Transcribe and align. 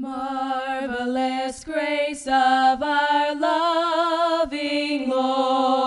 Marvelous 0.00 1.62
grace 1.62 2.26
of 2.26 2.82
our 2.82 3.34
loving 3.34 5.10
Lord, 5.10 5.79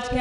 What 0.00 0.12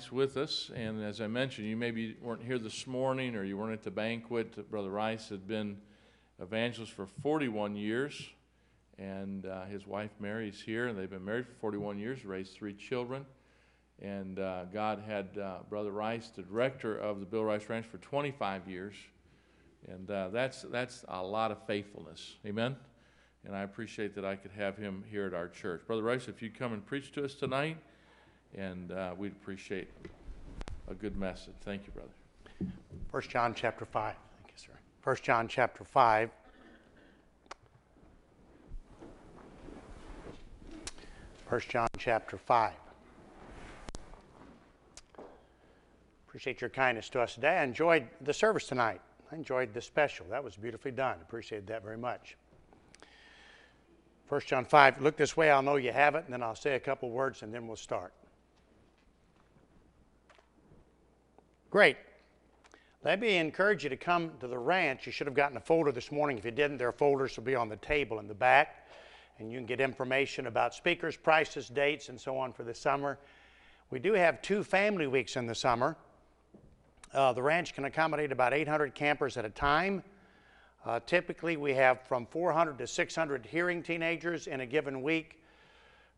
Rice 0.00 0.12
with 0.12 0.38
us. 0.38 0.70
And 0.74 1.02
as 1.04 1.20
I 1.20 1.26
mentioned, 1.26 1.66
you 1.66 1.76
maybe 1.76 2.16
weren't 2.22 2.42
here 2.42 2.58
this 2.58 2.86
morning 2.86 3.36
or 3.36 3.44
you 3.44 3.58
weren't 3.58 3.74
at 3.74 3.82
the 3.82 3.90
banquet. 3.90 4.70
Brother 4.70 4.88
Rice 4.88 5.28
had 5.28 5.46
been 5.46 5.76
evangelist 6.40 6.92
for 6.92 7.06
41 7.22 7.76
years, 7.76 8.30
and 8.98 9.44
uh, 9.44 9.66
his 9.66 9.86
wife 9.86 10.10
Mary 10.18 10.48
is 10.48 10.58
here, 10.58 10.86
and 10.86 10.98
they've 10.98 11.10
been 11.10 11.24
married 11.24 11.44
for 11.44 11.52
41 11.60 11.98
years, 11.98 12.24
raised 12.24 12.54
three 12.54 12.72
children. 12.72 13.26
And 14.00 14.38
uh, 14.38 14.64
God 14.72 15.02
had 15.06 15.36
uh, 15.36 15.58
Brother 15.68 15.90
Rice, 15.90 16.30
the 16.34 16.42
director 16.42 16.96
of 16.96 17.20
the 17.20 17.26
Bill 17.26 17.44
Rice 17.44 17.68
Ranch, 17.68 17.84
for 17.84 17.98
25 17.98 18.68
years. 18.70 18.94
And 19.86 20.10
uh, 20.10 20.28
that's, 20.30 20.62
that's 20.62 21.04
a 21.08 21.22
lot 21.22 21.50
of 21.50 21.58
faithfulness. 21.66 22.36
Amen? 22.46 22.74
And 23.44 23.54
I 23.54 23.64
appreciate 23.64 24.14
that 24.14 24.24
I 24.24 24.36
could 24.36 24.52
have 24.52 24.78
him 24.78 25.04
here 25.10 25.26
at 25.26 25.34
our 25.34 25.48
church. 25.48 25.82
Brother 25.86 26.04
Rice, 26.04 26.26
if 26.26 26.40
you'd 26.40 26.58
come 26.58 26.72
and 26.72 26.86
preach 26.86 27.12
to 27.12 27.24
us 27.24 27.34
tonight, 27.34 27.76
and 28.56 28.92
uh, 28.92 29.14
we'd 29.16 29.32
appreciate 29.32 29.88
a 30.88 30.94
good 30.94 31.16
message. 31.16 31.54
Thank 31.62 31.82
you, 31.86 31.92
brother. 31.92 32.72
First 33.10 33.30
John 33.30 33.54
chapter 33.54 33.84
5. 33.84 34.14
Thank 34.14 34.48
you, 34.48 34.54
sir. 34.56 34.78
First 35.00 35.22
John 35.22 35.48
chapter 35.48 35.84
5. 35.84 36.30
First 41.48 41.68
John 41.68 41.88
chapter 41.98 42.36
5. 42.36 42.72
Appreciate 46.28 46.60
your 46.60 46.70
kindness 46.70 47.08
to 47.10 47.20
us 47.20 47.34
today. 47.34 47.58
I 47.58 47.64
enjoyed 47.64 48.06
the 48.20 48.32
service 48.32 48.68
tonight. 48.68 49.00
I 49.32 49.34
enjoyed 49.34 49.74
the 49.74 49.80
special. 49.80 50.26
That 50.30 50.44
was 50.44 50.56
beautifully 50.56 50.92
done. 50.92 51.16
Appreciate 51.22 51.66
that 51.66 51.82
very 51.82 51.98
much. 51.98 52.36
First 54.26 54.46
John 54.46 54.64
5. 54.64 55.02
Look 55.02 55.16
this 55.16 55.36
way, 55.36 55.50
I'll 55.50 55.62
know 55.62 55.74
you 55.74 55.90
have 55.90 56.14
it, 56.14 56.22
and 56.24 56.32
then 56.32 56.40
I'll 56.40 56.54
say 56.54 56.76
a 56.76 56.80
couple 56.80 57.10
words 57.10 57.42
and 57.42 57.52
then 57.52 57.66
we'll 57.66 57.76
start. 57.76 58.12
Great. 61.70 61.98
Let 63.04 63.20
me 63.20 63.36
encourage 63.36 63.84
you 63.84 63.90
to 63.90 63.96
come 63.96 64.32
to 64.40 64.48
the 64.48 64.58
ranch. 64.58 65.06
You 65.06 65.12
should 65.12 65.28
have 65.28 65.36
gotten 65.36 65.56
a 65.56 65.60
folder 65.60 65.92
this 65.92 66.10
morning. 66.10 66.36
If 66.36 66.44
you 66.44 66.50
didn't, 66.50 66.78
their 66.78 66.90
folders 66.90 67.36
will 67.36 67.44
be 67.44 67.54
on 67.54 67.68
the 67.68 67.76
table 67.76 68.18
in 68.18 68.26
the 68.26 68.34
back, 68.34 68.88
and 69.38 69.52
you 69.52 69.58
can 69.58 69.66
get 69.66 69.80
information 69.80 70.48
about 70.48 70.74
speakers, 70.74 71.16
prices, 71.16 71.68
dates, 71.68 72.08
and 72.08 72.20
so 72.20 72.36
on 72.36 72.52
for 72.52 72.64
the 72.64 72.74
summer. 72.74 73.20
We 73.88 74.00
do 74.00 74.14
have 74.14 74.42
two 74.42 74.64
family 74.64 75.06
weeks 75.06 75.36
in 75.36 75.46
the 75.46 75.54
summer. 75.54 75.96
Uh, 77.14 77.34
the 77.34 77.42
ranch 77.42 77.72
can 77.72 77.84
accommodate 77.84 78.32
about 78.32 78.52
800 78.52 78.92
campers 78.92 79.36
at 79.36 79.44
a 79.44 79.50
time. 79.50 80.02
Uh, 80.84 80.98
typically, 81.06 81.56
we 81.56 81.72
have 81.74 82.02
from 82.02 82.26
400 82.26 82.78
to 82.78 82.86
600 82.88 83.46
hearing 83.46 83.84
teenagers 83.84 84.48
in 84.48 84.62
a 84.62 84.66
given 84.66 85.02
week, 85.02 85.40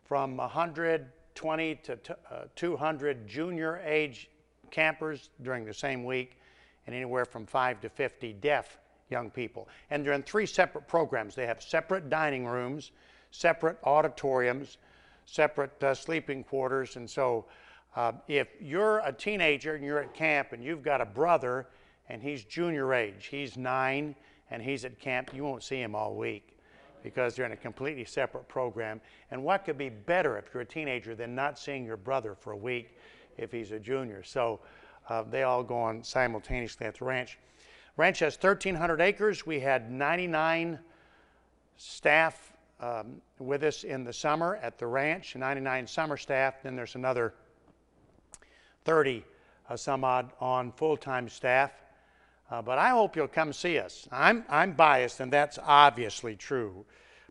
from 0.02 0.38
120 0.38 1.74
to 1.74 1.98
uh, 2.30 2.44
200 2.56 3.28
junior 3.28 3.82
age 3.84 4.30
campers 4.72 5.30
during 5.42 5.64
the 5.64 5.74
same 5.74 6.04
week, 6.04 6.40
and 6.86 6.96
anywhere 6.96 7.24
from 7.24 7.46
5 7.46 7.80
to 7.82 7.88
50 7.88 8.32
deaf 8.34 8.78
young 9.08 9.30
people. 9.30 9.68
And 9.90 10.04
they're 10.04 10.14
in 10.14 10.24
three 10.24 10.46
separate 10.46 10.88
programs. 10.88 11.36
They 11.36 11.46
have 11.46 11.62
separate 11.62 12.10
dining 12.10 12.44
rooms, 12.44 12.90
separate 13.30 13.78
auditoriums, 13.84 14.78
separate 15.26 15.80
uh, 15.84 15.94
sleeping 15.94 16.42
quarters, 16.42 16.96
and 16.96 17.08
so 17.08 17.44
uh, 17.94 18.12
if 18.26 18.48
you're 18.60 18.98
a 19.00 19.12
teenager 19.12 19.74
and 19.74 19.84
you're 19.84 20.00
at 20.00 20.14
camp 20.14 20.52
and 20.52 20.64
you've 20.64 20.82
got 20.82 21.00
a 21.00 21.06
brother 21.06 21.66
and 22.08 22.22
he's 22.22 22.42
junior 22.44 22.94
age, 22.94 23.28
he's 23.30 23.56
nine 23.56 24.16
and 24.50 24.62
he's 24.62 24.84
at 24.84 24.98
camp, 24.98 25.30
you 25.34 25.44
won't 25.44 25.62
see 25.62 25.80
him 25.80 25.94
all 25.94 26.14
week 26.14 26.56
because 27.02 27.34
they're 27.34 27.46
in 27.46 27.52
a 27.52 27.56
completely 27.56 28.04
separate 28.04 28.48
program. 28.48 29.00
And 29.30 29.42
what 29.42 29.64
could 29.64 29.76
be 29.76 29.88
better 29.88 30.38
if 30.38 30.46
you're 30.52 30.62
a 30.62 30.66
teenager 30.66 31.14
than 31.14 31.34
not 31.34 31.58
seeing 31.58 31.84
your 31.84 31.96
brother 31.96 32.34
for 32.34 32.52
a 32.52 32.56
week 32.56 32.96
if 33.36 33.52
he's 33.52 33.72
a 33.72 33.78
junior? 33.78 34.22
So 34.22 34.60
uh, 35.08 35.22
they 35.22 35.42
all 35.42 35.62
go 35.62 35.76
on 35.76 36.02
simultaneously 36.02 36.86
at 36.86 36.98
the 36.98 37.04
ranch. 37.04 37.38
Ranch 37.96 38.20
has 38.20 38.36
1,300 38.36 39.00
acres. 39.00 39.44
We 39.46 39.60
had 39.60 39.90
99 39.90 40.78
staff 41.76 42.52
um, 42.80 43.20
with 43.38 43.62
us 43.62 43.84
in 43.84 44.04
the 44.04 44.12
summer 44.12 44.56
at 44.56 44.78
the 44.78 44.86
ranch, 44.86 45.36
99 45.36 45.86
summer 45.86 46.16
staff. 46.16 46.62
Then 46.62 46.74
there's 46.76 46.94
another 46.94 47.34
30 48.84 49.24
uh, 49.68 49.76
some 49.76 50.04
odd 50.04 50.32
on 50.40 50.72
full 50.72 50.96
time 50.96 51.28
staff. 51.28 51.72
Uh, 52.50 52.60
but 52.60 52.78
I 52.78 52.90
hope 52.90 53.16
you'll 53.16 53.28
come 53.28 53.52
see 53.52 53.78
us. 53.78 54.06
I'm, 54.12 54.44
I'm 54.48 54.72
biased, 54.72 55.20
and 55.20 55.32
that's 55.32 55.58
obviously 55.62 56.36
true. 56.36 56.84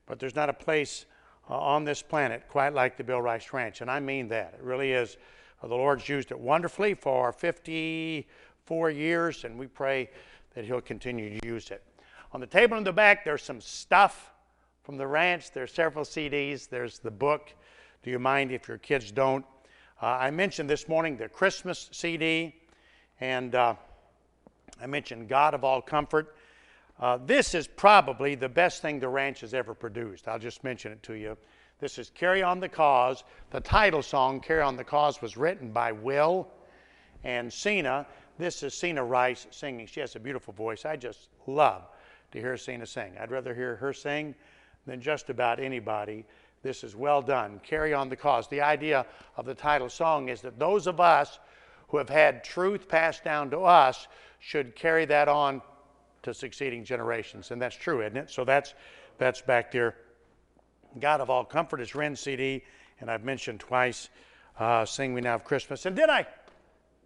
But 0.07 0.19
there's 0.19 0.35
not 0.35 0.49
a 0.49 0.53
place 0.53 1.05
uh, 1.49 1.57
on 1.57 1.83
this 1.83 2.01
planet 2.01 2.47
quite 2.49 2.73
like 2.73 2.97
the 2.97 3.03
Bill 3.03 3.21
Rice 3.21 3.53
Ranch, 3.53 3.81
and 3.81 3.91
I 3.91 3.99
mean 3.99 4.27
that. 4.29 4.55
It 4.57 4.63
really 4.63 4.93
is. 4.93 5.17
Uh, 5.61 5.67
the 5.67 5.75
Lord's 5.75 6.07
used 6.09 6.31
it 6.31 6.39
wonderfully 6.39 6.93
for 6.93 7.31
54 7.31 8.89
years, 8.89 9.43
and 9.43 9.57
we 9.57 9.67
pray 9.67 10.09
that 10.55 10.65
He'll 10.65 10.81
continue 10.81 11.39
to 11.39 11.47
use 11.47 11.71
it. 11.71 11.83
On 12.33 12.39
the 12.39 12.47
table 12.47 12.77
in 12.77 12.83
the 12.83 12.93
back, 12.93 13.23
there's 13.25 13.43
some 13.43 13.61
stuff 13.61 14.31
from 14.83 14.97
the 14.97 15.05
ranch. 15.05 15.51
There's 15.51 15.71
several 15.71 16.05
CDs. 16.05 16.67
There's 16.67 16.99
the 16.99 17.11
book. 17.11 17.53
Do 18.03 18.09
you 18.09 18.19
mind 18.19 18.51
if 18.51 18.67
your 18.67 18.77
kids 18.77 19.11
don't? 19.11 19.45
Uh, 20.01 20.17
I 20.19 20.31
mentioned 20.31 20.69
this 20.69 20.87
morning 20.87 21.17
the 21.17 21.29
Christmas 21.29 21.89
CD, 21.91 22.55
and 23.19 23.53
uh, 23.53 23.75
I 24.81 24.87
mentioned 24.87 25.27
God 25.27 25.53
of 25.53 25.63
All 25.63 25.81
Comfort. 25.81 26.35
Uh, 26.99 27.19
this 27.25 27.53
is 27.53 27.67
probably 27.67 28.35
the 28.35 28.49
best 28.49 28.81
thing 28.81 28.99
the 28.99 29.09
ranch 29.09 29.41
has 29.41 29.53
ever 29.53 29.73
produced. 29.73 30.27
I'll 30.27 30.39
just 30.39 30.63
mention 30.63 30.91
it 30.91 31.03
to 31.03 31.13
you. 31.13 31.37
This 31.81 31.97
is 31.97 32.11
Carry 32.11 32.43
On 32.43 32.59
the 32.59 32.69
Cause. 32.69 33.23
The 33.49 33.59
title 33.59 34.03
song, 34.03 34.39
Carry 34.39 34.61
On 34.61 34.77
the 34.77 34.83
Cause, 34.83 35.19
was 35.19 35.35
written 35.35 35.71
by 35.71 35.91
Will 35.91 36.47
and 37.23 37.51
Cena. 37.51 38.05
This 38.37 38.61
is 38.61 38.75
Cena 38.75 39.03
Rice 39.03 39.47
singing. 39.49 39.87
She 39.87 39.99
has 39.99 40.15
a 40.15 40.19
beautiful 40.19 40.53
voice. 40.53 40.85
I 40.85 40.95
just 40.95 41.29
love 41.47 41.81
to 42.33 42.39
hear 42.39 42.55
Cena 42.55 42.85
sing. 42.85 43.13
I'd 43.19 43.31
rather 43.31 43.55
hear 43.55 43.77
her 43.77 43.93
sing 43.93 44.35
than 44.85 45.01
just 45.01 45.31
about 45.31 45.59
anybody. 45.59 46.23
This 46.61 46.83
is 46.83 46.95
well 46.95 47.19
done. 47.19 47.59
Carry 47.63 47.95
on 47.95 48.09
the 48.09 48.15
cause. 48.15 48.47
The 48.47 48.61
idea 48.61 49.07
of 49.35 49.47
the 49.47 49.55
title 49.55 49.89
song 49.89 50.29
is 50.29 50.39
that 50.41 50.59
those 50.59 50.85
of 50.85 50.99
us 50.99 51.39
who 51.87 51.97
have 51.97 52.09
had 52.09 52.43
truth 52.43 52.87
passed 52.87 53.23
down 53.23 53.49
to 53.49 53.61
us 53.61 54.07
should 54.37 54.75
carry 54.75 55.05
that 55.05 55.27
on 55.27 55.63
to 56.21 56.31
succeeding 56.31 56.85
generations. 56.85 57.49
And 57.49 57.59
that's 57.59 57.75
true, 57.75 58.01
isn't 58.01 58.17
it? 58.17 58.29
So 58.29 58.45
that's, 58.45 58.75
that's 59.17 59.41
back 59.41 59.71
there. 59.71 59.95
God 60.99 61.21
of 61.21 61.29
All 61.29 61.45
Comfort 61.45 61.79
is 61.79 61.95
Ren 61.95 62.15
CD, 62.15 62.63
and 62.99 63.09
I've 63.09 63.23
mentioned 63.23 63.59
twice 63.59 64.09
uh, 64.59 64.85
Sing 64.85 65.13
We 65.13 65.21
Now 65.21 65.35
of 65.35 65.43
Christmas. 65.43 65.85
And 65.85 65.95
did 65.95 66.09
I, 66.09 66.25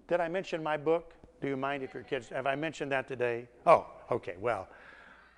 did 0.07 0.19
I 0.19 0.27
mention 0.27 0.63
my 0.63 0.77
book? 0.77 1.13
Do 1.41 1.47
you 1.47 1.57
mind 1.57 1.83
if 1.83 1.93
your 1.93 2.03
kids, 2.03 2.29
have 2.29 2.47
I 2.47 2.55
mentioned 2.55 2.91
that 2.91 3.07
today? 3.07 3.47
Oh, 3.67 3.85
okay, 4.09 4.35
well, 4.39 4.67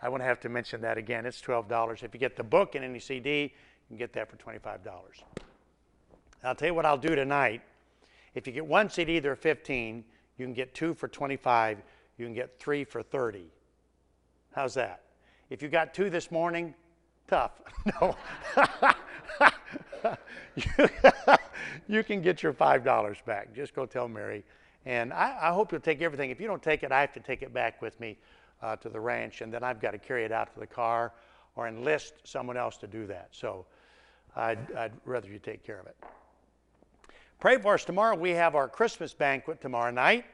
I 0.01 0.09
won't 0.09 0.23
have 0.23 0.39
to 0.41 0.49
mention 0.49 0.81
that 0.81 0.97
again. 0.97 1.25
It's 1.25 1.41
$12. 1.41 2.03
If 2.03 2.13
you 2.13 2.19
get 2.19 2.35
the 2.35 2.43
book 2.43 2.75
and 2.75 2.85
any 2.85 2.99
CD, 2.99 3.41
you 3.41 3.49
can 3.89 3.97
get 3.97 4.13
that 4.13 4.29
for 4.29 4.37
$25. 4.37 4.79
I'll 6.43 6.55
tell 6.55 6.67
you 6.67 6.73
what 6.73 6.85
I'll 6.85 6.97
do 6.97 7.15
tonight. 7.15 7.61
If 8.35 8.47
you 8.47 8.53
get 8.53 8.65
one 8.65 8.89
CD, 8.89 9.19
they're 9.19 9.35
15. 9.35 10.05
You 10.37 10.45
can 10.45 10.53
get 10.53 10.73
two 10.73 10.93
for 10.93 11.07
25. 11.07 11.81
You 12.17 12.25
can 12.25 12.35
get 12.35 12.59
three 12.59 12.83
for 12.83 13.01
30. 13.01 13.45
How's 14.53 14.75
that? 14.75 15.01
If 15.49 15.61
you 15.61 15.69
got 15.69 15.93
two 15.93 16.09
this 16.09 16.31
morning, 16.31 16.73
tough. 17.27 17.51
No. 18.01 18.17
you, 21.87 22.03
can 22.03 22.21
get 22.21 22.43
your 22.43 22.51
$5 22.51 23.25
back. 23.25 23.55
Just 23.55 23.73
go 23.73 23.85
tell 23.85 24.09
Mary. 24.09 24.43
And 24.85 25.13
I, 25.13 25.37
I, 25.41 25.53
hope 25.53 25.71
you'll 25.71 25.79
take 25.79 26.01
everything. 26.01 26.29
If 26.29 26.41
you 26.41 26.47
don't 26.47 26.61
take 26.61 26.83
it, 26.83 26.91
I 26.91 26.99
have 26.99 27.13
to 27.13 27.21
take 27.21 27.43
it 27.43 27.53
back 27.53 27.81
with 27.81 27.97
me 28.01 28.17
uh, 28.61 28.75
to 28.77 28.89
the 28.89 28.99
ranch, 28.99 29.39
and 29.39 29.53
then 29.53 29.63
I've 29.63 29.79
got 29.79 29.91
to 29.91 29.97
carry 29.97 30.25
it 30.25 30.33
out 30.33 30.53
to 30.53 30.59
the 30.59 30.67
car 30.67 31.13
or 31.55 31.67
enlist 31.67 32.15
someone 32.25 32.57
else 32.57 32.75
to 32.77 32.87
do 32.87 33.07
that. 33.07 33.29
So 33.31 33.65
I'd, 34.35 34.59
I'd 34.75 34.91
rather 35.05 35.29
you 35.29 35.39
take 35.39 35.65
care 35.65 35.79
of 35.79 35.87
it. 35.87 35.95
Pray 37.39 37.57
for 37.57 37.75
us 37.75 37.85
tomorrow. 37.85 38.15
We 38.15 38.31
have 38.31 38.55
our 38.55 38.67
Christmas 38.67 39.13
banquet 39.13 39.61
tomorrow 39.61 39.91
night. 39.91 40.25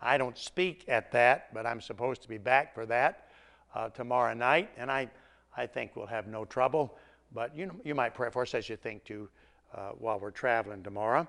I 0.00 0.18
don't 0.18 0.36
speak 0.36 0.84
at 0.88 1.12
that, 1.12 1.54
but 1.54 1.66
I'm 1.66 1.80
supposed 1.80 2.22
to 2.22 2.28
be 2.28 2.38
back 2.38 2.74
for 2.74 2.84
that 2.86 3.28
uh, 3.74 3.88
tomorrow 3.90 4.34
night, 4.34 4.70
and 4.76 4.90
I, 4.90 5.08
I 5.56 5.66
think 5.66 5.96
we'll 5.96 6.06
have 6.06 6.26
no 6.26 6.44
trouble. 6.44 6.96
But 7.32 7.56
you, 7.56 7.70
you 7.84 7.94
might 7.94 8.14
pray 8.14 8.30
for 8.30 8.42
us 8.42 8.54
as 8.54 8.68
you 8.68 8.76
think 8.76 9.04
to 9.04 9.28
uh, 9.74 9.90
while 9.98 10.18
we're 10.18 10.30
traveling 10.30 10.82
tomorrow. 10.82 11.26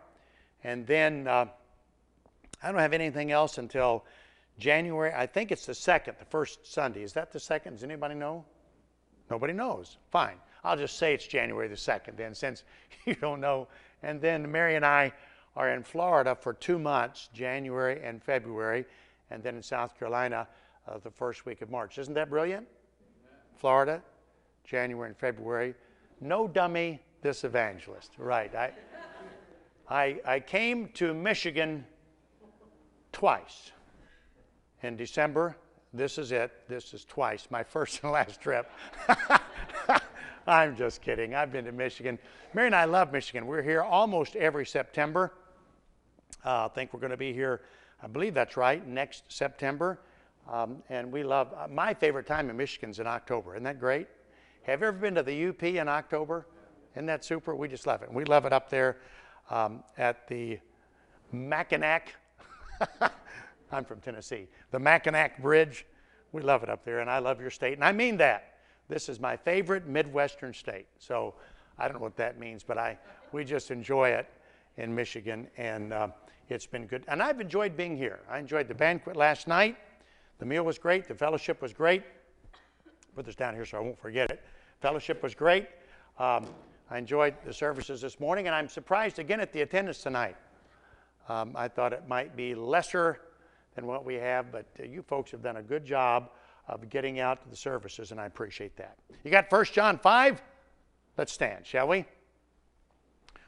And 0.64 0.86
then 0.86 1.28
uh, 1.28 1.46
I 2.62 2.72
don't 2.72 2.82
have 2.82 2.94
anything 2.94 3.32
else 3.32 3.58
until 3.58 4.06
January. 4.60 5.14
I 5.14 5.26
think 5.26 5.52
it's 5.52 5.66
the 5.66 5.76
second, 5.76 6.16
the 6.20 6.26
first 6.26 6.72
Sunday. 6.72 7.04
Is 7.04 7.14
that 7.14 7.32
the 7.32 7.40
second? 7.40 7.74
Does 7.74 7.84
anybody 7.84 8.16
know? 8.16 8.46
Nobody 9.30 9.54
knows. 9.54 9.98
Fine. 10.12 10.38
I'll 10.64 10.78
just 10.78 10.98
say 10.98 11.14
it's 11.14 11.28
January 11.28 11.68
the 11.68 11.76
2nd 11.76 12.18
then, 12.18 12.34
since 12.34 12.64
you 13.06 13.16
don't 13.16 13.40
know. 13.40 13.68
And 14.04 14.22
then 14.22 14.52
Mary 14.52 14.76
and 14.76 14.86
I 14.86 15.12
are 15.56 15.72
in 15.72 15.84
Florida 15.84 16.36
for 16.36 16.54
two 16.54 16.78
months, 16.80 17.30
January 17.34 18.02
and 18.04 18.22
February, 18.22 18.86
and 19.32 19.42
then 19.44 19.56
in 19.56 19.64
South 19.64 19.98
Carolina 19.98 20.48
uh, 20.88 20.98
the 21.00 21.12
first 21.12 21.46
week 21.46 21.62
of 21.62 21.70
March. 21.70 21.98
Isn't 21.98 22.14
that 22.14 22.30
brilliant? 22.30 22.68
Florida, 23.58 24.02
January 24.68 25.10
and 25.10 25.18
February. 25.18 25.74
No 26.22 26.48
dummy, 26.48 27.02
this 27.22 27.44
evangelist. 27.44 28.12
Right. 28.20 28.54
I, 28.54 28.72
I, 29.90 30.20
I 30.26 30.40
came 30.40 30.90
to 30.96 31.14
Michigan 31.14 31.86
twice 33.12 33.72
in 34.84 34.96
December 34.96 35.56
this 35.94 36.18
is 36.18 36.32
it. 36.32 36.52
This 36.68 36.94
is 36.94 37.06
twice, 37.06 37.48
my 37.50 37.64
first 37.64 38.04
and 38.04 38.12
last 38.12 38.42
trip. 38.42 38.70
I'm 40.48 40.76
just 40.76 41.02
kidding. 41.02 41.34
I've 41.36 41.52
been 41.52 41.66
to 41.66 41.72
Michigan. 41.72 42.20
Mary 42.54 42.68
and 42.68 42.76
I 42.76 42.86
love 42.86 43.12
Michigan. 43.12 43.48
We're 43.48 43.64
here 43.64 43.82
almost 43.82 44.36
every 44.36 44.66
September. 44.66 45.34
Uh, 46.46 46.66
I 46.66 46.68
think 46.70 46.94
we're 46.94 47.00
going 47.00 47.12
to 47.12 47.18
be 47.18 47.34
here, 47.34 47.62
I 48.02 48.08
believe 48.08 48.34
that's 48.34 48.56
right, 48.56 48.86
next 48.88 49.24
September. 49.28 50.00
Um, 50.50 50.82
and 50.90 51.12
we 51.12 51.24
love, 51.24 51.54
uh, 51.58 51.68
my 51.68 51.94
favorite 51.94 52.28
time 52.28 52.50
in 52.50 52.56
Michigan 52.56 52.92
is 52.92 53.00
in 53.00 53.08
October. 53.08 53.56
Isn't 53.56 53.64
that 53.64 53.80
great? 53.80 54.08
Have 54.68 54.82
you 54.82 54.88
ever 54.88 54.98
been 54.98 55.16
to 55.16 55.24
the 55.24 55.48
UP 55.48 55.64
in 55.64 55.88
October? 55.88 56.46
Isn't 56.94 57.06
that 57.06 57.24
super? 57.24 57.56
We 57.56 57.70
just 57.70 57.88
love 57.88 58.02
it. 58.04 58.12
We 58.12 58.26
love 58.26 58.44
it 58.44 58.52
up 58.52 58.70
there 58.70 58.98
um, 59.50 59.82
at 59.98 60.28
the 60.28 60.60
Mackinac. 61.32 62.14
I'm 63.72 63.86
from 63.86 64.02
Tennessee. 64.02 64.50
The 64.72 64.80
Mackinac 64.80 65.42
Bridge, 65.42 65.86
we 66.34 66.42
love 66.42 66.64
it 66.64 66.70
up 66.70 66.84
there, 66.84 67.00
and 67.00 67.10
I 67.10 67.20
love 67.20 67.40
your 67.40 67.50
state, 67.50 67.76
and 67.76 67.84
I 67.84 67.94
mean 67.94 68.18
that. 68.18 68.58
This 68.90 69.08
is 69.08 69.22
my 69.22 69.38
favorite 69.38 69.88
Midwestern 69.88 70.54
state. 70.54 70.88
So 71.00 71.36
I 71.80 71.88
don't 71.88 71.96
know 71.96 72.04
what 72.04 72.18
that 72.18 72.38
means, 72.38 72.62
but 72.62 72.78
I, 72.78 73.00
we 73.32 73.46
just 73.46 73.72
enjoy 73.72 74.10
it 74.10 74.30
in 74.76 74.94
Michigan, 74.94 75.48
and 75.56 75.94
uh, 75.94 76.10
it's 76.50 76.68
been 76.68 76.88
good. 76.88 77.06
And 77.08 77.24
I've 77.24 77.40
enjoyed 77.40 77.78
being 77.78 77.96
here. 77.96 78.20
I 78.30 78.38
enjoyed 78.38 78.68
the 78.68 78.76
banquet 78.76 79.16
last 79.16 79.48
night. 79.48 79.78
The 80.40 80.46
meal 80.46 80.66
was 80.66 80.78
great. 80.78 81.08
The 81.08 81.16
fellowship 81.16 81.62
was 81.62 81.72
great. 81.72 82.04
Put 83.16 83.26
this 83.26 83.36
down 83.36 83.54
here 83.56 83.66
so 83.66 83.78
I 83.78 83.80
won't 83.80 83.98
forget 83.98 84.30
it. 84.30 84.44
Fellowship 84.82 85.24
was 85.24 85.34
great. 85.34 85.68
Um, 86.20 86.46
I 86.90 86.98
enjoyed 86.98 87.34
the 87.46 87.54
services 87.54 88.02
this 88.02 88.20
morning, 88.20 88.48
and 88.48 88.56
I'm 88.56 88.70
surprised 88.70 89.20
again 89.20 89.40
at 89.40 89.52
the 89.52 89.62
attendance 89.62 90.02
tonight. 90.02 90.36
Um, 91.28 91.54
I 91.56 91.68
thought 91.68 91.94
it 91.94 92.08
might 92.08 92.36
be 92.36 92.56
lesser 92.56 93.20
than 93.76 93.88
what 93.88 94.06
we 94.06 94.16
have, 94.16 94.52
but 94.52 94.66
uh, 94.80 94.84
you 94.84 95.02
folks 95.02 95.32
have 95.32 95.42
done 95.42 95.58
a 95.58 95.64
good 95.64 95.84
job 95.84 96.30
of 96.68 96.90
getting 96.90 97.20
out 97.20 97.42
to 97.42 97.50
the 97.50 97.56
services, 97.56 98.12
and 98.12 98.20
I 98.20 98.26
appreciate 98.26 98.76
that. 98.78 98.98
You 99.24 99.32
got 99.32 99.52
1 99.52 99.66
John 99.66 99.98
5? 99.98 100.42
Let's 101.18 101.34
stand, 101.34 101.66
shall 101.66 101.88
we? 101.88 102.06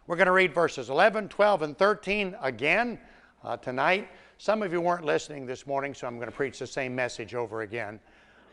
We're 0.08 0.16
going 0.16 0.26
to 0.26 0.32
read 0.32 0.54
verses 0.54 0.90
11, 0.90 1.30
12, 1.30 1.62
and 1.62 1.78
13 1.78 2.36
again 2.42 3.00
uh, 3.44 3.58
tonight. 3.58 4.10
Some 4.40 4.64
of 4.64 4.74
you 4.74 4.82
weren't 4.82 5.06
listening 5.06 5.46
this 5.46 5.68
morning, 5.68 5.94
so 5.94 6.08
I'm 6.08 6.16
going 6.16 6.30
to 6.30 6.36
preach 6.36 6.60
the 6.60 6.68
same 6.68 6.96
message 6.96 7.36
over 7.36 7.62
again. 7.62 8.00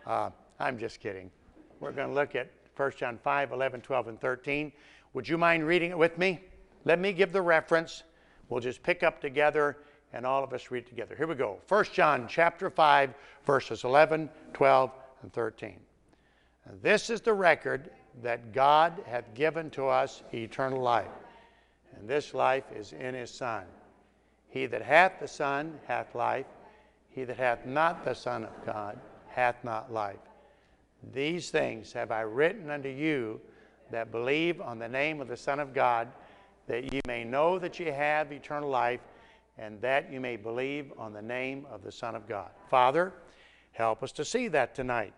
Uh, 0.06 0.30
I'm 0.60 0.78
just 0.78 1.00
kidding. 1.00 1.30
We're 1.80 1.92
going 1.92 2.08
to 2.08 2.14
look 2.14 2.34
at 2.34 2.50
1 2.76 2.92
John 2.96 3.18
5, 3.22 3.52
11, 3.52 3.80
12, 3.80 4.08
and 4.08 4.20
13. 4.20 4.72
Would 5.14 5.28
you 5.28 5.38
mind 5.38 5.66
reading 5.66 5.90
it 5.90 5.98
with 5.98 6.18
me? 6.18 6.40
Let 6.84 6.98
me 6.98 7.12
give 7.12 7.32
the 7.32 7.42
reference. 7.42 8.02
We'll 8.48 8.60
just 8.60 8.82
pick 8.82 9.02
up 9.02 9.20
together 9.20 9.78
and 10.12 10.24
all 10.24 10.44
of 10.44 10.52
us 10.52 10.70
read 10.70 10.86
together. 10.86 11.14
Here 11.16 11.26
we 11.26 11.34
go. 11.34 11.58
1 11.68 11.84
John 11.92 12.26
chapter 12.28 12.70
5, 12.70 13.14
verses 13.44 13.84
11, 13.84 14.30
12, 14.52 14.90
and 15.22 15.32
13. 15.32 15.80
This 16.82 17.10
is 17.10 17.20
the 17.20 17.32
record 17.32 17.90
that 18.22 18.52
God 18.52 19.02
hath 19.06 19.34
given 19.34 19.70
to 19.70 19.86
us 19.86 20.22
eternal 20.32 20.80
life, 20.80 21.10
and 21.96 22.08
this 22.08 22.34
life 22.34 22.64
is 22.74 22.92
in 22.92 23.14
his 23.14 23.30
Son. 23.30 23.64
He 24.48 24.66
that 24.66 24.82
hath 24.82 25.20
the 25.20 25.28
Son 25.28 25.78
hath 25.86 26.14
life, 26.14 26.46
he 27.10 27.24
that 27.24 27.36
hath 27.36 27.66
not 27.66 28.04
the 28.04 28.14
Son 28.14 28.44
of 28.44 28.64
God 28.64 28.98
hath 29.28 29.62
not 29.64 29.92
life. 29.92 30.16
These 31.12 31.50
things 31.50 31.92
have 31.92 32.10
I 32.10 32.22
written 32.22 32.70
unto 32.70 32.88
you 32.88 33.40
that 33.90 34.10
believe 34.10 34.60
on 34.60 34.78
the 34.78 34.88
name 34.88 35.20
of 35.20 35.28
the 35.28 35.36
Son 35.36 35.60
of 35.60 35.72
God, 35.72 36.08
that 36.66 36.92
ye 36.92 37.00
may 37.06 37.24
know 37.24 37.58
that 37.58 37.78
ye 37.78 37.86
have 37.86 38.32
eternal 38.32 38.68
life, 38.68 39.00
and 39.58 39.80
that 39.80 40.12
you 40.12 40.20
may 40.20 40.36
believe 40.36 40.92
on 40.98 41.12
the 41.12 41.22
name 41.22 41.66
of 41.70 41.82
the 41.82 41.92
Son 41.92 42.14
of 42.14 42.28
God. 42.28 42.50
Father, 42.68 43.12
help 43.72 44.02
us 44.02 44.12
to 44.12 44.24
see 44.24 44.48
that 44.48 44.74
tonight. 44.74 45.14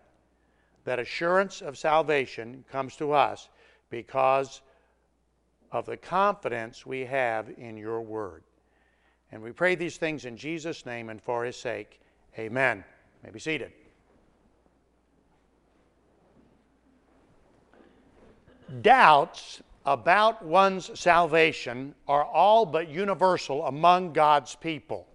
That 0.85 0.99
assurance 0.99 1.61
of 1.61 1.77
salvation 1.77 2.63
comes 2.71 2.95
to 2.97 3.11
us 3.11 3.49
because 3.89 4.61
of 5.71 5.85
the 5.85 5.97
confidence 5.97 6.85
we 6.85 7.01
have 7.01 7.49
in 7.57 7.77
your 7.77 8.01
word. 8.01 8.43
And 9.31 9.41
we 9.41 9.51
pray 9.51 9.75
these 9.75 9.97
things 9.97 10.25
in 10.25 10.37
Jesus' 10.37 10.85
name 10.85 11.09
and 11.09 11.21
for 11.21 11.43
his 11.43 11.55
sake. 11.55 11.99
Amen. 12.37 12.77
You 12.77 13.27
may 13.27 13.31
be 13.31 13.39
seated. 13.39 13.71
Doubts 18.81 19.61
about 19.85 20.45
one's 20.45 20.99
salvation 20.99 21.95
are 22.07 22.23
all 22.23 22.65
but 22.65 22.89
universal 22.89 23.65
among 23.65 24.13
God's 24.13 24.55
people. 24.55 25.07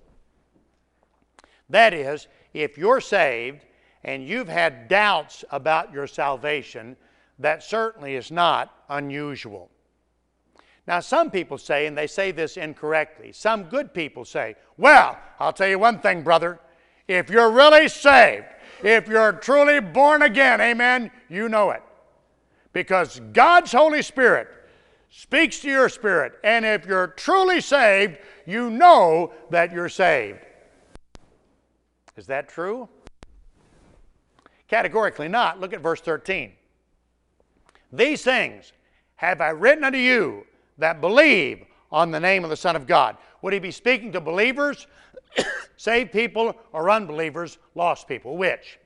That 1.71 1.95
is, 1.95 2.27
if 2.53 2.77
you're 2.77 3.01
saved 3.01 3.65
and 4.03 4.27
you've 4.27 4.49
had 4.49 4.89
doubts 4.89 5.45
about 5.51 5.93
your 5.93 6.07
salvation, 6.07 6.97
that 7.39 7.63
certainly 7.63 8.15
is 8.17 8.31
not 8.31 8.73
unusual. 8.89 9.71
Now, 10.87 11.01
some 11.01 11.31
people 11.31 11.57
say, 11.57 11.87
and 11.87 11.97
they 11.97 12.07
say 12.07 12.31
this 12.31 12.57
incorrectly, 12.57 13.33
some 13.33 13.65
good 13.65 13.95
people 13.95 14.25
say, 14.25 14.55
Well, 14.77 15.19
I'll 15.41 15.53
tell 15.53 15.69
you 15.69 15.79
one 15.79 15.99
thing, 16.01 16.23
brother. 16.23 16.61
If 17.09 17.31
you're 17.31 17.51
really 17.51 17.89
saved, 17.89 18.47
if 18.83 19.09
you're 19.09 19.33
truly 19.33 19.81
born 19.81 20.23
again, 20.23 20.61
amen, 20.61 21.11
you 21.29 21.49
know 21.49 21.71
it. 21.71 21.83
Because 22.75 23.21
God's 23.33 23.73
Holy 23.73 24.03
Spirit 24.03 24.49
speaks 25.09 25.61
to 25.61 25.71
your 25.71 25.89
spirit. 25.89 26.35
And 26.45 26.67
if 26.67 26.85
you're 26.85 27.07
truly 27.07 27.63
saved, 27.63 28.19
you 28.45 28.69
know 28.69 29.33
that 29.51 29.73
you're 29.73 29.89
saved. 29.89 30.41
Is 32.17 32.27
that 32.27 32.49
true? 32.49 32.89
Categorically 34.69 35.29
not. 35.29 35.61
Look 35.61 35.73
at 35.73 35.81
verse 35.81 36.01
13. 36.01 36.53
These 37.93 38.23
things 38.23 38.73
have 39.17 39.41
I 39.41 39.51
written 39.51 39.85
unto 39.85 39.99
you 39.99 40.45
that 40.79 41.01
believe 41.01 41.65
on 41.93 42.11
the 42.11 42.19
name 42.19 42.43
of 42.43 42.51
the 42.51 42.57
Son 42.57 42.75
of 42.75 42.89
God. 42.89 43.17
Would 43.43 43.53
he 43.53 43.61
be 43.61 43.71
speaking 43.71 44.11
to 44.13 44.21
believers, 44.21 44.89
saved 45.77 46.11
people, 46.11 46.57
or 46.73 46.91
unbelievers, 46.91 47.59
lost 47.77 48.09
people? 48.09 48.37
Which? 48.37 48.81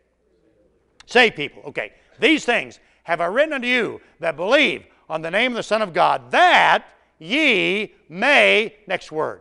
Saved 1.06 1.36
people. 1.36 1.62
Okay. 1.66 1.92
These 2.20 2.44
things 2.44 2.80
have 3.08 3.22
I 3.22 3.24
written 3.24 3.54
unto 3.54 3.66
you 3.66 4.02
that 4.20 4.36
believe 4.36 4.84
on 5.08 5.22
the 5.22 5.30
name 5.30 5.52
of 5.52 5.56
the 5.56 5.62
Son 5.62 5.80
of 5.80 5.94
God, 5.94 6.30
that 6.30 6.84
ye 7.18 7.94
may, 8.10 8.76
next 8.86 9.10
word. 9.10 9.40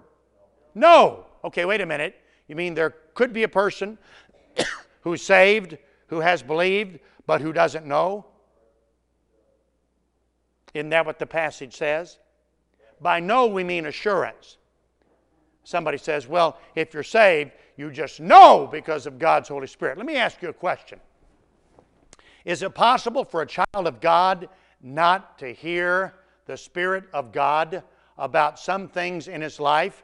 No. 0.74 1.26
Okay, 1.44 1.66
wait 1.66 1.82
a 1.82 1.86
minute. 1.86 2.16
You 2.48 2.56
mean 2.56 2.76
there 2.76 2.96
could 3.14 3.34
be 3.34 3.44
a 3.44 3.50
person 3.50 3.98
who's 5.02 5.22
saved, 5.22 5.78
who 6.08 6.22
has 6.22 6.42
believed, 6.42 7.00
but 7.26 7.42
who 7.42 7.52
doesn't 7.52 7.86
know? 7.86 8.26
Isn't 10.74 10.92
that 10.92 11.06
what 11.06 11.20
the 11.20 11.26
passage 11.26 11.76
says? 11.76 12.20
By 13.02 13.20
know, 13.20 13.48
we 13.48 13.66
mean 13.66 13.88
assurance. 13.88 14.56
Somebody 15.66 15.98
says, 15.98 16.26
well, 16.26 16.58
if 16.76 16.94
you're 16.94 17.04
saved, 17.04 17.52
you 17.76 17.92
just 17.92 18.22
know 18.22 18.70
because 18.72 19.06
of 19.06 19.20
God's 19.20 19.50
Holy 19.50 19.68
Spirit. 19.68 19.98
Let 19.98 20.08
me 20.08 20.16
ask 20.16 20.42
you 20.42 20.48
a 20.48 20.54
question 20.54 21.02
Is 22.48 22.64
it 22.64 22.74
possible 22.74 23.26
for 23.26 23.42
a 23.42 23.46
child 23.46 23.88
of 23.88 24.00
God 24.00 24.48
not 24.82 25.38
to 25.40 25.54
hear 25.54 26.14
the 26.46 26.58
Spirit 26.58 27.04
of 27.14 27.32
God 27.32 27.84
about 28.18 28.58
some 28.58 28.88
things 28.88 29.28
in 29.28 29.42
his 29.42 29.60
life. 29.60 30.02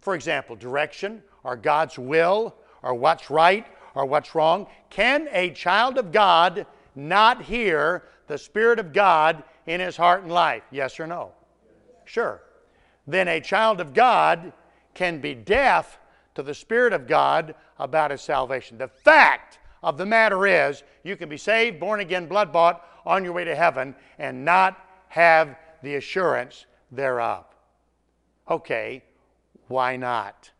For 0.00 0.14
example, 0.14 0.56
direction 0.56 1.22
or 1.42 1.56
God's 1.56 1.98
will 1.98 2.54
or 2.82 2.94
what's 2.94 3.30
right 3.30 3.66
or 3.94 4.04
what's 4.04 4.34
wrong. 4.34 4.66
Can 4.90 5.28
a 5.32 5.50
child 5.50 5.98
of 5.98 6.12
God 6.12 6.66
not 6.94 7.42
hear 7.42 8.04
the 8.26 8.38
Spirit 8.38 8.78
of 8.78 8.92
God 8.92 9.42
in 9.66 9.80
his 9.80 9.96
heart 9.96 10.22
and 10.22 10.32
life? 10.32 10.62
Yes 10.70 11.00
or 11.00 11.06
no? 11.06 11.32
Sure. 12.04 12.42
Then 13.06 13.26
a 13.26 13.40
child 13.40 13.80
of 13.80 13.94
God 13.94 14.52
can 14.94 15.20
be 15.20 15.34
deaf 15.34 15.98
to 16.34 16.42
the 16.42 16.54
Spirit 16.54 16.92
of 16.92 17.06
God 17.06 17.54
about 17.78 18.10
his 18.10 18.20
salvation. 18.20 18.78
The 18.78 18.88
fact 18.88 19.58
of 19.82 19.96
the 19.96 20.06
matter 20.06 20.46
is, 20.46 20.82
you 21.04 21.16
can 21.16 21.28
be 21.28 21.36
saved, 21.36 21.80
born 21.80 22.00
again, 22.00 22.26
blood 22.26 22.52
bought, 22.52 22.86
on 23.06 23.24
your 23.24 23.32
way 23.32 23.44
to 23.44 23.54
heaven 23.54 23.94
and 24.18 24.44
not 24.44 24.78
have 25.08 25.56
the 25.82 25.94
assurance 25.96 26.66
thereof. 26.92 27.44
Okay, 28.48 29.02
why 29.68 29.96
not? 29.96 30.50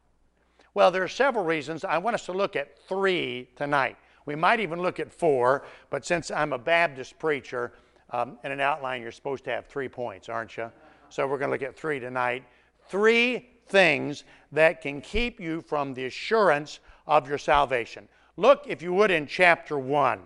Well, 0.72 0.90
there 0.90 1.02
are 1.02 1.08
several 1.08 1.44
reasons. 1.44 1.84
I 1.84 1.98
want 1.98 2.14
us 2.14 2.26
to 2.26 2.32
look 2.32 2.56
at 2.56 2.78
three 2.88 3.48
tonight. 3.56 3.96
We 4.24 4.36
might 4.36 4.60
even 4.60 4.80
look 4.80 5.00
at 5.00 5.12
four, 5.12 5.64
but 5.90 6.06
since 6.06 6.30
I'm 6.30 6.52
a 6.52 6.58
Baptist 6.58 7.18
preacher, 7.18 7.72
um, 8.10 8.38
in 8.44 8.52
an 8.52 8.60
outline, 8.60 9.02
you're 9.02 9.12
supposed 9.12 9.44
to 9.44 9.50
have 9.50 9.66
three 9.66 9.88
points, 9.88 10.28
aren't 10.28 10.56
you? 10.56 10.70
So 11.08 11.26
we're 11.26 11.38
going 11.38 11.48
to 11.48 11.52
look 11.52 11.68
at 11.68 11.76
three 11.76 11.98
tonight. 11.98 12.44
Three 12.88 13.48
things 13.66 14.24
that 14.52 14.80
can 14.80 15.00
keep 15.00 15.40
you 15.40 15.60
from 15.60 15.94
the 15.94 16.06
assurance 16.06 16.80
of 17.06 17.28
your 17.28 17.38
salvation. 17.38 18.08
Look, 18.40 18.64
if 18.66 18.80
you 18.80 18.94
would, 18.94 19.10
in 19.10 19.26
chapter 19.26 19.78
1. 19.78 20.18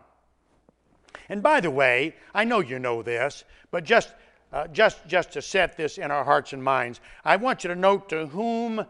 And 1.28 1.42
by 1.42 1.60
the 1.60 1.70
way, 1.72 2.14
I 2.32 2.44
know 2.44 2.60
you 2.60 2.78
know 2.78 3.02
this, 3.02 3.42
but 3.72 3.82
just, 3.82 4.14
uh, 4.52 4.68
just, 4.68 5.04
just 5.08 5.32
to 5.32 5.42
set 5.42 5.76
this 5.76 5.98
in 5.98 6.12
our 6.12 6.22
hearts 6.22 6.52
and 6.52 6.62
minds, 6.62 7.00
I 7.24 7.34
want 7.34 7.64
you 7.64 7.68
to 7.68 7.74
note 7.74 8.08
to 8.10 8.28
whom 8.28 8.86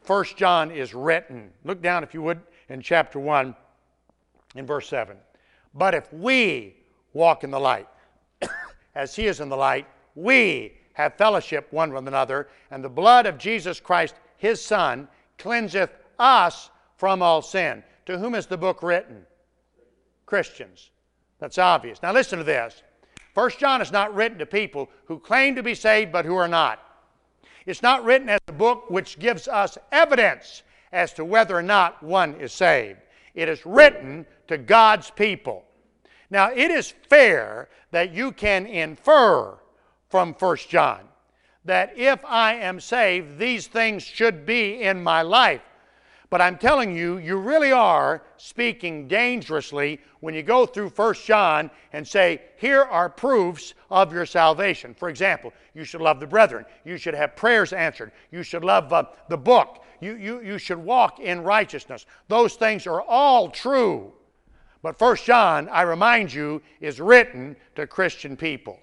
First 0.00 0.38
John 0.38 0.70
is 0.70 0.94
written. 0.94 1.50
Look 1.64 1.82
down, 1.82 2.02
if 2.02 2.14
you 2.14 2.22
would, 2.22 2.40
in 2.70 2.80
chapter 2.80 3.18
1, 3.18 3.54
in 4.54 4.64
verse 4.64 4.88
7. 4.88 5.18
But 5.74 5.94
if 5.94 6.10
we 6.10 6.74
walk 7.12 7.44
in 7.44 7.50
the 7.50 7.60
light, 7.60 7.88
as 8.94 9.14
he 9.14 9.26
is 9.26 9.40
in 9.40 9.50
the 9.50 9.56
light, 9.56 9.86
we 10.14 10.72
have 10.94 11.18
fellowship 11.18 11.70
one 11.72 11.92
with 11.92 12.08
another, 12.08 12.48
and 12.70 12.82
the 12.82 12.88
blood 12.88 13.26
of 13.26 13.36
Jesus 13.36 13.80
Christ, 13.80 14.14
his 14.38 14.64
Son, 14.64 15.08
cleanseth 15.36 15.90
us 16.18 16.70
from 16.96 17.20
all 17.20 17.42
sin. 17.42 17.84
To 18.06 18.18
whom 18.18 18.34
is 18.34 18.46
the 18.46 18.58
book 18.58 18.82
written? 18.82 19.26
Christians. 20.26 20.90
That's 21.38 21.58
obvious. 21.58 22.02
Now 22.02 22.12
listen 22.12 22.38
to 22.38 22.44
this. 22.44 22.82
First 23.34 23.58
John 23.58 23.80
is 23.80 23.92
not 23.92 24.14
written 24.14 24.38
to 24.38 24.46
people 24.46 24.90
who 25.06 25.18
claim 25.18 25.56
to 25.56 25.62
be 25.62 25.74
saved 25.74 26.12
but 26.12 26.24
who 26.24 26.36
are 26.36 26.48
not. 26.48 26.80
It's 27.66 27.82
not 27.82 28.04
written 28.04 28.28
as 28.28 28.40
a 28.48 28.52
book 28.52 28.90
which 28.90 29.18
gives 29.18 29.48
us 29.48 29.78
evidence 29.90 30.62
as 30.92 31.12
to 31.14 31.24
whether 31.24 31.56
or 31.56 31.62
not 31.62 32.02
one 32.02 32.34
is 32.40 32.52
saved. 32.52 32.98
It 33.34 33.48
is 33.48 33.64
written 33.64 34.26
to 34.48 34.58
God's 34.58 35.10
people. 35.10 35.64
Now, 36.30 36.50
it 36.50 36.70
is 36.70 36.94
fair 37.08 37.68
that 37.90 38.12
you 38.12 38.32
can 38.32 38.66
infer 38.66 39.58
from 40.08 40.34
First 40.34 40.68
John 40.68 41.00
that 41.64 41.96
if 41.96 42.24
I 42.24 42.54
am 42.54 42.80
saved, 42.80 43.38
these 43.38 43.66
things 43.66 44.02
should 44.02 44.44
be 44.44 44.82
in 44.82 45.02
my 45.02 45.22
life. 45.22 45.62
But 46.32 46.40
I'm 46.40 46.56
telling 46.56 46.96
you, 46.96 47.18
you 47.18 47.36
really 47.36 47.72
are 47.72 48.22
speaking 48.38 49.06
dangerously 49.06 50.00
when 50.20 50.32
you 50.32 50.42
go 50.42 50.64
through 50.64 50.88
1 50.88 51.14
John 51.26 51.70
and 51.92 52.08
say, 52.08 52.40
here 52.56 52.84
are 52.84 53.10
proofs 53.10 53.74
of 53.90 54.14
your 54.14 54.24
salvation. 54.24 54.94
For 54.94 55.10
example, 55.10 55.52
you 55.74 55.84
should 55.84 56.00
love 56.00 56.20
the 56.20 56.26
brethren. 56.26 56.64
You 56.86 56.96
should 56.96 57.12
have 57.12 57.36
prayers 57.36 57.74
answered. 57.74 58.12
You 58.30 58.42
should 58.42 58.64
love 58.64 58.90
uh, 58.94 59.04
the 59.28 59.36
book. 59.36 59.84
You, 60.00 60.16
you, 60.16 60.40
you 60.40 60.56
should 60.56 60.78
walk 60.78 61.20
in 61.20 61.42
righteousness. 61.42 62.06
Those 62.28 62.54
things 62.54 62.86
are 62.86 63.02
all 63.02 63.50
true. 63.50 64.14
But 64.80 64.98
1 64.98 65.16
John, 65.16 65.68
I 65.68 65.82
remind 65.82 66.32
you, 66.32 66.62
is 66.80 66.98
written 66.98 67.56
to 67.74 67.86
Christian 67.86 68.38
people. 68.38 68.80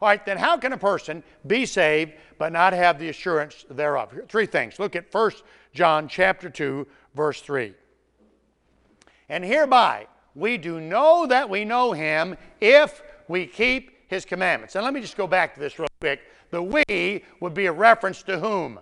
All 0.00 0.08
right, 0.08 0.24
then 0.24 0.36
how 0.36 0.58
can 0.58 0.72
a 0.72 0.78
person 0.78 1.22
be 1.46 1.64
saved 1.64 2.12
but 2.38 2.52
not 2.52 2.72
have 2.72 2.98
the 2.98 3.08
assurance 3.08 3.64
thereof? 3.70 4.12
Three 4.28 4.46
things. 4.46 4.78
Look 4.78 4.94
at 4.94 5.12
1 5.12 5.30
John 5.72 6.08
chapter 6.08 6.50
2, 6.50 6.86
verse 7.14 7.40
3. 7.40 7.74
And 9.28 9.44
hereby 9.44 10.06
we 10.34 10.58
do 10.58 10.80
know 10.80 11.26
that 11.26 11.48
we 11.48 11.64
know 11.64 11.92
him 11.92 12.36
if 12.60 13.02
we 13.28 13.46
keep 13.46 13.96
his 14.08 14.24
commandments. 14.24 14.76
And 14.76 14.84
let 14.84 14.94
me 14.94 15.00
just 15.00 15.16
go 15.16 15.26
back 15.26 15.54
to 15.54 15.60
this 15.60 15.78
real 15.78 15.88
quick. 16.00 16.20
The 16.50 16.62
we 16.62 17.24
would 17.40 17.54
be 17.54 17.66
a 17.66 17.72
reference 17.72 18.22
to 18.24 18.38
whom? 18.38 18.78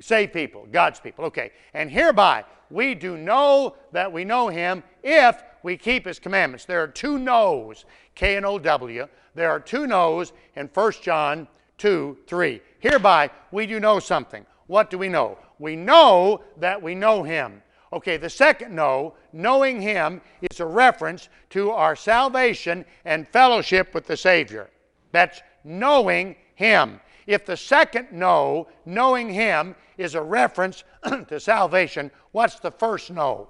Save 0.00 0.32
people, 0.32 0.66
God's 0.70 1.00
people. 1.00 1.24
Okay. 1.24 1.52
And 1.74 1.90
hereby 1.90 2.44
we 2.70 2.94
do 2.94 3.16
know 3.16 3.76
that 3.92 4.12
we 4.12 4.24
know 4.24 4.48
him 4.48 4.82
if 5.02 5.42
we 5.66 5.76
keep 5.76 6.06
his 6.06 6.20
commandments. 6.20 6.64
There 6.64 6.80
are 6.80 6.86
two 6.86 7.18
no's, 7.18 7.86
K 8.14 8.36
and 8.36 8.46
O 8.46 8.56
W. 8.56 9.08
There 9.34 9.50
are 9.50 9.58
two 9.58 9.88
no's 9.88 10.32
in 10.54 10.70
1 10.72 10.92
John 11.02 11.48
2 11.78 12.18
3. 12.24 12.60
Hereby 12.78 13.30
we 13.50 13.66
do 13.66 13.80
know 13.80 13.98
something. 13.98 14.46
What 14.68 14.90
do 14.90 14.96
we 14.96 15.08
know? 15.08 15.38
We 15.58 15.74
know 15.74 16.44
that 16.58 16.80
we 16.80 16.94
know 16.94 17.24
him. 17.24 17.62
Okay, 17.92 18.16
the 18.16 18.30
second 18.30 18.76
know, 18.76 19.14
knowing 19.32 19.80
him, 19.80 20.20
is 20.52 20.60
a 20.60 20.64
reference 20.64 21.30
to 21.50 21.72
our 21.72 21.96
salvation 21.96 22.84
and 23.04 23.26
fellowship 23.26 23.92
with 23.92 24.06
the 24.06 24.16
Savior. 24.16 24.70
That's 25.10 25.42
knowing 25.64 26.36
him. 26.54 27.00
If 27.26 27.44
the 27.44 27.56
second 27.56 28.12
know, 28.12 28.68
knowing 28.84 29.28
him, 29.30 29.74
is 29.98 30.14
a 30.14 30.22
reference 30.22 30.84
to 31.26 31.40
salvation, 31.40 32.12
what's 32.30 32.60
the 32.60 32.70
first 32.70 33.10
know? 33.10 33.48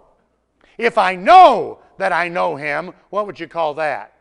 If 0.78 0.96
I 0.96 1.14
know 1.14 1.80
that 1.98 2.12
I 2.12 2.28
know 2.28 2.56
him, 2.56 2.92
what 3.10 3.26
would 3.26 3.38
you 3.38 3.48
call 3.48 3.74
that? 3.74 4.12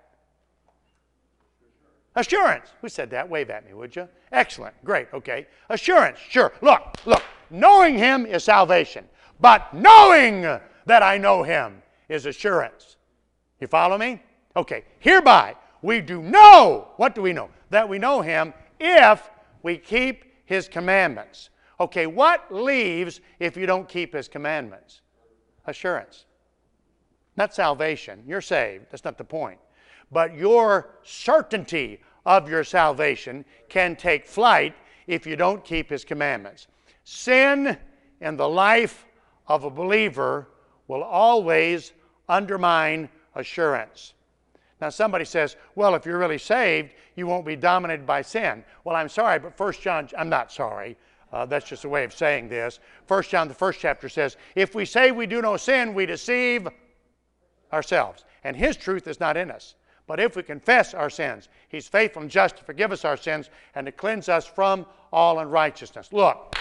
Assurance. 2.15 2.69
Who 2.81 2.89
said 2.89 3.09
that? 3.11 3.29
Wave 3.29 3.49
at 3.49 3.65
me, 3.65 3.73
would 3.73 3.95
you? 3.95 4.07
Excellent. 4.31 4.73
Great. 4.85 5.07
Okay. 5.13 5.47
Assurance. 5.69 6.17
Sure. 6.17 6.53
Look, 6.61 6.81
look. 7.05 7.23
Knowing 7.49 7.97
him 7.97 8.25
is 8.25 8.43
salvation, 8.43 9.05
but 9.39 9.71
knowing 9.73 10.41
that 10.41 11.03
I 11.03 11.17
know 11.17 11.43
him 11.43 11.81
is 12.09 12.25
assurance. 12.25 12.97
You 13.59 13.67
follow 13.67 13.97
me? 13.97 14.21
Okay. 14.55 14.83
Hereby 14.99 15.55
we 15.81 16.01
do 16.01 16.21
know. 16.21 16.87
What 16.97 17.13
do 17.13 17.21
we 17.21 17.33
know? 17.33 17.49
That 17.69 17.87
we 17.87 17.99
know 17.99 18.21
him 18.21 18.53
if 18.79 19.29
we 19.61 19.77
keep 19.77 20.25
his 20.45 20.67
commandments. 20.67 21.49
Okay, 21.79 22.07
what 22.07 22.53
leaves 22.53 23.19
if 23.39 23.57
you 23.57 23.65
don't 23.65 23.87
keep 23.87 24.13
his 24.13 24.27
commandments? 24.27 25.01
Assurance. 25.65 26.25
Not 27.37 27.53
salvation. 27.53 28.23
You're 28.25 28.41
saved. 28.41 28.85
That's 28.91 29.03
not 29.03 29.17
the 29.17 29.23
point. 29.23 29.59
But 30.11 30.35
your 30.35 30.97
certainty 31.03 31.99
of 32.25 32.49
your 32.49 32.63
salvation 32.63 33.45
can 33.69 33.95
take 33.95 34.27
flight 34.27 34.75
if 35.07 35.27
you 35.27 35.35
don't 35.35 35.63
keep 35.63 35.89
his 35.89 36.05
commandments. 36.05 36.67
Sin 37.03 37.77
in 38.21 38.37
the 38.37 38.47
life 38.49 39.05
of 39.47 39.63
a 39.63 39.69
believer 39.69 40.47
will 40.87 41.03
always 41.03 41.93
undermine 42.29 43.09
assurance. 43.35 44.13
Now, 44.81 44.89
somebody 44.89 45.25
says, 45.25 45.55
well, 45.75 45.95
if 45.95 46.05
you're 46.05 46.17
really 46.17 46.37
saved, 46.37 46.91
you 47.15 47.27
won't 47.27 47.45
be 47.45 47.55
dominated 47.55 48.05
by 48.05 48.21
sin. 48.21 48.63
Well, 48.83 48.95
I'm 48.95 49.09
sorry, 49.09 49.39
but 49.39 49.55
First 49.55 49.81
John, 49.81 50.09
I'm 50.17 50.29
not 50.29 50.51
sorry. 50.51 50.97
Uh, 51.31 51.45
that's 51.45 51.67
just 51.67 51.85
a 51.85 51.89
way 51.89 52.03
of 52.03 52.13
saying 52.13 52.49
this. 52.49 52.79
First 53.07 53.29
John, 53.29 53.47
the 53.47 53.53
first 53.53 53.79
chapter 53.79 54.09
says, 54.09 54.37
if 54.55 54.75
we 54.75 54.85
say 54.85 55.11
we 55.11 55.27
do 55.27 55.41
no 55.41 55.57
sin, 55.57 55.93
we 55.93 56.05
deceive 56.05 56.67
ourselves, 57.75 58.25
and 58.43 58.55
his 58.55 58.77
truth 58.77 59.05
is 59.07 59.19
not 59.19 59.37
in 59.37 59.51
us. 59.51 59.75
But 60.07 60.19
if 60.19 60.35
we 60.35 60.43
confess 60.43 60.93
our 60.93 61.09
sins, 61.09 61.49
he's 61.69 61.87
faithful 61.87 62.21
and 62.21 62.31
just 62.31 62.57
to 62.57 62.63
forgive 62.63 62.91
us 62.91 63.05
our 63.05 63.17
sins 63.17 63.49
and 63.75 63.85
to 63.85 63.91
cleanse 63.91 64.29
us 64.29 64.45
from 64.45 64.85
all 65.11 65.39
unrighteousness. 65.39 66.13
Look, 66.13 66.55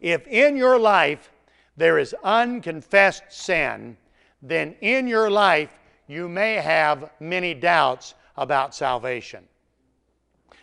if 0.00 0.26
in 0.28 0.56
your 0.56 0.78
life 0.78 1.30
there 1.76 1.98
is 1.98 2.14
unconfessed 2.22 3.24
sin, 3.30 3.96
then 4.42 4.76
in 4.80 5.08
your 5.08 5.30
life 5.30 5.78
you 6.06 6.28
may 6.28 6.54
have 6.54 7.10
many 7.20 7.54
doubts 7.54 8.14
about 8.36 8.74
salvation. 8.74 9.44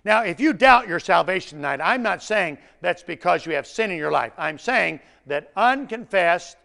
Now, 0.06 0.24
if 0.24 0.40
you 0.40 0.54
doubt 0.54 0.88
your 0.88 1.00
salvation 1.00 1.58
tonight, 1.58 1.80
I'm 1.82 2.04
not 2.04 2.22
saying 2.22 2.58
that's 2.82 3.04
because 3.04 3.46
you 3.46 3.54
have 3.54 3.66
sin 3.66 3.90
in 3.90 3.98
your 3.98 4.12
life. 4.12 4.34
I'm 4.38 4.60
saying 4.60 5.00
that 5.28 5.52
unconfessed, 5.56 6.58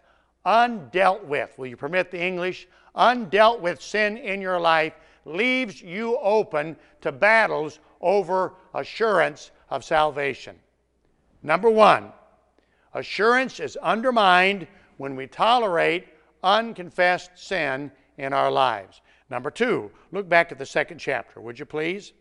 undealt 0.48 1.24
with, 1.24 1.56
will 1.58 1.66
you 1.66 1.76
permit 1.76 2.10
the 2.10 2.20
English? 2.20 2.66
Undealt 2.96 3.60
with 3.60 3.82
sin 3.82 4.16
in 4.16 4.40
your 4.40 4.58
life 4.58 4.94
leaves 5.26 5.82
you 5.82 6.16
open 6.18 6.74
to 7.02 7.12
battles 7.12 7.80
over 8.00 8.54
assurance 8.74 9.50
of 9.68 9.84
salvation. 9.84 10.56
Number 11.42 11.68
one, 11.68 12.12
assurance 12.94 13.60
is 13.60 13.76
undermined 13.76 14.66
when 14.96 15.14
we 15.14 15.26
tolerate 15.26 16.08
unconfessed 16.42 17.32
sin 17.34 17.92
in 18.16 18.32
our 18.32 18.50
lives. 18.50 19.02
Number 19.30 19.50
two, 19.50 19.90
look 20.12 20.28
back 20.28 20.50
at 20.50 20.58
the 20.58 20.66
second 20.66 20.98
chapter, 20.98 21.40
would 21.40 21.58
you 21.58 21.66
please? 21.66 22.12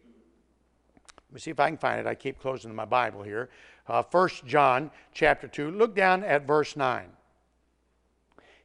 Let 1.30 1.34
me 1.34 1.40
see 1.40 1.52
if 1.52 1.60
I 1.60 1.70
can 1.70 1.78
find 1.78 2.00
it. 2.00 2.08
I 2.08 2.16
keep 2.16 2.40
closing 2.40 2.76
my 2.76 2.86
Bible 2.86 3.24
here. 3.24 3.50
Uh, 3.88 4.04
1 4.12 4.30
John 4.46 4.92
chapter 5.14 5.48
2. 5.48 5.72
Look 5.72 5.96
down 5.96 6.24
at 6.24 6.46
verse 6.46 6.76
9. 6.76 7.08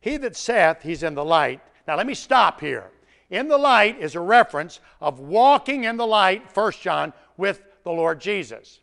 He 0.03 0.19
that 0.19 0.37
saith 0.37 0.83
he's 0.83 1.03
in 1.03 1.15
the 1.15 1.25
light. 1.25 1.61
Now 1.89 1.97
let 1.97 2.07
me 2.07 2.15
stop 2.15 2.61
here. 2.61 2.91
In 3.31 3.49
the 3.49 3.57
light 3.57 3.99
is 3.99 4.15
a 4.15 4.21
reference 4.21 4.81
of 5.01 5.21
walking 5.21 5.85
in 5.85 5.97
the 5.97 6.07
light, 6.07 6.55
1 6.55 6.73
John, 6.83 7.15
with 7.39 7.63
the 7.85 7.93
Lord 7.93 8.21
Jesus. 8.21 8.81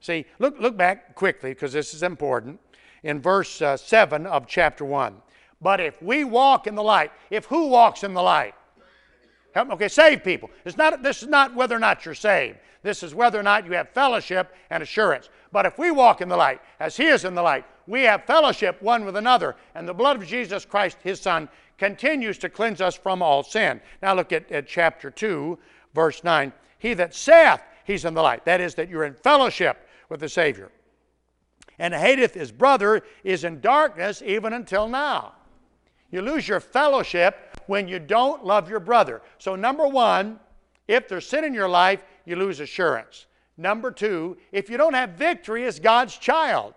See, 0.00 0.26
look, 0.40 0.58
look 0.58 0.76
back 0.76 1.14
quickly 1.14 1.50
because 1.50 1.72
this 1.72 1.94
is 1.94 2.02
important. 2.02 2.58
In 3.04 3.20
verse 3.20 3.62
uh, 3.62 3.76
7 3.76 4.26
of 4.26 4.46
chapter 4.46 4.84
1. 4.84 5.14
But 5.60 5.80
if 5.80 6.02
we 6.02 6.24
walk 6.24 6.66
in 6.66 6.74
the 6.74 6.82
light, 6.82 7.12
if 7.30 7.44
who 7.44 7.68
walks 7.68 8.02
in 8.02 8.14
the 8.14 8.22
light? 8.22 8.54
Help. 9.54 9.70
Okay, 9.72 9.88
save 9.88 10.24
people. 10.24 10.50
It's 10.64 10.78
not, 10.78 11.02
this 11.02 11.22
is 11.22 11.28
not 11.28 11.54
whether 11.54 11.76
or 11.76 11.78
not 11.78 12.04
you're 12.04 12.14
saved. 12.14 12.58
This 12.82 13.02
is 13.02 13.14
whether 13.14 13.38
or 13.38 13.42
not 13.42 13.66
you 13.66 13.72
have 13.72 13.90
fellowship 13.90 14.52
and 14.70 14.82
assurance. 14.82 15.28
But 15.52 15.66
if 15.66 15.78
we 15.78 15.90
walk 15.90 16.20
in 16.20 16.28
the 16.28 16.36
light, 16.36 16.60
as 16.80 16.96
He 16.96 17.06
is 17.06 17.24
in 17.24 17.34
the 17.34 17.42
light, 17.42 17.64
we 17.86 18.02
have 18.02 18.24
fellowship 18.24 18.80
one 18.80 19.04
with 19.04 19.16
another. 19.16 19.56
And 19.74 19.88
the 19.88 19.94
blood 19.94 20.16
of 20.16 20.26
Jesus 20.26 20.64
Christ, 20.64 20.98
His 21.02 21.20
Son, 21.20 21.48
continues 21.78 22.38
to 22.38 22.48
cleanse 22.48 22.80
us 22.80 22.96
from 22.96 23.22
all 23.22 23.42
sin. 23.42 23.80
Now 24.02 24.14
look 24.14 24.32
at, 24.32 24.50
at 24.52 24.66
chapter 24.68 25.10
2, 25.10 25.58
verse 25.94 26.22
9. 26.22 26.52
He 26.78 26.94
that 26.94 27.14
saith 27.14 27.60
he's 27.84 28.04
in 28.04 28.14
the 28.14 28.22
light, 28.22 28.44
that 28.44 28.60
is, 28.60 28.74
that 28.76 28.88
you're 28.88 29.04
in 29.04 29.14
fellowship 29.14 29.88
with 30.08 30.20
the 30.20 30.28
Savior, 30.28 30.70
and 31.78 31.94
hateth 31.94 32.34
his 32.34 32.52
brother 32.52 33.02
is 33.24 33.44
in 33.44 33.60
darkness 33.60 34.22
even 34.24 34.52
until 34.52 34.88
now. 34.88 35.34
You 36.10 36.20
lose 36.20 36.46
your 36.46 36.60
fellowship 36.60 37.58
when 37.66 37.88
you 37.88 37.98
don't 37.98 38.44
love 38.44 38.68
your 38.68 38.80
brother. 38.80 39.22
So, 39.38 39.56
number 39.56 39.88
one, 39.88 40.38
if 40.86 41.08
there's 41.08 41.26
sin 41.26 41.44
in 41.44 41.54
your 41.54 41.68
life, 41.68 42.04
you 42.26 42.36
lose 42.36 42.60
assurance. 42.60 43.26
Number 43.56 43.90
two, 43.90 44.36
if 44.50 44.68
you 44.68 44.76
don't 44.76 44.94
have 44.94 45.10
victory 45.10 45.64
as 45.64 45.80
God's 45.80 46.16
child, 46.16 46.74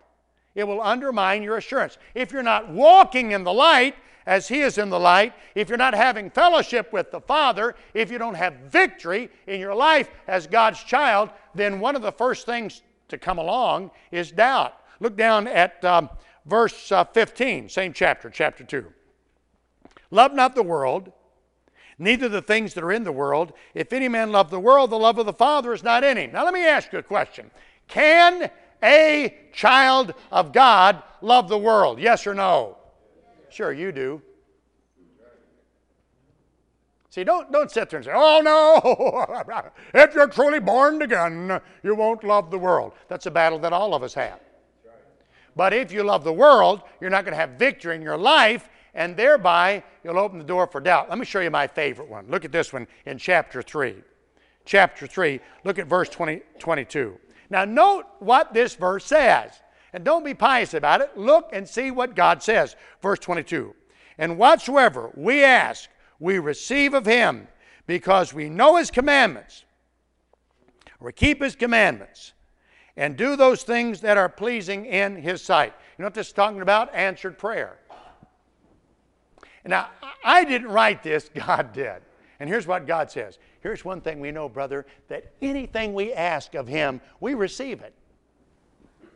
it 0.56 0.64
will 0.64 0.82
undermine 0.82 1.44
your 1.44 1.58
assurance. 1.58 1.98
If 2.16 2.32
you're 2.32 2.42
not 2.42 2.70
walking 2.70 3.32
in 3.32 3.44
the 3.44 3.54
light 3.54 3.96
as 4.26 4.48
He 4.48 4.62
is 4.62 4.78
in 4.78 4.90
the 4.90 5.00
light, 5.00 5.34
if 5.54 5.70
you're 5.70 5.78
not 5.78 5.94
having 5.94 6.30
fellowship 6.30 6.92
with 6.92 7.12
the 7.12 7.22
Father, 7.22 7.76
if 7.94 8.10
you 8.10 8.18
don't 8.18 8.36
have 8.36 8.56
victory 8.70 9.30
in 9.46 9.60
your 9.60 9.76
life 9.76 10.10
as 10.28 10.48
God's 10.48 10.82
child, 10.84 11.30
then 11.54 11.80
one 11.80 11.96
of 11.96 12.02
the 12.02 12.12
first 12.12 12.46
things 12.46 12.82
to 13.10 13.18
come 13.18 13.38
along 13.38 13.92
is 14.12 14.32
doubt. 14.32 14.74
Look 15.00 15.18
down 15.18 15.48
at 15.48 15.84
um, 15.84 16.10
verse 16.46 16.92
uh, 16.92 17.04
15, 17.04 17.70
same 17.70 17.94
chapter, 17.94 18.30
chapter 18.30 18.64
2. 18.64 18.86
Love 20.12 20.34
not 20.34 20.56
the 20.56 20.64
world, 20.64 21.12
neither 22.00 22.30
the 22.30 22.42
things 22.42 22.74
that 22.74 22.84
are 22.84 22.92
in 22.92 23.04
the 23.04 23.12
world. 23.12 23.54
If 23.74 23.92
any 23.92 24.08
man 24.08 24.32
love 24.32 24.50
the 24.50 24.60
world, 24.60 24.90
the 24.90 24.98
love 24.98 25.18
of 25.18 25.26
the 25.26 25.34
Father 25.34 25.74
is 25.74 25.84
not 25.84 26.04
in 26.04 26.18
him. 26.18 26.32
Now, 26.32 26.46
let 26.46 26.54
me 26.54 26.66
ask 26.66 26.92
you 26.94 27.00
a 27.00 27.04
question 27.04 27.52
Can 27.88 28.50
a 28.86 29.36
child 29.52 30.14
of 30.32 30.54
God 30.54 31.02
love 31.22 31.50
the 31.50 31.58
world? 31.58 32.00
Yes 32.00 32.26
or 32.26 32.34
no? 32.34 32.78
Sure, 33.50 33.74
you 33.74 33.92
do. 33.92 34.22
See, 37.10 37.24
don't, 37.24 37.50
don't 37.50 37.72
sit 37.72 37.90
there 37.90 37.98
and 38.00 38.06
say, 38.06 38.12
oh 38.14 38.42
no, 38.44 39.72
if 39.94 40.14
you're 40.14 40.28
truly 40.28 40.60
born 40.60 41.02
again, 41.02 41.62
you 41.82 41.96
won't 41.96 42.26
love 42.26 42.52
the 42.52 42.58
world. 42.58 42.92
That's 43.08 43.26
a 43.26 43.32
battle 43.32 43.58
that 43.60 43.72
all 43.72 43.94
of 43.94 44.04
us 44.04 44.14
have. 44.16 44.42
But 45.56 45.74
if 45.74 45.94
you 45.94 46.04
love 46.04 46.26
the 46.26 46.34
world, 46.34 46.82
you're 47.00 47.10
not 47.10 47.24
going 47.24 47.32
to 47.32 47.40
have 47.40 47.52
victory 47.52 47.96
in 47.96 48.02
your 48.02 48.18
life 48.18 48.68
and 48.94 49.16
thereby 49.16 49.84
you'll 50.04 50.20
open 50.20 50.40
the 50.40 50.44
door 50.44 50.68
for 50.68 50.82
doubt. 50.82 51.10
Let 51.10 51.18
me 51.18 51.26
show 51.26 51.40
you 51.40 51.50
my 51.50 51.68
favorite 51.68 52.10
one. 52.10 52.26
Look 52.28 52.44
at 52.44 52.52
this 52.52 52.74
one 52.74 52.86
in 53.06 53.18
chapter 53.18 53.62
3. 53.62 53.96
Chapter 54.66 55.08
3, 55.08 55.40
look 55.64 55.80
at 55.80 55.88
verse 55.88 56.10
20, 56.10 56.42
22. 56.60 57.18
Now, 57.50 57.66
note 57.66 58.06
what 58.20 58.54
this 58.54 58.76
verse 58.76 59.06
says. 59.06 59.52
And 59.94 60.04
don't 60.04 60.26
be 60.26 60.34
pious 60.34 60.74
about 60.74 61.02
it. 61.02 61.18
Look 61.18 61.50
and 61.54 61.68
see 61.68 61.90
what 61.90 62.16
God 62.16 62.44
says. 62.44 62.76
Verse 63.02 63.20
22. 63.20 63.74
And 64.18 64.38
whatsoever 64.38 65.12
we 65.16 65.44
ask, 65.44 65.90
we 66.20 66.40
receive 66.40 66.94
of 66.94 67.06
him, 67.06 67.48
because 67.88 68.34
we 68.34 68.50
know 68.50 68.78
his 68.78 68.92
commandments. 68.92 69.64
or 71.00 71.12
keep 71.12 71.42
his 71.42 71.56
commandments, 71.56 72.34
and 72.98 73.18
do 73.18 73.36
those 73.36 73.64
things 73.64 74.02
that 74.02 74.18
are 74.18 74.30
pleasing 74.30 74.86
in 74.86 75.16
his 75.18 75.42
sight. 75.42 75.74
You 75.98 76.04
know 76.04 76.08
what 76.08 76.14
this 76.14 76.28
is 76.28 76.34
talking 76.34 76.62
about? 76.62 76.94
Answered 76.96 77.38
prayer. 77.38 77.78
Now, 79.66 79.90
I 80.24 80.44
didn't 80.46 80.70
write 80.70 81.04
this, 81.04 81.30
God 81.36 81.74
did. 81.74 82.02
And 82.40 82.50
here's 82.50 82.68
what 82.68 82.88
God 82.88 83.12
says. 83.12 83.38
Here's 83.66 83.84
one 83.84 84.00
thing 84.00 84.20
we 84.20 84.30
know, 84.30 84.48
brother, 84.48 84.86
that 85.08 85.34
anything 85.42 85.96
we 85.96 86.14
ask 86.14 86.54
of 86.54 86.68
him, 86.68 87.02
we 87.20 87.34
receive 87.34 87.82
it 87.82 87.96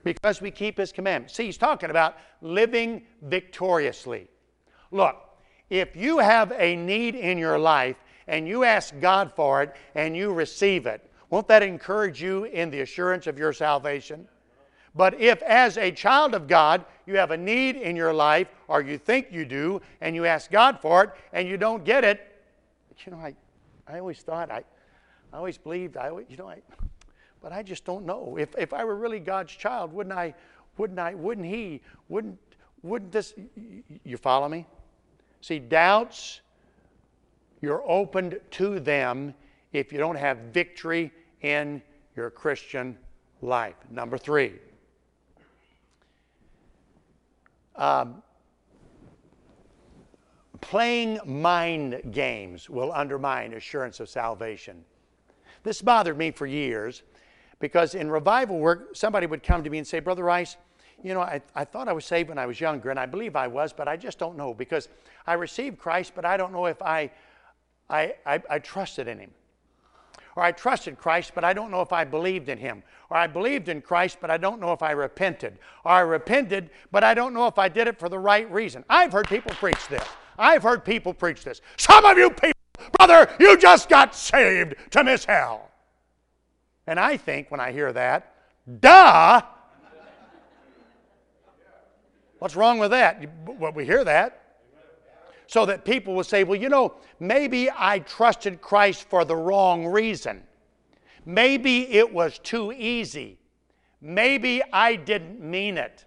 because 0.04 0.42
we 0.42 0.50
keep 0.50 0.80
his 0.80 0.92
commandments. 0.92 1.36
See, 1.36 1.46
he's 1.46 1.56
talking 1.56 1.92
about 1.92 2.18
living 2.42 3.04
victoriously. 3.22 4.28
Look, 4.90 5.18
if 5.70 5.96
you 5.96 6.18
have 6.18 6.52
a 6.54 6.76
need 6.76 7.14
in 7.14 7.38
your 7.38 7.60
life 7.60 7.98
and 8.26 8.48
you 8.48 8.64
ask 8.64 9.00
God 9.00 9.32
for 9.36 9.62
it 9.62 9.76
and 9.94 10.18
you 10.18 10.34
receive 10.34 10.88
it, 10.88 11.08
won't 11.30 11.48
that 11.48 11.62
encourage 11.62 12.20
you 12.20 12.46
in 12.46 12.72
the 12.72 12.82
assurance 12.82 13.28
of 13.28 13.38
your 13.38 13.54
salvation? 13.54 14.28
But 14.96 15.22
if, 15.22 15.44
as 15.44 15.78
a 15.78 15.92
child 15.92 16.34
of 16.34 16.48
God, 16.48 16.86
you 17.06 17.18
have 17.18 17.30
a 17.30 17.38
need 17.38 17.76
in 17.76 17.96
your 17.96 18.14
life, 18.14 18.48
or 18.68 18.82
you 18.82 18.98
think 18.98 19.28
you 19.30 19.46
do, 19.46 19.80
and 20.02 20.16
you 20.16 20.26
ask 20.26 20.50
God 20.50 20.80
for 20.82 21.04
it, 21.04 21.12
and 21.34 21.48
you 21.48 21.56
don't 21.56 21.86
get 21.86 22.04
it, 22.04 22.26
you 23.06 23.12
know, 23.12 23.20
I, 23.20 23.36
I 23.90 24.00
always 24.00 24.20
thought, 24.20 24.52
I, 24.52 24.64
I 25.34 25.38
always 25.38 25.58
believed, 25.58 25.98
I 25.98 26.10
always, 26.10 26.28
you 26.30 26.38
know, 26.38 26.48
I, 26.48 26.62
but 27.42 27.52
I 27.52 27.64
just 27.64 27.86
don't 27.86 28.06
know. 28.06 28.38
If, 28.38 28.56
if 28.58 28.74
I 28.74 28.84
were 28.84 28.96
really 28.96 29.20
God's 29.20 29.52
child, 29.52 29.92
wouldn't 29.94 30.16
I, 30.16 30.36
wouldn't 30.78 31.00
I, 31.00 31.16
wouldn't 31.16 31.48
He, 31.48 31.82
wouldn't, 32.08 32.38
wouldn't 32.84 33.12
this, 33.12 33.34
you 34.04 34.18
follow 34.18 34.48
me? 34.48 34.66
See, 35.42 35.60
doubts, 35.60 36.42
you're 37.62 37.84
opened 37.90 38.40
to 38.52 38.80
them 38.80 39.34
if 39.74 39.92
you 39.92 39.98
don't 40.00 40.16
have 40.16 40.38
victory 40.54 41.12
in 41.42 41.82
your 42.16 42.30
Christian 42.30 42.98
life. 43.42 43.76
Number 43.90 44.18
three, 44.18 44.54
um, 47.76 48.22
playing 50.62 51.20
mind 51.26 52.02
games 52.12 52.70
will 52.70 52.92
undermine 52.92 53.54
assurance 53.54 54.00
of 54.00 54.10
salvation. 54.10 54.84
This 55.64 55.82
bothered 55.82 56.18
me 56.18 56.32
for 56.32 56.46
years 56.46 57.04
because 57.60 57.96
in 57.96 58.10
revival 58.10 58.60
work, 58.60 58.96
somebody 58.96 59.28
would 59.28 59.44
come 59.44 59.64
to 59.64 59.70
me 59.70 59.78
and 59.78 59.88
say, 59.88 60.00
Brother 60.00 60.24
Rice, 60.24 60.58
you 61.04 61.14
know, 61.14 61.22
I, 61.22 61.42
I 61.56 61.66
thought 61.66 61.88
I 61.88 61.94
was 61.94 62.06
saved 62.06 62.30
when 62.30 62.38
I 62.38 62.46
was 62.46 62.60
younger, 62.60 62.90
and 62.90 63.00
I 63.00 63.06
believe 63.06 63.36
I 63.36 63.48
was, 63.48 63.74
but 63.74 63.88
I 63.88 63.96
just 63.96 64.20
don't 64.20 64.38
know 64.38 64.54
because 64.54 64.90
I 65.26 65.34
received 65.34 65.78
Christ, 65.78 66.14
but 66.16 66.26
I 66.26 66.38
don't 66.38 66.52
know 66.52 66.66
if 66.66 66.82
I, 66.82 67.12
I, 67.90 68.16
I, 68.26 68.42
I 68.50 68.60
trusted 68.60 69.08
in 69.08 69.20
Him. 69.20 69.32
Or 70.36 70.44
I 70.44 70.52
trusted 70.52 70.98
Christ, 70.98 71.32
but 71.36 71.44
I 71.44 71.54
don't 71.54 71.72
know 71.72 71.82
if 71.82 71.92
I 71.92 72.04
believed 72.04 72.50
in 72.50 72.58
Him. 72.58 72.84
Or 73.10 73.18
I 73.18 73.28
believed 73.28 73.68
in 73.68 73.82
Christ, 73.82 74.20
but 74.22 74.30
I 74.30 74.38
don't 74.38 74.60
know 74.60 74.72
if 74.72 74.82
I 74.82 74.92
repented. 74.92 75.58
Or 75.84 75.92
I 75.92 76.00
repented, 76.02 76.70
but 76.92 77.04
I 77.04 77.14
don't 77.14 77.34
know 77.34 77.48
if 77.48 77.58
I 77.58 77.68
did 77.68 77.88
it 77.88 78.00
for 78.00 78.10
the 78.10 78.20
right 78.20 78.50
reason. 78.52 78.86
I've 78.90 79.12
heard 79.12 79.28
people 79.28 79.52
preach 79.56 79.88
this. 79.88 80.08
I've 80.40 80.64
heard 80.64 80.84
people 80.86 81.14
preach 81.14 81.44
this. 81.44 81.62
Some 81.78 82.06
of 82.06 82.18
you 82.18 82.30
people, 82.30 82.54
brother, 82.98 83.30
you 83.40 83.58
just 83.58 83.90
got 83.90 84.16
saved 84.16 84.76
to 84.92 85.04
miss 85.04 85.26
hell. 85.26 85.70
And 86.88 87.00
I 87.00 87.18
think 87.18 87.52
when 87.52 87.60
I 87.60 87.72
hear 87.72 87.94
that, 87.94 88.34
duh. 88.80 89.42
What's 92.40 92.56
wrong 92.56 92.80
with 92.80 92.92
that? 92.92 93.24
Well, 93.46 93.74
we 93.74 93.86
hear 93.86 94.04
that. 94.06 94.42
So 95.48 95.66
that 95.66 95.84
people 95.84 96.14
will 96.14 96.24
say, 96.24 96.44
well, 96.44 96.60
you 96.60 96.70
know, 96.70 96.96
maybe 97.20 97.70
I 97.76 98.00
trusted 98.00 98.62
Christ 98.62 99.10
for 99.10 99.26
the 99.26 99.36
wrong 99.36 99.86
reason. 99.86 100.44
Maybe 101.26 101.92
it 101.92 102.14
was 102.14 102.40
too 102.40 102.72
easy. 102.72 103.38
Maybe 104.02 104.62
I 104.72 104.96
didn't 104.96 105.42
mean 105.42 105.78
it. 105.78 106.06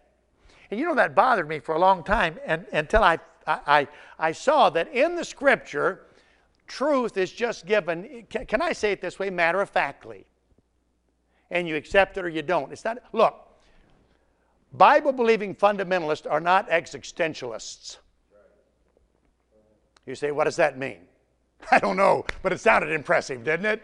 And 0.71 0.81
you 0.81 0.87
know, 0.87 0.95
that 0.95 1.15
bothered 1.15 1.49
me 1.49 1.59
for 1.59 1.75
a 1.75 1.79
long 1.79 2.03
time 2.03 2.39
and, 2.47 2.65
until 2.73 3.05
I, 3.05 3.19
I, 3.47 3.89
I 4.19 4.33
saw 4.33 4.71
that 4.71 4.93
in 4.93 5.17
the 5.17 5.25
scripture, 5.25 6.07
truth 6.67 7.17
is 7.17 7.33
just 7.33 7.67
given, 7.67 8.27
can, 8.31 8.47
can 8.47 8.63
I 8.63 8.73
say 8.73 8.93
it 8.93 9.01
this 9.01 9.19
way, 9.19 9.31
matter 9.31 9.61
of 9.61 9.71
factly 9.71 10.27
and 11.53 11.69
you 11.69 11.77
accept 11.77 12.17
it 12.17 12.25
or 12.25 12.29
you 12.29 12.43
don't. 12.43 12.73
It's 12.73 12.85
not, 12.85 12.99
look, 13.13 13.49
Bible 14.73 15.13
believing 15.13 15.55
fundamentalists 15.55 16.29
are 16.29 16.41
not 16.41 16.69
existentialists. 16.71 17.99
You 20.07 20.17
say, 20.17 20.33
what 20.33 20.45
does 20.45 20.57
that 20.57 20.79
mean? 20.79 20.99
I 21.71 21.79
don't 21.79 21.97
know, 21.97 22.25
but 22.43 22.53
it 22.53 22.61
sounded 22.61 22.91
impressive, 22.91 23.45
didn't 23.45 23.67
it? 23.67 23.83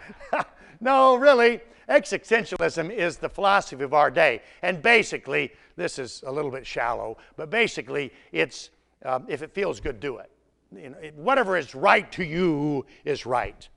no, 0.80 1.16
really. 1.16 1.60
Existentialism 1.90 2.90
is 2.90 3.18
the 3.18 3.28
philosophy 3.28 3.84
of 3.84 3.92
our 3.92 4.10
day. 4.10 4.42
And 4.62 4.80
basically, 4.80 5.52
this 5.76 5.98
is 5.98 6.22
a 6.26 6.32
little 6.32 6.50
bit 6.50 6.66
shallow, 6.66 7.18
but 7.36 7.50
basically, 7.50 8.12
it's 8.32 8.70
um, 9.04 9.26
if 9.28 9.42
it 9.42 9.52
feels 9.52 9.80
good, 9.80 10.00
do 10.00 10.18
it. 10.18 10.30
You 10.74 10.90
know, 10.90 10.96
whatever 11.14 11.56
is 11.56 11.74
right 11.74 12.10
to 12.12 12.24
you 12.24 12.86
is 13.04 13.26
right. 13.26 13.68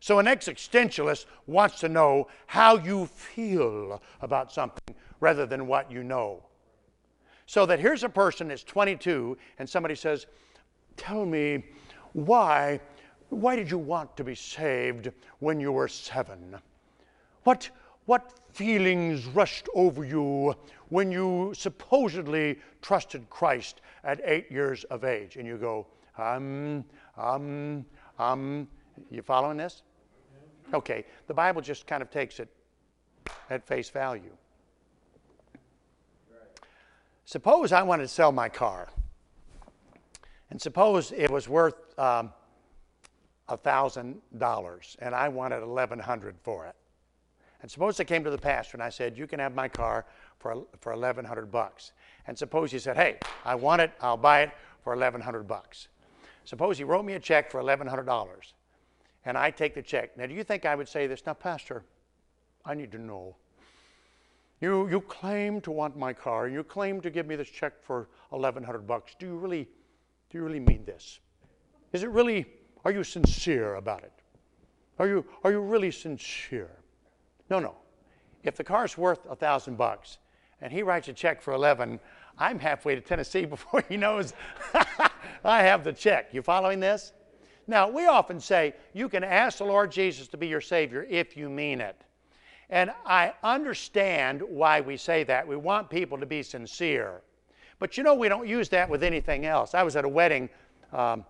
So 0.00 0.18
an 0.18 0.26
existentialist 0.26 1.26
wants 1.46 1.80
to 1.80 1.88
know 1.88 2.28
how 2.46 2.78
you 2.78 3.06
feel 3.06 4.00
about 4.22 4.50
something 4.50 4.94
rather 5.20 5.44
than 5.44 5.66
what 5.66 5.92
you 5.92 6.02
know. 6.02 6.42
So 7.44 7.66
that 7.66 7.80
here's 7.80 8.04
a 8.04 8.08
person 8.08 8.48
that's 8.48 8.64
22 8.64 9.36
and 9.58 9.68
somebody 9.68 9.94
says, 9.94 10.26
Tell 10.96 11.26
me 11.26 11.64
why, 12.12 12.80
why 13.28 13.56
did 13.56 13.70
you 13.70 13.78
want 13.78 14.16
to 14.16 14.24
be 14.24 14.34
saved 14.34 15.10
when 15.40 15.60
you 15.60 15.72
were 15.72 15.88
seven? 15.88 16.56
What, 17.44 17.70
what 18.10 18.32
feelings 18.52 19.24
rushed 19.26 19.68
over 19.72 20.04
you 20.04 20.52
when 20.88 21.12
you 21.12 21.52
supposedly 21.54 22.58
trusted 22.82 23.30
Christ 23.30 23.82
at 24.02 24.20
eight 24.24 24.50
years 24.50 24.82
of 24.90 25.04
age? 25.04 25.36
And 25.36 25.46
you 25.46 25.56
go, 25.56 25.86
um, 26.18 26.84
um, 27.16 27.86
um, 28.18 28.66
you 29.12 29.22
following 29.22 29.58
this? 29.58 29.82
Okay, 30.74 31.04
the 31.28 31.34
Bible 31.34 31.62
just 31.62 31.86
kind 31.86 32.02
of 32.02 32.10
takes 32.10 32.40
it 32.40 32.48
at 33.48 33.64
face 33.64 33.90
value. 33.90 34.36
Suppose 37.24 37.70
I 37.70 37.84
wanted 37.84 38.02
to 38.02 38.08
sell 38.08 38.32
my 38.32 38.48
car, 38.48 38.88
and 40.50 40.60
suppose 40.60 41.12
it 41.12 41.30
was 41.30 41.48
worth 41.48 41.96
um, 41.96 42.32
$1,000 43.48 44.96
and 44.98 45.14
I 45.14 45.28
wanted 45.28 45.60
1100 45.64 46.36
for 46.42 46.66
it. 46.66 46.74
And 47.62 47.70
suppose 47.70 48.00
I 48.00 48.04
came 48.04 48.24
to 48.24 48.30
the 48.30 48.38
pastor 48.38 48.76
and 48.76 48.82
I 48.82 48.88
said, 48.88 49.18
You 49.18 49.26
can 49.26 49.38
have 49.38 49.54
my 49.54 49.68
car 49.68 50.06
for, 50.38 50.64
for 50.80 50.92
1100 50.92 51.50
bucks. 51.50 51.92
And 52.26 52.38
suppose 52.38 52.72
he 52.72 52.78
said, 52.78 52.96
Hey, 52.96 53.18
I 53.44 53.54
want 53.54 53.82
it, 53.82 53.92
I'll 54.00 54.16
buy 54.16 54.42
it 54.42 54.50
for 54.82 54.94
1100 54.94 55.46
bucks. 55.46 55.88
Suppose 56.44 56.78
he 56.78 56.84
wrote 56.84 57.04
me 57.04 57.14
a 57.14 57.20
check 57.20 57.50
for 57.50 57.62
$1,100 57.62 58.52
and 59.24 59.36
I 59.36 59.50
take 59.50 59.74
the 59.74 59.82
check. 59.82 60.16
Now, 60.16 60.26
do 60.26 60.34
you 60.34 60.44
think 60.44 60.64
I 60.64 60.74
would 60.74 60.88
say 60.88 61.06
this? 61.06 61.24
Now, 61.26 61.34
Pastor, 61.34 61.84
I 62.64 62.74
need 62.74 62.92
to 62.92 62.98
know. 62.98 63.36
You, 64.60 64.88
you 64.88 65.00
claim 65.00 65.60
to 65.62 65.70
want 65.70 65.96
my 65.96 66.12
car, 66.12 66.46
and 66.46 66.54
you 66.54 66.62
claim 66.62 67.00
to 67.00 67.10
give 67.10 67.26
me 67.26 67.36
this 67.36 67.48
check 67.48 67.82
for 67.82 68.08
1100 68.30 68.86
bucks. 68.86 69.14
Do 69.18 69.26
you 69.26 69.36
really, 69.36 69.64
do 70.30 70.38
you 70.38 70.44
really 70.44 70.60
mean 70.60 70.84
this? 70.84 71.20
Is 71.92 72.02
it 72.02 72.10
really, 72.10 72.46
are 72.84 72.92
you 72.92 73.04
sincere 73.04 73.74
about 73.76 74.02
it? 74.02 74.12
Are 74.98 75.06
you, 75.06 75.24
are 75.44 75.50
you 75.50 75.60
really 75.60 75.90
sincere? 75.90 76.70
No, 77.50 77.58
no. 77.58 77.74
If 78.44 78.56
the 78.56 78.64
car's 78.64 78.96
worth 78.96 79.26
a 79.28 79.36
thousand 79.36 79.76
bucks 79.76 80.18
and 80.60 80.72
he 80.72 80.82
writes 80.82 81.08
a 81.08 81.12
check 81.12 81.42
for 81.42 81.52
11, 81.52 82.00
I'm 82.38 82.58
halfway 82.58 82.94
to 82.94 83.00
Tennessee 83.00 83.44
before 83.46 83.84
he 83.88 83.96
knows 83.96 84.32
I 85.44 85.62
have 85.62 85.84
the 85.84 85.92
check. 85.92 86.32
You 86.32 86.42
following 86.42 86.80
this? 86.80 87.12
Now, 87.66 87.88
we 87.88 88.06
often 88.06 88.40
say 88.40 88.74
you 88.94 89.08
can 89.08 89.22
ask 89.22 89.58
the 89.58 89.64
Lord 89.64 89.92
Jesus 89.92 90.28
to 90.28 90.36
be 90.36 90.48
your 90.48 90.60
Savior 90.60 91.06
if 91.08 91.36
you 91.36 91.48
mean 91.48 91.80
it. 91.80 91.96
And 92.68 92.90
I 93.04 93.34
understand 93.42 94.42
why 94.42 94.80
we 94.80 94.96
say 94.96 95.24
that. 95.24 95.46
We 95.46 95.56
want 95.56 95.90
people 95.90 96.18
to 96.18 96.26
be 96.26 96.42
sincere. 96.42 97.22
But 97.78 97.96
you 97.96 98.04
know, 98.04 98.14
we 98.14 98.28
don't 98.28 98.46
use 98.46 98.68
that 98.70 98.88
with 98.88 99.02
anything 99.02 99.44
else. 99.44 99.74
I 99.74 99.82
was 99.82 99.96
at 99.96 100.04
a 100.04 100.08
wedding 100.08 100.48
um, 100.92 101.24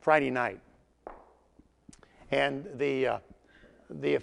Friday 0.00 0.30
night, 0.30 0.60
and 2.30 2.66
the, 2.76 3.06
uh, 3.06 3.18
the, 3.88 4.18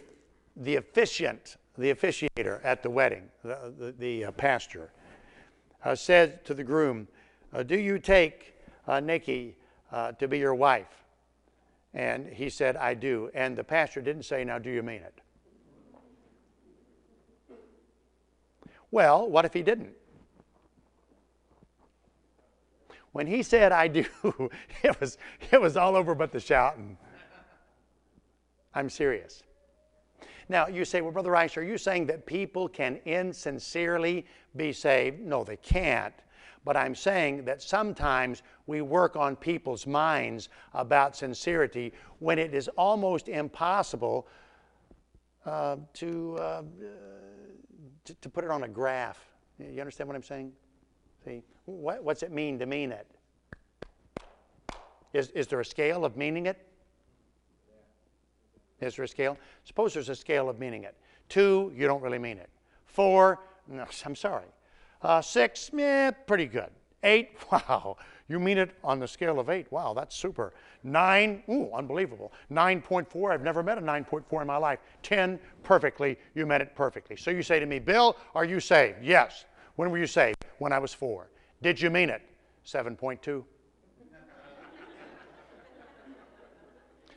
the 0.56 0.76
officiant, 0.76 1.58
the 1.78 1.94
officiator 1.94 2.60
at 2.64 2.84
the 2.84 2.90
wedding, 2.90 3.30
the, 3.44 3.74
the, 3.78 3.92
the 3.92 4.26
uh, 4.26 4.32
pastor, 4.32 4.92
uh, 5.84 5.96
said 5.96 6.46
to 6.46 6.54
the 6.54 6.64
groom, 6.64 7.08
uh, 7.54 7.64
Do 7.64 7.78
you 7.78 8.00
take 8.00 8.56
uh, 8.88 9.00
Nikki 9.00 9.56
uh, 9.92 10.14
to 10.14 10.28
be 10.28 10.40
your 10.40 10.56
wife? 10.56 11.04
And 11.94 12.28
he 12.28 12.50
said, 12.50 12.76
I 12.76 12.94
do. 12.94 13.30
And 13.34 13.56
the 13.56 13.64
pastor 13.64 14.02
didn't 14.02 14.24
say, 14.24 14.44
Now, 14.44 14.60
do 14.60 14.70
you 14.70 14.84
mean 14.84 15.02
it? 15.02 15.20
Well, 18.92 19.28
what 19.28 19.44
if 19.44 19.54
he 19.54 19.64
didn't? 19.64 19.94
When 23.12 23.28
he 23.28 23.44
said, 23.44 23.72
I 23.72 23.88
do, 23.88 24.06
it 24.84 25.00
was, 25.00 25.18
it 25.52 25.62
was 25.62 25.78
all 25.78 25.96
over 25.96 26.16
but 26.16 26.32
the 26.32 26.40
shouting. 26.40 26.98
I'm 28.74 28.90
serious. 28.90 29.44
Now, 30.50 30.68
you 30.68 30.86
say, 30.86 31.02
well, 31.02 31.12
Brother 31.12 31.32
Rice, 31.32 31.58
are 31.58 31.64
you 31.64 31.78
saying 31.78 32.08
that 32.08 32.26
people 32.26 32.68
can 32.68 33.00
insincerely 33.06 34.26
be 34.56 34.74
saved? 34.74 35.20
No, 35.20 35.44
they 35.44 35.58
can't. 35.58 36.14
But 36.66 36.78
I'm 36.78 36.96
saying 36.96 37.44
that 37.46 37.62
sometimes 37.62 38.42
we 38.68 38.82
work 38.82 39.16
on 39.16 39.36
people's 39.36 39.86
minds 39.86 40.50
about 40.74 41.16
sincerity 41.16 41.94
when 42.20 42.40
it 42.40 42.54
is 42.54 42.70
almost 42.70 43.28
impossible 43.28 44.28
uh, 45.46 45.76
to, 45.94 46.38
uh, 46.38 46.62
to, 48.06 48.14
to 48.14 48.30
put 48.30 48.46
it 48.46 48.50
on 48.50 48.64
a 48.64 48.68
graph. 48.68 49.20
You 49.60 49.82
understand 49.82 50.08
what 50.08 50.16
I'm 50.16 50.24
saying? 50.24 50.54
See, 51.26 51.44
what, 51.66 52.04
what's 52.04 52.24
it 52.24 52.32
mean 52.32 52.60
to 52.60 52.66
mean 52.66 52.92
it? 52.92 53.08
Is, 55.14 55.30
is 55.30 55.48
there 55.48 55.60
a 55.60 55.66
scale 55.66 56.06
of 56.06 56.18
meaning 56.18 56.46
it? 56.46 56.66
Is 58.84 58.96
there 58.96 59.06
a 59.06 59.08
scale? 59.08 59.38
Suppose 59.64 59.94
there's 59.94 60.10
a 60.10 60.16
scale 60.16 60.50
of 60.50 60.60
meaning 60.60 60.84
it. 60.84 60.96
Two, 61.30 61.72
you 61.76 61.88
don't 61.88 62.02
really 62.02 62.20
mean 62.20 62.38
it. 62.38 62.50
Four, 62.86 63.40
no, 63.68 63.86
I'm 64.06 64.16
sorry. 64.16 64.46
Uh, 65.02 65.22
six, 65.22 65.74
meh, 65.74 66.12
pretty 66.12 66.46
good. 66.46 66.70
Eight, 67.04 67.32
wow, 67.52 67.98
you 68.30 68.40
mean 68.40 68.58
it 68.58 68.72
on 68.84 69.00
the 69.00 69.08
scale 69.08 69.40
of 69.40 69.50
eight. 69.50 69.70
Wow, 69.72 69.94
that's 69.94 70.16
super. 70.16 70.54
Nine, 70.84 71.44
ooh, 71.50 71.70
unbelievable. 71.74 72.32
9.4, 72.52 73.34
I've 73.34 73.42
never 73.42 73.62
met 73.64 73.78
a 73.78 73.82
9.4 73.82 74.42
in 74.42 74.48
my 74.48 74.58
life. 74.58 74.80
10, 75.02 75.40
perfectly, 75.64 76.18
you 76.36 76.46
meant 76.46 76.64
it 76.64 76.76
perfectly. 76.76 77.18
So 77.18 77.32
you 77.32 77.44
say 77.44 77.60
to 77.60 77.66
me, 77.66 77.80
Bill, 77.80 78.16
are 78.36 78.46
you 78.46 78.60
saved? 78.60 79.00
Yes. 79.02 79.46
When 79.76 79.92
were 79.92 79.98
you 79.98 80.08
saved? 80.08 80.38
When 80.60 80.72
I 80.72 80.80
was 80.80 80.94
four. 80.94 81.30
Did 81.62 81.82
you 81.82 81.90
mean 81.90 82.10
it? 82.10 82.22
7.2. 82.66 83.26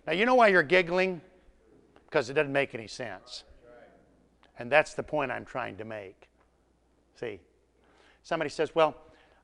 now, 0.06 0.12
you 0.12 0.26
know 0.26 0.34
why 0.34 0.48
you're 0.48 0.62
giggling? 0.62 1.20
Because 2.16 2.30
it 2.30 2.32
doesn't 2.32 2.50
make 2.50 2.74
any 2.74 2.86
sense. 2.86 3.44
And 4.58 4.72
that's 4.72 4.94
the 4.94 5.02
point 5.02 5.30
I'm 5.30 5.44
trying 5.44 5.76
to 5.76 5.84
make. 5.84 6.30
See? 7.20 7.40
Somebody 8.22 8.48
says, 8.48 8.74
Well, 8.74 8.96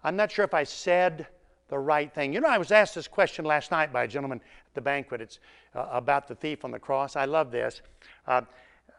I'm 0.03 0.17
not 0.17 0.33
sure 0.33 0.43
if 0.43 0.55
I 0.55 0.65
said 0.65 1.27
the 1.69 1.79
right 1.79 2.11
thing. 2.15 2.33
You 2.33 2.41
know, 2.41 2.49
I 2.49 2.57
was 2.57 2.73
asked 2.73 2.95
this 2.95 3.07
question 3.07 3.45
last 3.45 3.73
night 3.73 3.93
by 3.93 4.05
a 4.05 4.09
gentleman 4.09 4.39
at 4.39 4.75
the 4.75 4.81
banquet. 4.81 5.21
It's 5.21 5.39
uh, 5.75 5.87
about 5.91 6.29
the 6.29 6.35
thief 6.35 6.65
on 6.65 6.71
the 6.71 6.79
cross. 6.79 7.15
I 7.15 7.27
love 7.27 7.51
this. 7.51 7.83
Uh, 8.27 8.41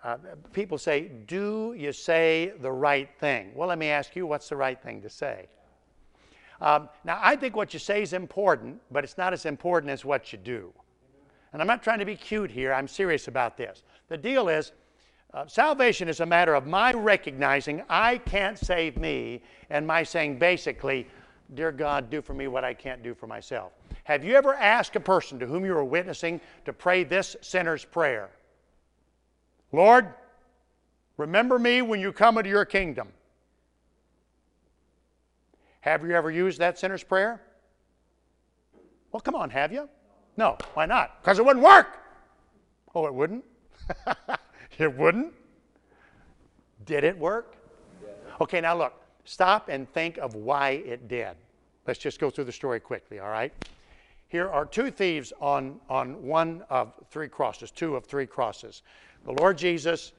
uh, 0.04 0.18
people 0.52 0.78
say, 0.78 1.10
Do 1.26 1.74
you 1.76 1.94
say 1.94 2.54
the 2.62 2.72
right 2.72 3.10
thing? 3.18 3.54
Well, 3.56 3.70
let 3.70 3.80
me 3.80 3.88
ask 3.88 4.16
you, 4.16 4.28
what's 4.28 4.50
the 4.50 4.56
right 4.56 4.80
thing 4.80 5.02
to 5.02 5.10
say? 5.10 5.48
Um, 6.62 6.90
now, 7.04 7.18
I 7.24 7.38
think 7.38 7.56
what 7.56 7.74
you 7.74 7.80
say 7.80 8.04
is 8.04 8.14
important, 8.14 8.80
but 8.92 9.04
it's 9.04 9.18
not 9.18 9.34
as 9.34 9.48
important 9.48 9.92
as 9.92 10.06
what 10.06 10.32
you 10.32 10.38
do. 10.38 10.72
And 11.54 11.62
I'm 11.62 11.68
not 11.68 11.84
trying 11.84 12.00
to 12.00 12.06
be 12.06 12.16
cute 12.16 12.52
here, 12.52 12.74
I'm 12.74 12.88
serious 12.88 13.28
about 13.28 13.56
this. 13.56 13.84
The 14.10 14.18
deal 14.18 14.50
is, 14.50 14.72
uh, 15.34 15.48
salvation 15.48 16.10
is 16.10 16.20
a 16.20 16.26
matter 16.26 16.56
of 16.56 16.66
my 16.66 16.92
recognizing 16.94 17.84
I 17.89 18.18
can't 18.18 18.58
save 18.58 18.98
me 18.98 19.42
and 19.70 19.86
my 19.86 20.04
saying 20.04 20.39
basically, 20.39 21.08
Dear 21.54 21.72
God, 21.72 22.10
do 22.10 22.22
for 22.22 22.34
me 22.34 22.48
what 22.48 22.63
I 22.63 22.74
can't 22.74 23.04
do 23.04 23.13
for 23.13 23.28
myself. 23.28 23.74
Have 24.06 24.24
you 24.24 24.34
ever 24.34 24.56
asked 24.56 24.96
a 24.96 25.00
person 25.00 25.38
to 25.39 25.46
whom 25.46 25.63
you 25.66 25.74
were 25.74 25.84
witnessing 25.84 26.42
to 26.66 26.74
pray 26.74 27.04
this 27.04 27.36
sinner's 27.42 27.86
prayer? 27.86 28.30
Lord, 29.72 30.13
remember 31.18 31.60
me 31.60 31.82
when 31.84 32.00
you 32.00 32.12
come 32.12 32.38
into 32.38 32.50
your 32.50 32.66
kingdom. 32.66 33.10
Have 35.82 36.04
you 36.04 36.12
ever 36.12 36.32
used 36.32 36.60
that 36.60 36.80
sinner's 36.80 37.04
prayer? 37.04 37.42
Well, 39.12 39.22
come 39.22 39.36
on, 39.36 39.52
have 39.52 39.72
you? 39.72 39.89
No. 40.38 40.58
Why 40.74 40.86
not? 40.86 41.22
Because 41.22 41.39
it 41.39 41.46
wouldn't 41.46 41.63
work. 41.63 42.00
Oh, 42.96 43.06
it 43.06 43.13
wouldn't? 43.13 43.43
it 44.78 44.98
wouldn't? 44.98 45.34
Did 46.86 47.04
it 47.04 47.17
work? 47.17 47.56
Okay, 48.41 48.62
now 48.62 48.76
look, 48.78 48.93
stop 49.26 49.69
and 49.69 49.91
think 49.93 50.17
of 50.17 50.36
why 50.36 50.72
it 50.72 51.08
did. 51.08 51.36
Let's 51.88 52.00
just 52.00 52.19
go 52.19 52.30
through 52.30 52.46
the 52.46 52.52
story 52.52 52.80
quickly, 52.80 53.19
all 53.19 53.30
right? 53.30 53.54
Here 54.28 54.50
are 54.50 54.65
two 54.65 54.89
thieves 54.89 55.32
on, 55.39 55.80
on 55.89 56.24
one 56.24 56.63
of 56.69 56.93
three 57.12 57.28
crosses, 57.28 57.72
two 57.72 57.96
of 57.96 58.06
three 58.06 58.26
crosses. 58.26 58.82
The 59.26 59.34
Lord 59.34 59.58
Jesus, 59.58 60.13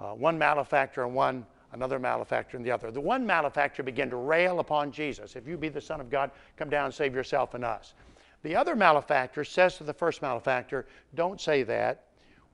uh, 0.00 0.12
one 0.12 0.38
malefactor 0.38 1.04
and 1.04 1.14
one 1.14 1.46
another 1.72 1.98
malefactor 1.98 2.56
and 2.56 2.64
the 2.64 2.70
other. 2.70 2.90
The 2.90 3.00
one 3.00 3.26
malefactor 3.26 3.82
began 3.82 4.10
to 4.10 4.16
rail 4.16 4.60
upon 4.60 4.92
Jesus. 4.92 5.36
If 5.36 5.46
you 5.46 5.56
be 5.56 5.68
the 5.68 5.80
Son 5.80 6.00
of 6.00 6.10
God, 6.10 6.30
come 6.56 6.70
down 6.70 6.86
and 6.86 6.94
save 6.94 7.14
yourself 7.14 7.54
and 7.54 7.64
us. 7.64 7.94
The 8.42 8.56
other 8.56 8.74
malefactor 8.74 9.44
says 9.44 9.76
to 9.76 9.84
the 9.84 9.92
first 9.92 10.20
malefactor, 10.20 10.86
Don't 11.14 11.40
say 11.40 11.62
that. 11.64 12.06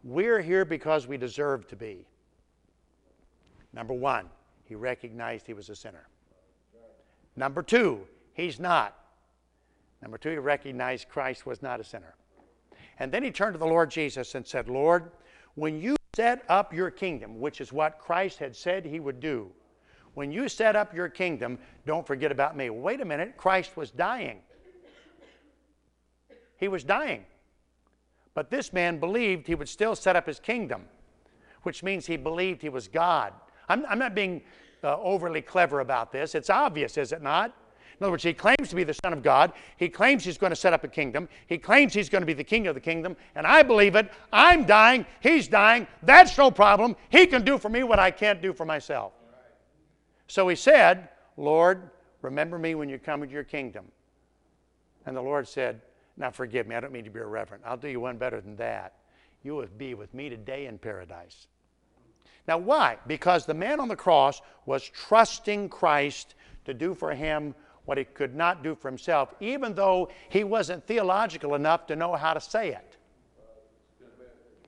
We're 0.05 0.41
here 0.41 0.65
because 0.65 1.07
we 1.07 1.17
deserve 1.17 1.67
to 1.69 1.77
be. 1.77 2.07
Number 3.73 3.95
one, 3.95 4.29
he 4.65 4.75
recognized 4.75 5.47
he 5.47 5.55
was 5.55 5.69
a 5.71 5.77
sinner. 5.77 6.09
Number 7.37 7.63
two, 7.63 8.01
he's 8.35 8.61
not. 8.61 8.97
Number 10.03 10.19
two, 10.19 10.31
he 10.31 10.37
recognized 10.37 11.09
Christ 11.09 11.47
was 11.47 11.63
not 11.63 11.81
a 11.81 11.85
sinner. 11.85 12.15
And 12.99 13.11
then 13.11 13.23
he 13.23 13.31
turned 13.31 13.55
to 13.55 13.59
the 13.59 13.67
Lord 13.67 13.91
Jesus 13.91 14.35
and 14.35 14.47
said, 14.47 14.69
Lord, 14.69 15.11
when 15.55 15.81
you 15.81 15.97
set 16.15 16.45
up 16.49 16.73
your 16.73 16.91
kingdom, 16.91 17.41
which 17.41 17.61
is 17.61 17.73
what 17.73 17.99
Christ 17.99 18.39
had 18.39 18.55
said 18.55 18.85
he 18.85 19.01
would 19.01 19.21
do, 19.21 19.51
when 20.15 20.33
you 20.33 20.49
set 20.49 20.75
up 20.75 20.95
your 20.95 21.09
kingdom, 21.09 21.59
don't 21.87 22.07
forget 22.07 22.33
about 22.33 22.57
me. 22.57 22.71
Wait 22.71 23.01
a 23.01 23.05
minute, 23.05 23.37
Christ 23.37 23.77
was 23.77 23.91
dying. 23.91 24.41
He 26.59 26.69
was 26.69 26.85
dying. 26.85 27.25
But 28.35 28.51
this 28.51 28.73
man 28.73 29.01
believed 29.01 29.47
he 29.47 29.55
would 29.55 29.69
still 29.69 29.97
set 29.97 30.15
up 30.15 30.27
his 30.27 30.39
kingdom, 30.39 30.85
which 31.63 31.83
means 31.83 32.07
he 32.07 32.17
believed 32.17 32.63
he 32.63 32.69
was 32.69 32.87
God. 32.87 33.33
I'm, 33.69 33.85
I'm 33.89 33.99
not 33.99 34.15
being 34.15 34.43
uh, 34.85 34.97
overly 35.01 35.43
clever 35.43 35.81
about 35.81 36.13
this. 36.13 36.35
It's 36.35 36.51
obvious, 36.51 36.97
is 36.97 37.13
it 37.13 37.23
not? 37.23 37.55
In 37.99 38.05
other 38.05 38.13
words, 38.13 38.23
he 38.23 38.33
claims 38.33 38.69
to 38.69 38.77
be 38.77 38.85
the 38.85 38.95
Son 38.95 39.13
of 39.13 39.25
God. 39.25 39.53
He 39.77 39.89
claims 39.89 40.25
he's 40.25 40.39
going 40.39 40.51
to 40.51 40.57
set 40.57 40.73
up 40.73 40.85
a 40.85 40.89
kingdom. 40.89 41.29
He 41.49 41.59
claims 41.59 41.93
he's 41.93 42.09
going 42.09 42.23
to 42.23 42.27
be 42.27 42.33
the 42.33 42.45
king 42.45 42.69
of 42.69 42.77
the 42.77 42.81
kingdom. 42.81 43.17
And 43.35 43.45
I 43.45 43.65
believe 43.65 43.97
it. 43.97 44.13
I'm 44.33 44.65
dying. 44.65 45.05
He's 45.19 45.49
dying. 45.49 45.89
That's 46.05 46.39
no 46.39 46.53
problem. 46.53 46.95
He 47.09 47.27
can 47.27 47.45
do 47.45 47.59
for 47.59 47.69
me 47.69 47.83
what 47.83 47.99
I 47.99 48.13
can't 48.13 48.41
do 48.41 48.53
for 48.53 48.65
myself. 48.65 49.15
So 50.29 50.47
he 50.47 50.55
said, 50.55 51.09
Lord, 51.37 51.91
remember 52.23 52.57
me 52.57 52.77
when 52.77 52.89
you 52.89 53.01
come 53.01 53.25
into 53.25 53.35
your 53.35 53.43
kingdom. 53.43 53.87
And 55.05 55.17
the 55.17 55.23
Lord 55.23 55.49
said, 55.49 55.81
now, 56.19 56.31
forgive 56.33 56.67
me, 56.67 56.75
I 56.75 56.81
don't 56.81 56.93
mean 56.93 57.05
to 57.05 57.11
be 57.11 57.21
irreverent. 57.21 57.63
I'll 57.65 57.77
do 57.77 57.89
you 57.89 58.01
one 58.01 58.17
better 58.17 58.41
than 58.41 58.57
that. 58.57 58.95
You 59.45 59.55
will 59.55 59.67
be 59.79 59.95
with 59.95 60.13
me 60.13 60.29
today 60.29 60.67
in 60.67 60.79
paradise. 60.79 61.47
Now, 62.49 62.59
why? 62.59 62.99
Because 63.07 63.47
the 63.47 63.55
man 63.55 63.79
on 63.79 63.89
the 63.89 63.97
cross 63.97 64.43
was 64.67 64.83
trusting 64.89 65.69
Christ 65.69 66.35
to 66.65 66.75
do 66.75 66.95
for 66.95 67.15
him 67.15 67.55
what 67.85 67.99
he 67.99 68.05
could 68.05 68.35
not 68.35 68.65
do 68.65 68.75
for 68.75 68.89
himself, 68.89 69.33
even 69.39 69.75
though 69.75 70.11
he 70.29 70.45
wasn't 70.45 70.85
theological 70.87 71.55
enough 71.55 71.87
to 71.87 71.97
know 71.97 72.15
how 72.17 72.35
to 72.35 72.41
say 72.41 72.71
it. 72.71 72.97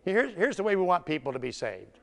Here's, 0.04 0.34
here's 0.34 0.56
the 0.56 0.62
way 0.62 0.76
we 0.76 0.82
want 0.82 1.04
people 1.04 1.32
to 1.32 1.38
be 1.38 1.52
saved. 1.52 1.98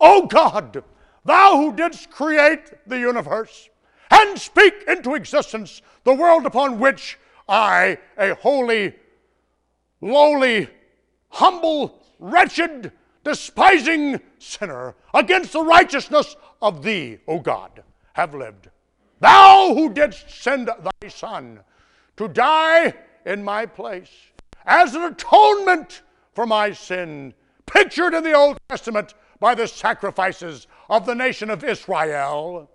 Oh 0.00 0.26
God, 0.26 0.84
thou 1.24 1.56
who 1.56 1.74
didst 1.74 2.10
create 2.10 2.74
the 2.86 2.98
universe 2.98 3.70
and 4.10 4.38
speak 4.38 4.74
into 4.86 5.14
existence 5.14 5.82
the 6.04 6.14
world 6.14 6.46
upon 6.46 6.78
which 6.78 7.18
I, 7.52 7.98
a 8.16 8.34
holy, 8.34 8.94
lowly, 10.00 10.70
humble, 11.28 12.02
wretched, 12.18 12.92
despising 13.24 14.20
sinner, 14.38 14.94
against 15.12 15.52
the 15.52 15.62
righteousness 15.62 16.34
of 16.62 16.82
thee, 16.82 17.18
O 17.28 17.40
God, 17.40 17.82
have 18.14 18.34
lived. 18.34 18.70
Thou 19.20 19.74
who 19.74 19.92
didst 19.92 20.30
send 20.30 20.68
thy 20.68 21.08
Son 21.08 21.60
to 22.16 22.26
die 22.26 22.94
in 23.26 23.44
my 23.44 23.66
place 23.66 24.10
as 24.64 24.94
an 24.94 25.02
atonement 25.02 26.00
for 26.34 26.46
my 26.46 26.72
sin, 26.72 27.34
pictured 27.66 28.14
in 28.14 28.24
the 28.24 28.32
Old 28.32 28.56
Testament 28.70 29.12
by 29.40 29.54
the 29.54 29.68
sacrifices 29.68 30.68
of 30.88 31.04
the 31.04 31.14
nation 31.14 31.50
of 31.50 31.64
Israel. 31.64 32.70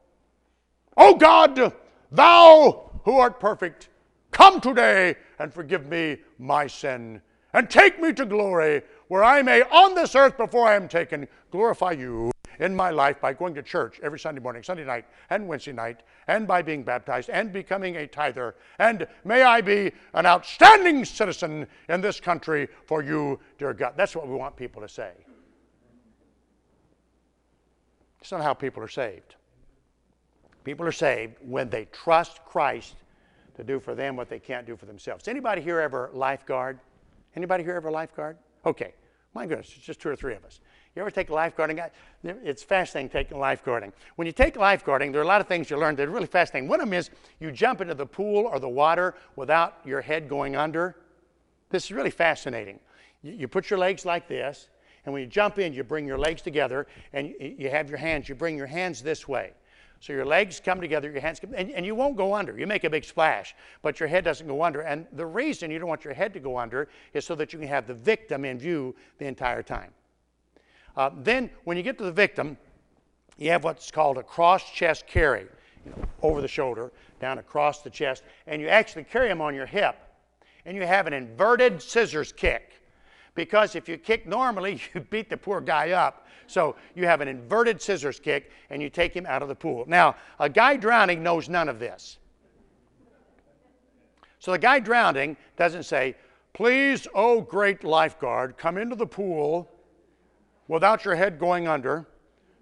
O 0.95 1.15
God, 1.15 1.73
thou 2.11 2.91
who 3.05 3.17
art 3.17 3.39
perfect, 3.39 3.89
Come 4.37 4.61
today 4.61 5.15
and 5.39 5.51
forgive 5.51 5.87
me 5.87 6.17
my 6.37 6.67
sin, 6.67 7.19
and 7.53 7.67
take 7.67 7.99
me 7.99 8.13
to 8.13 8.23
glory, 8.23 8.83
where 9.07 9.23
I 9.23 9.41
may, 9.41 9.63
on 9.63 9.95
this 9.95 10.13
earth 10.13 10.37
before 10.37 10.67
I 10.67 10.75
am 10.75 10.87
taken, 10.87 11.27
glorify 11.49 11.93
you 11.93 12.31
in 12.59 12.75
my 12.75 12.91
life 12.91 13.19
by 13.19 13.33
going 13.33 13.55
to 13.55 13.63
church 13.63 13.99
every 14.03 14.19
Sunday 14.19 14.39
morning, 14.39 14.61
Sunday 14.61 14.85
night, 14.85 15.05
and 15.31 15.47
Wednesday 15.47 15.71
night, 15.71 16.01
and 16.27 16.45
by 16.45 16.61
being 16.61 16.83
baptized 16.83 17.31
and 17.31 17.51
becoming 17.51 17.95
a 17.95 18.05
tither. 18.05 18.53
And 18.77 19.07
may 19.25 19.41
I 19.41 19.59
be 19.59 19.91
an 20.13 20.27
outstanding 20.27 21.03
citizen 21.03 21.65
in 21.89 22.01
this 22.01 22.19
country 22.19 22.67
for 22.85 23.01
you, 23.01 23.39
dear 23.57 23.73
God. 23.73 23.93
That's 23.97 24.15
what 24.15 24.27
we 24.27 24.35
want 24.35 24.55
people 24.55 24.83
to 24.83 24.87
say. 24.87 25.13
It's 28.21 28.31
not 28.31 28.43
how 28.43 28.53
people 28.53 28.83
are 28.83 28.87
saved. 28.87 29.33
People 30.63 30.85
are 30.85 30.91
saved 30.91 31.37
when 31.41 31.71
they 31.71 31.85
trust 31.85 32.45
Christ 32.45 32.97
to 33.57 33.63
do 33.63 33.79
for 33.79 33.93
them 33.93 34.15
what 34.15 34.29
they 34.29 34.39
can't 34.39 34.65
do 34.65 34.77
for 34.77 34.85
themselves. 34.85 35.27
Anybody 35.27 35.61
here 35.61 35.79
ever 35.79 36.09
lifeguard? 36.13 36.79
Anybody 37.35 37.63
here 37.63 37.75
ever 37.75 37.91
lifeguard? 37.91 38.37
Okay. 38.65 38.93
My 39.33 39.45
goodness, 39.45 39.71
it's 39.75 39.85
just 39.85 39.99
two 39.99 40.09
or 40.09 40.15
three 40.15 40.33
of 40.33 40.43
us. 40.45 40.61
You 40.95 41.01
ever 41.01 41.11
take 41.11 41.29
lifeguarding? 41.29 41.87
It's 42.23 42.63
fascinating 42.63 43.09
taking 43.09 43.37
lifeguarding. 43.37 43.91
When 44.15 44.25
you 44.25 44.31
take 44.31 44.55
lifeguarding, 44.55 45.11
there 45.11 45.21
are 45.21 45.23
a 45.23 45.27
lot 45.27 45.41
of 45.41 45.47
things 45.47 45.69
you 45.69 45.77
learn 45.77 45.95
that 45.97 46.07
are 46.07 46.11
really 46.11 46.25
fascinating. 46.25 46.67
One 46.67 46.81
of 46.81 46.87
them 46.87 46.93
is 46.97 47.11
you 47.39 47.51
jump 47.51 47.81
into 47.81 47.93
the 47.93 48.05
pool 48.05 48.47
or 48.47 48.59
the 48.59 48.69
water 48.69 49.13
without 49.35 49.75
your 49.85 50.01
head 50.01 50.27
going 50.27 50.55
under. 50.55 50.95
This 51.69 51.85
is 51.85 51.91
really 51.91 52.09
fascinating. 52.09 52.79
You, 53.21 53.33
you 53.33 53.47
put 53.47 53.69
your 53.69 53.77
legs 53.77 54.05
like 54.05 54.27
this, 54.27 54.69
and 55.05 55.13
when 55.13 55.21
you 55.21 55.27
jump 55.27 55.59
in, 55.59 55.71
you 55.71 55.83
bring 55.83 56.07
your 56.07 56.17
legs 56.17 56.41
together, 56.41 56.87
and 57.13 57.27
you, 57.27 57.55
you 57.59 57.69
have 57.69 57.89
your 57.89 57.99
hands, 57.99 58.27
you 58.27 58.33
bring 58.33 58.57
your 58.57 58.65
hands 58.65 59.03
this 59.03 59.27
way. 59.27 59.51
So 59.99 60.13
your 60.13 60.25
legs 60.25 60.61
come 60.63 60.79
together, 60.79 61.09
your 61.09 61.21
hands 61.21 61.39
come, 61.39 61.53
and, 61.55 61.71
and 61.71 61.85
you 61.85 61.95
won't 61.95 62.15
go 62.15 62.33
under. 62.33 62.57
You 62.57 62.67
make 62.67 62.83
a 62.83 62.89
big 62.89 63.03
splash, 63.03 63.55
but 63.81 63.99
your 63.99 64.07
head 64.07 64.23
doesn't 64.23 64.47
go 64.47 64.63
under. 64.63 64.81
And 64.81 65.07
the 65.13 65.25
reason 65.25 65.71
you 65.71 65.79
don't 65.79 65.89
want 65.89 66.05
your 66.05 66.13
head 66.13 66.33
to 66.33 66.39
go 66.39 66.57
under 66.57 66.87
is 67.13 67.25
so 67.25 67.35
that 67.35 67.51
you 67.51 67.59
can 67.59 67.67
have 67.67 67.87
the 67.87 67.93
victim 67.93 68.45
in 68.45 68.59
view 68.59 68.95
the 69.17 69.25
entire 69.25 69.63
time. 69.63 69.91
Uh, 70.95 71.09
then, 71.17 71.49
when 71.63 71.77
you 71.77 71.83
get 71.83 71.97
to 71.97 72.03
the 72.03 72.11
victim, 72.11 72.57
you 73.37 73.51
have 73.51 73.63
what's 73.63 73.91
called 73.91 74.17
a 74.17 74.23
cross 74.23 74.71
chest 74.71 75.05
carry, 75.07 75.45
you 75.85 75.91
know, 75.91 76.03
over 76.21 76.41
the 76.41 76.47
shoulder, 76.47 76.91
down 77.19 77.37
across 77.37 77.81
the 77.81 77.89
chest, 77.89 78.23
and 78.47 78.61
you 78.61 78.67
actually 78.67 79.03
carry 79.03 79.27
them 79.27 79.41
on 79.41 79.53
your 79.53 79.67
hip. 79.67 79.95
And 80.65 80.75
you 80.75 80.85
have 80.85 81.07
an 81.07 81.13
inverted 81.13 81.81
scissors 81.81 82.31
kick. 82.31 82.73
Because 83.35 83.75
if 83.75 83.87
you 83.87 83.97
kick 83.97 84.27
normally, 84.27 84.81
you 84.93 85.01
beat 85.01 85.29
the 85.29 85.37
poor 85.37 85.61
guy 85.61 85.91
up. 85.91 86.26
So 86.47 86.75
you 86.95 87.05
have 87.05 87.21
an 87.21 87.27
inverted 87.27 87.81
scissors 87.81 88.19
kick, 88.19 88.51
and 88.69 88.81
you 88.81 88.89
take 88.89 89.13
him 89.13 89.25
out 89.25 89.41
of 89.41 89.49
the 89.49 89.55
pool. 89.55 89.85
Now, 89.87 90.15
a 90.39 90.49
guy 90.49 90.77
drowning 90.77 91.21
knows 91.21 91.49
none 91.49 91.69
of 91.69 91.77
this. 91.79 92.17
So 94.39 94.51
the 94.51 94.59
guy 94.59 94.79
drowning 94.79 95.35
doesn't 95.57 95.83
say, 95.83 96.15
Please, 96.53 97.07
oh 97.13 97.41
great 97.41 97.83
lifeguard, 97.83 98.57
come 98.57 98.79
into 98.79 98.95
the 98.95 99.05
pool 99.05 99.69
without 100.67 101.05
your 101.05 101.13
head 101.13 101.37
going 101.37 101.67
under, 101.67 102.07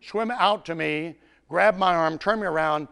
swim 0.01 0.31
out 0.31 0.65
to 0.65 0.75
me, 0.75 1.15
grab 1.47 1.77
my 1.77 1.95
arm, 1.95 2.17
turn 2.17 2.41
me 2.41 2.45
around, 2.45 2.89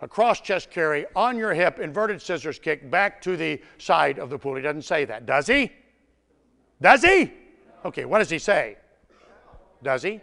a 0.00 0.08
cross 0.08 0.40
chest 0.40 0.70
carry 0.70 1.04
on 1.14 1.36
your 1.36 1.52
hip, 1.52 1.80
inverted 1.80 2.22
scissors 2.22 2.58
kick 2.58 2.90
back 2.90 3.20
to 3.20 3.36
the 3.36 3.60
side 3.76 4.18
of 4.18 4.30
the 4.30 4.38
pool. 4.38 4.54
He 4.54 4.62
doesn't 4.62 4.82
say 4.82 5.04
that, 5.04 5.26
does 5.26 5.46
he? 5.46 5.70
Does 6.80 7.02
he? 7.02 7.32
Okay, 7.84 8.06
what 8.06 8.18
does 8.18 8.30
he 8.30 8.38
say? 8.38 8.78
Does 9.82 10.02
he? 10.02 10.20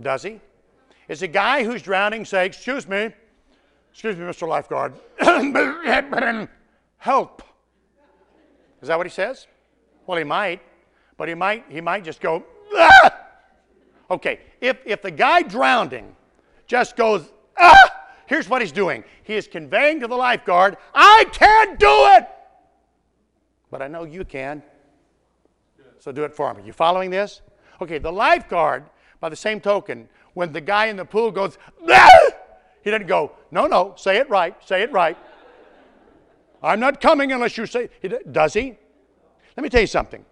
Does 0.00 0.22
he? 0.22 0.40
Is 1.08 1.22
a 1.22 1.28
guy 1.28 1.64
who's 1.64 1.82
drowning 1.82 2.24
say, 2.24 2.46
Excuse 2.46 2.88
me, 2.88 3.10
excuse 3.90 4.16
me, 4.16 4.24
Mr. 4.24 4.48
Lifeguard, 4.48 4.94
help? 6.98 7.42
Is 8.80 8.88
that 8.88 8.96
what 8.96 9.06
he 9.06 9.10
says? 9.10 9.46
Well, 10.06 10.18
he 10.18 10.24
might 10.24 10.60
but 11.22 11.28
he 11.28 11.34
might, 11.36 11.64
he 11.68 11.80
might 11.80 12.04
just 12.04 12.20
go, 12.20 12.44
ah! 12.74 13.18
Okay, 14.10 14.40
if, 14.60 14.76
if 14.84 15.00
the 15.00 15.10
guy 15.12 15.40
drowning 15.40 16.16
just 16.66 16.96
goes, 16.96 17.32
ah! 17.56 17.74
here's 18.26 18.48
what 18.48 18.60
he's 18.60 18.72
doing. 18.72 19.04
He 19.22 19.34
is 19.34 19.46
conveying 19.46 20.00
to 20.00 20.08
the 20.08 20.16
lifeguard, 20.16 20.76
I 20.92 21.26
can't 21.32 21.78
do 21.78 22.08
it, 22.16 22.28
but 23.70 23.80
I 23.80 23.86
know 23.86 24.02
you 24.02 24.24
can. 24.24 24.64
So 26.00 26.10
do 26.10 26.24
it 26.24 26.34
for 26.34 26.52
me. 26.52 26.64
You 26.66 26.72
following 26.72 27.08
this? 27.08 27.40
Okay, 27.80 27.98
the 27.98 28.12
lifeguard, 28.12 28.84
by 29.22 29.28
the 29.28 29.36
same 29.36 29.60
token, 29.60 30.08
when 30.34 30.52
the 30.52 30.60
guy 30.60 30.86
in 30.86 30.96
the 30.96 31.04
pool 31.04 31.30
goes, 31.30 31.56
ah! 31.88 32.30
he 32.82 32.90
doesn't 32.90 33.06
go, 33.06 33.30
no, 33.52 33.68
no, 33.68 33.94
say 33.96 34.16
it 34.16 34.28
right, 34.28 34.54
say 34.66 34.82
it 34.82 34.90
right. 34.90 35.16
I'm 36.60 36.80
not 36.80 37.00
coming 37.00 37.30
unless 37.30 37.56
you 37.56 37.64
say, 37.64 37.88
does 38.32 38.52
he? 38.52 38.76
Let 39.56 39.62
me 39.62 39.68
tell 39.68 39.80
you 39.80 39.86
something. 39.86 40.24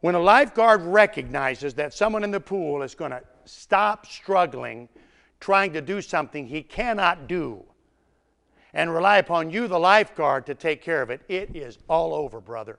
When 0.00 0.14
a 0.14 0.20
lifeguard 0.20 0.82
recognizes 0.82 1.72
that 1.74 1.94
someone 1.94 2.22
in 2.22 2.30
the 2.30 2.38
pool 2.38 2.82
is 2.82 2.94
going 2.94 3.12
to 3.12 3.22
stop 3.46 4.04
struggling 4.04 4.90
trying 5.40 5.72
to 5.72 5.80
do 5.80 6.02
something 6.02 6.46
he 6.46 6.62
cannot 6.62 7.28
do 7.28 7.64
and 8.74 8.92
rely 8.92 9.16
upon 9.16 9.50
you, 9.50 9.68
the 9.68 9.78
lifeguard, 9.78 10.44
to 10.46 10.54
take 10.54 10.82
care 10.82 11.00
of 11.00 11.08
it, 11.08 11.22
it 11.28 11.56
is 11.56 11.78
all 11.88 12.12
over, 12.12 12.42
brother. 12.42 12.78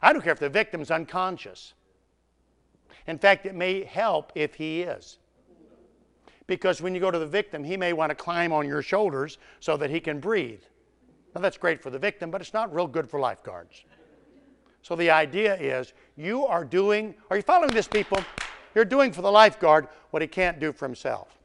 I 0.00 0.12
don't 0.12 0.22
care 0.22 0.32
if 0.32 0.38
the 0.38 0.48
victim's 0.48 0.92
unconscious. 0.92 1.74
In 3.06 3.18
fact, 3.18 3.46
it 3.46 3.54
may 3.54 3.84
help 3.84 4.32
if 4.34 4.54
he 4.54 4.82
is. 4.82 5.18
Because 6.46 6.82
when 6.82 6.94
you 6.94 7.00
go 7.00 7.10
to 7.10 7.18
the 7.18 7.26
victim, 7.26 7.64
he 7.64 7.76
may 7.76 7.92
want 7.92 8.10
to 8.10 8.14
climb 8.14 8.52
on 8.52 8.66
your 8.66 8.82
shoulders 8.82 9.38
so 9.60 9.76
that 9.76 9.90
he 9.90 10.00
can 10.00 10.20
breathe. 10.20 10.62
Now, 11.34 11.40
that's 11.40 11.56
great 11.56 11.82
for 11.82 11.90
the 11.90 11.98
victim, 11.98 12.30
but 12.30 12.40
it's 12.40 12.52
not 12.52 12.74
real 12.74 12.86
good 12.86 13.08
for 13.08 13.18
lifeguards. 13.18 13.84
So 14.82 14.96
the 14.96 15.10
idea 15.10 15.56
is 15.56 15.94
you 16.16 16.44
are 16.46 16.64
doing, 16.64 17.14
are 17.30 17.36
you 17.36 17.42
following 17.42 17.72
this, 17.72 17.88
people? 17.88 18.22
You're 18.74 18.84
doing 18.84 19.12
for 19.12 19.22
the 19.22 19.30
lifeguard 19.30 19.88
what 20.10 20.22
he 20.22 20.28
can't 20.28 20.58
do 20.58 20.72
for 20.72 20.86
himself. 20.86 21.38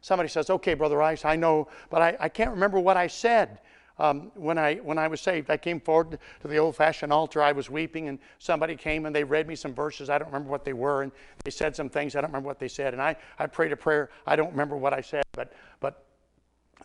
Somebody 0.00 0.28
says, 0.28 0.48
okay, 0.48 0.74
Brother 0.74 0.96
Rice, 0.96 1.24
I 1.24 1.36
know, 1.36 1.68
but 1.90 2.00
I, 2.00 2.16
I 2.20 2.28
can't 2.28 2.50
remember 2.50 2.80
what 2.80 2.96
I 2.96 3.06
said. 3.06 3.60
Um, 3.98 4.30
when, 4.34 4.58
I, 4.58 4.76
when 4.76 4.98
I 4.98 5.08
was 5.08 5.20
saved, 5.20 5.50
I 5.50 5.56
came 5.56 5.80
forward 5.80 6.18
to 6.42 6.48
the 6.48 6.56
old 6.56 6.76
fashioned 6.76 7.12
altar. 7.12 7.42
I 7.42 7.52
was 7.52 7.68
weeping, 7.68 8.08
and 8.08 8.18
somebody 8.38 8.76
came 8.76 9.06
and 9.06 9.14
they 9.14 9.24
read 9.24 9.48
me 9.48 9.56
some 9.56 9.74
verses. 9.74 10.08
I 10.08 10.18
don't 10.18 10.28
remember 10.28 10.50
what 10.50 10.64
they 10.64 10.72
were, 10.72 11.02
and 11.02 11.12
they 11.44 11.50
said 11.50 11.74
some 11.74 11.88
things. 11.88 12.14
I 12.14 12.20
don't 12.20 12.30
remember 12.30 12.46
what 12.46 12.58
they 12.58 12.68
said. 12.68 12.92
And 12.94 13.02
I, 13.02 13.16
I 13.38 13.46
prayed 13.46 13.72
a 13.72 13.76
prayer. 13.76 14.10
I 14.26 14.36
don't 14.36 14.50
remember 14.50 14.76
what 14.76 14.92
I 14.92 15.00
said, 15.00 15.24
but, 15.32 15.52
but 15.80 16.04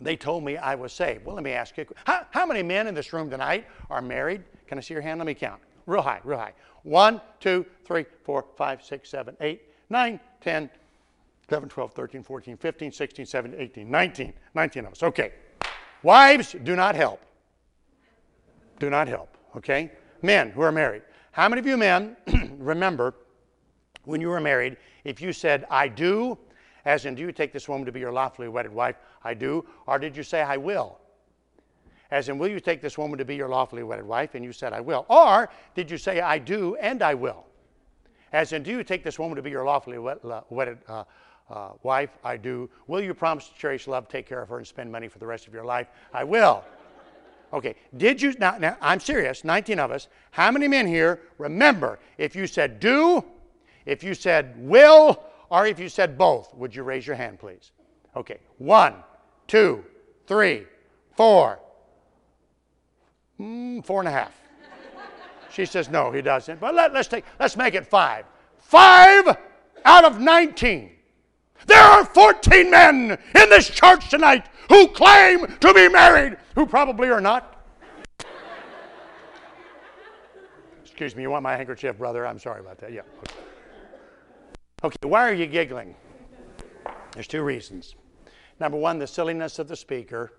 they 0.00 0.16
told 0.16 0.44
me 0.44 0.56
I 0.56 0.74
was 0.74 0.92
saved. 0.92 1.24
Well, 1.24 1.36
let 1.36 1.44
me 1.44 1.52
ask 1.52 1.76
you 1.76 1.86
how, 2.04 2.26
how 2.30 2.46
many 2.46 2.62
men 2.62 2.86
in 2.86 2.94
this 2.94 3.12
room 3.12 3.30
tonight 3.30 3.66
are 3.90 4.02
married? 4.02 4.42
Can 4.66 4.78
I 4.78 4.80
see 4.80 4.94
your 4.94 5.02
hand? 5.02 5.18
Let 5.18 5.26
me 5.26 5.34
count. 5.34 5.60
Real 5.86 6.02
high, 6.02 6.20
real 6.24 6.38
high. 6.38 6.54
1, 6.82 7.20
2, 7.40 7.64
3, 7.84 8.04
4, 8.24 8.44
5, 8.56 8.84
6, 8.84 9.08
7, 9.08 9.36
8, 9.40 9.62
9, 9.90 10.20
10, 10.40 10.70
11, 11.48 11.68
12, 11.68 11.92
13, 11.92 12.22
14, 12.22 12.56
15, 12.56 12.92
16, 12.92 13.26
17, 13.26 13.60
18, 13.60 13.90
19. 13.90 14.32
19 14.54 14.86
of 14.86 14.92
us. 14.92 15.02
Okay. 15.02 15.32
Wives, 16.04 16.54
do 16.62 16.76
not 16.76 16.94
help. 16.94 17.20
Do 18.78 18.90
not 18.90 19.08
help. 19.08 19.36
Okay? 19.56 19.90
Men 20.22 20.50
who 20.50 20.60
are 20.60 20.70
married. 20.70 21.02
How 21.32 21.48
many 21.48 21.58
of 21.60 21.66
you 21.66 21.76
men 21.76 22.16
remember 22.58 23.14
when 24.04 24.20
you 24.20 24.28
were 24.28 24.40
married, 24.40 24.76
if 25.04 25.20
you 25.20 25.32
said, 25.32 25.66
I 25.70 25.88
do, 25.88 26.38
as 26.84 27.06
in, 27.06 27.14
do 27.14 27.22
you 27.22 27.32
take 27.32 27.52
this 27.52 27.68
woman 27.68 27.86
to 27.86 27.92
be 27.92 28.00
your 28.00 28.12
lawfully 28.12 28.48
wedded 28.48 28.72
wife? 28.72 28.96
I 29.22 29.32
do. 29.32 29.64
Or 29.86 29.98
did 29.98 30.16
you 30.16 30.22
say, 30.22 30.42
I 30.42 30.58
will? 30.58 30.98
As 32.10 32.28
in, 32.28 32.38
will 32.38 32.48
you 32.48 32.60
take 32.60 32.82
this 32.82 32.98
woman 32.98 33.18
to 33.18 33.24
be 33.24 33.34
your 33.34 33.48
lawfully 33.48 33.82
wedded 33.82 34.06
wife? 34.06 34.34
And 34.34 34.44
you 34.44 34.52
said, 34.52 34.74
I 34.74 34.80
will. 34.80 35.06
Or 35.08 35.48
did 35.74 35.90
you 35.90 35.96
say, 35.96 36.20
I 36.20 36.38
do 36.38 36.76
and 36.76 37.02
I 37.02 37.14
will? 37.14 37.46
As 38.32 38.52
in, 38.52 38.62
do 38.62 38.70
you 38.70 38.84
take 38.84 39.02
this 39.02 39.18
woman 39.18 39.36
to 39.36 39.42
be 39.42 39.50
your 39.50 39.64
lawfully 39.64 39.98
wedded 39.98 40.78
uh, 40.86 41.04
uh, 41.50 41.70
wife? 41.82 42.10
I 42.24 42.36
do. 42.36 42.70
Will 42.86 43.00
you 43.00 43.14
promise 43.14 43.48
to 43.48 43.54
cherish 43.54 43.86
love, 43.86 44.08
take 44.08 44.26
care 44.26 44.42
of 44.42 44.48
her, 44.48 44.58
and 44.58 44.66
spend 44.66 44.90
money 44.90 45.08
for 45.08 45.18
the 45.18 45.26
rest 45.26 45.46
of 45.46 45.54
your 45.54 45.64
life? 45.64 45.88
I 46.12 46.24
will. 46.24 46.64
Okay, 47.52 47.76
did 47.96 48.20
you, 48.20 48.34
now, 48.38 48.58
now 48.58 48.76
I'm 48.80 48.98
serious, 48.98 49.44
19 49.44 49.78
of 49.78 49.92
us, 49.92 50.08
how 50.32 50.50
many 50.50 50.66
men 50.66 50.86
here 50.86 51.20
remember 51.38 52.00
if 52.18 52.34
you 52.34 52.48
said 52.48 52.80
do, 52.80 53.24
if 53.86 54.02
you 54.02 54.14
said 54.14 54.54
will, 54.58 55.22
or 55.50 55.66
if 55.66 55.78
you 55.78 55.88
said 55.88 56.18
both? 56.18 56.52
Would 56.54 56.74
you 56.74 56.82
raise 56.82 57.06
your 57.06 57.14
hand, 57.14 57.38
please? 57.38 57.70
Okay, 58.16 58.38
one, 58.58 58.94
two, 59.46 59.84
three, 60.26 60.66
four, 61.16 61.60
Mm, 63.40 63.84
four 63.84 64.00
and 64.00 64.08
a 64.08 64.12
half. 64.12 64.32
She 65.50 65.66
says, 65.66 65.88
no, 65.88 66.10
he 66.10 66.20
doesn't. 66.20 66.60
But 66.60 66.74
let, 66.74 66.92
let's, 66.92 67.08
take, 67.08 67.24
let's 67.38 67.56
make 67.56 67.74
it 67.74 67.86
five. 67.86 68.24
Five 68.58 69.36
out 69.84 70.04
of 70.04 70.20
19. 70.20 70.90
There 71.66 71.82
are 71.82 72.04
14 72.04 72.70
men 72.70 73.18
in 73.34 73.50
this 73.50 73.68
church 73.68 74.08
tonight 74.10 74.46
who 74.68 74.88
claim 74.88 75.46
to 75.60 75.74
be 75.74 75.88
married, 75.88 76.36
who 76.54 76.66
probably 76.66 77.08
are 77.08 77.20
not. 77.20 77.50
Excuse 80.82 81.16
me, 81.16 81.22
you 81.22 81.30
want 81.30 81.42
my 81.42 81.56
handkerchief, 81.56 81.98
brother? 81.98 82.26
I'm 82.26 82.38
sorry 82.38 82.60
about 82.60 82.78
that. 82.78 82.92
Yeah. 82.92 83.00
Okay. 83.18 83.34
okay, 84.84 85.08
why 85.08 85.28
are 85.28 85.34
you 85.34 85.46
giggling? 85.46 85.94
There's 87.12 87.26
two 87.26 87.42
reasons. 87.42 87.96
Number 88.60 88.78
one, 88.78 88.98
the 88.98 89.06
silliness 89.06 89.58
of 89.58 89.68
the 89.68 89.76
speaker. 89.76 90.32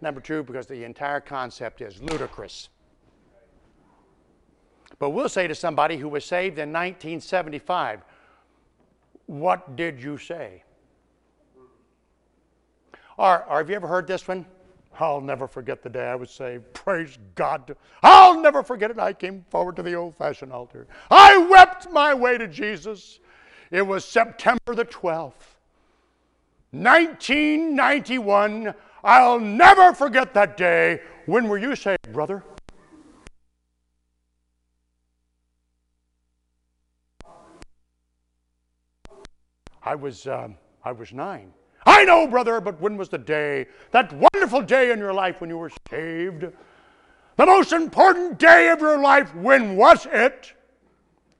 Number 0.00 0.20
two, 0.20 0.42
because 0.42 0.66
the 0.66 0.84
entire 0.84 1.20
concept 1.20 1.80
is 1.80 2.02
ludicrous. 2.02 2.68
But 4.98 5.10
we'll 5.10 5.28
say 5.28 5.46
to 5.46 5.54
somebody 5.54 5.96
who 5.96 6.08
was 6.08 6.24
saved 6.24 6.58
in 6.58 6.70
1975, 6.70 8.02
What 9.28 9.76
did 9.76 10.02
you 10.02 10.16
say? 10.16 10.62
Or, 13.18 13.44
or 13.44 13.58
have 13.58 13.68
you 13.68 13.76
ever 13.76 13.86
heard 13.86 14.06
this 14.06 14.26
one? 14.26 14.46
I'll 14.98 15.20
never 15.20 15.46
forget 15.46 15.82
the 15.82 15.90
day 15.90 16.06
I 16.06 16.14
was 16.14 16.30
saved. 16.30 16.72
Praise 16.72 17.18
God. 17.34 17.76
I'll 18.02 18.40
never 18.40 18.62
forget 18.62 18.90
it. 18.90 18.98
I 18.98 19.12
came 19.12 19.44
forward 19.50 19.76
to 19.76 19.82
the 19.82 19.92
old 19.92 20.16
fashioned 20.16 20.50
altar. 20.50 20.86
I 21.10 21.36
wept 21.36 21.92
my 21.92 22.14
way 22.14 22.38
to 22.38 22.48
Jesus. 22.48 23.20
It 23.70 23.82
was 23.82 24.06
September 24.06 24.74
the 24.74 24.86
12th, 24.86 25.58
1991. 26.70 28.74
I'll 29.04 29.38
never 29.38 29.92
forget 29.92 30.32
that 30.32 30.56
day. 30.56 31.02
When 31.26 31.48
were 31.48 31.58
you 31.58 31.76
saved, 31.76 32.14
brother? 32.14 32.42
I 39.88 39.94
was, 39.94 40.26
um, 40.26 40.54
I 40.84 40.92
was 40.92 41.14
nine. 41.14 41.50
I 41.86 42.04
know, 42.04 42.26
brother, 42.26 42.60
but 42.60 42.78
when 42.78 42.98
was 42.98 43.08
the 43.08 43.16
day, 43.16 43.68
that 43.90 44.12
wonderful 44.12 44.60
day 44.60 44.90
in 44.90 44.98
your 44.98 45.14
life 45.14 45.40
when 45.40 45.48
you 45.48 45.56
were 45.56 45.72
saved? 45.88 46.44
The 47.36 47.46
most 47.46 47.72
important 47.72 48.38
day 48.38 48.68
of 48.68 48.80
your 48.80 49.00
life, 49.00 49.34
when 49.34 49.76
was 49.76 50.06
it? 50.12 50.52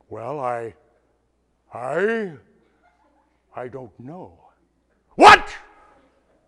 Well, 0.08 0.40
I, 0.40 0.72
I, 1.74 2.32
I 3.54 3.68
don't 3.68 3.92
know. 4.00 4.32
What? 5.16 5.54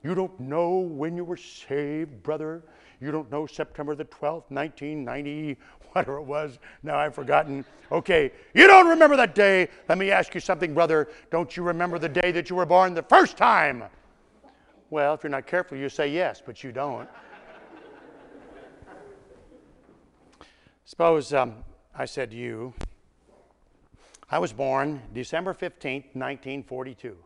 You 0.03 0.15
don't 0.15 0.39
know 0.41 0.79
when 0.79 1.17
you 1.17 1.25
were 1.25 1.37
saved, 1.37 2.23
brother? 2.23 2.63
You 3.01 3.11
don't 3.11 3.31
know 3.31 3.47
September 3.47 3.95
the 3.95 4.05
12th, 4.05 4.51
1990, 4.51 5.57
whatever 5.93 6.19
it 6.19 6.25
was. 6.25 6.59
Now 6.83 6.99
I've 6.99 7.15
forgotten. 7.15 7.65
Okay, 7.93 8.33
you 8.55 8.67
don't 8.67 8.87
remember 8.87 9.17
that 9.17 9.35
day. 9.35 9.69
Let 9.89 9.99
me 9.99 10.11
ask 10.11 10.35
you 10.35 10.41
something, 10.41 10.75
brother. 10.75 11.09
Don't 11.31 11.57
you 11.57 11.63
remember 11.63 11.99
the 11.99 12.09
day 12.09 12.33
that 12.33 12.49
you 12.49 12.57
were 12.57 12.67
born 12.67 12.95
the 12.95 13.03
first 13.03 13.37
time? 13.37 13.85
Well, 14.91 15.15
if 15.15 15.23
you're 15.23 15.31
not 15.31 15.47
careful, 15.47 15.79
you 15.79 15.89
say 15.89 16.09
yes, 16.09 16.43
but 16.45 16.65
you 16.65 16.73
don't. 16.73 17.09
Suppose 20.85 21.33
um, 21.33 21.55
I 21.95 22.05
said 22.05 22.33
to 22.33 22.37
you, 22.37 22.75
I 24.31 24.39
was 24.39 24.53
born 24.53 25.01
December 25.13 25.55
15th, 25.55 26.15
1942. 26.15 27.17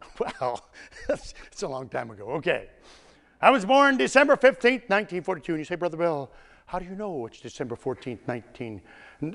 Well, 0.40 0.68
that's 1.08 1.34
a 1.62 1.68
long 1.68 1.88
time 1.88 2.10
ago. 2.10 2.26
Okay. 2.32 2.68
I 3.40 3.50
was 3.50 3.64
born 3.64 3.96
December 3.96 4.36
15th, 4.36 4.88
1942. 4.88 5.52
And 5.52 5.58
you 5.60 5.64
say, 5.64 5.76
Brother 5.76 5.96
Bill, 5.96 6.30
how 6.66 6.78
do 6.78 6.84
you 6.84 6.94
know 6.94 7.26
it's 7.26 7.40
December 7.40 7.74
14th, 7.74 8.18
19, 8.28 8.82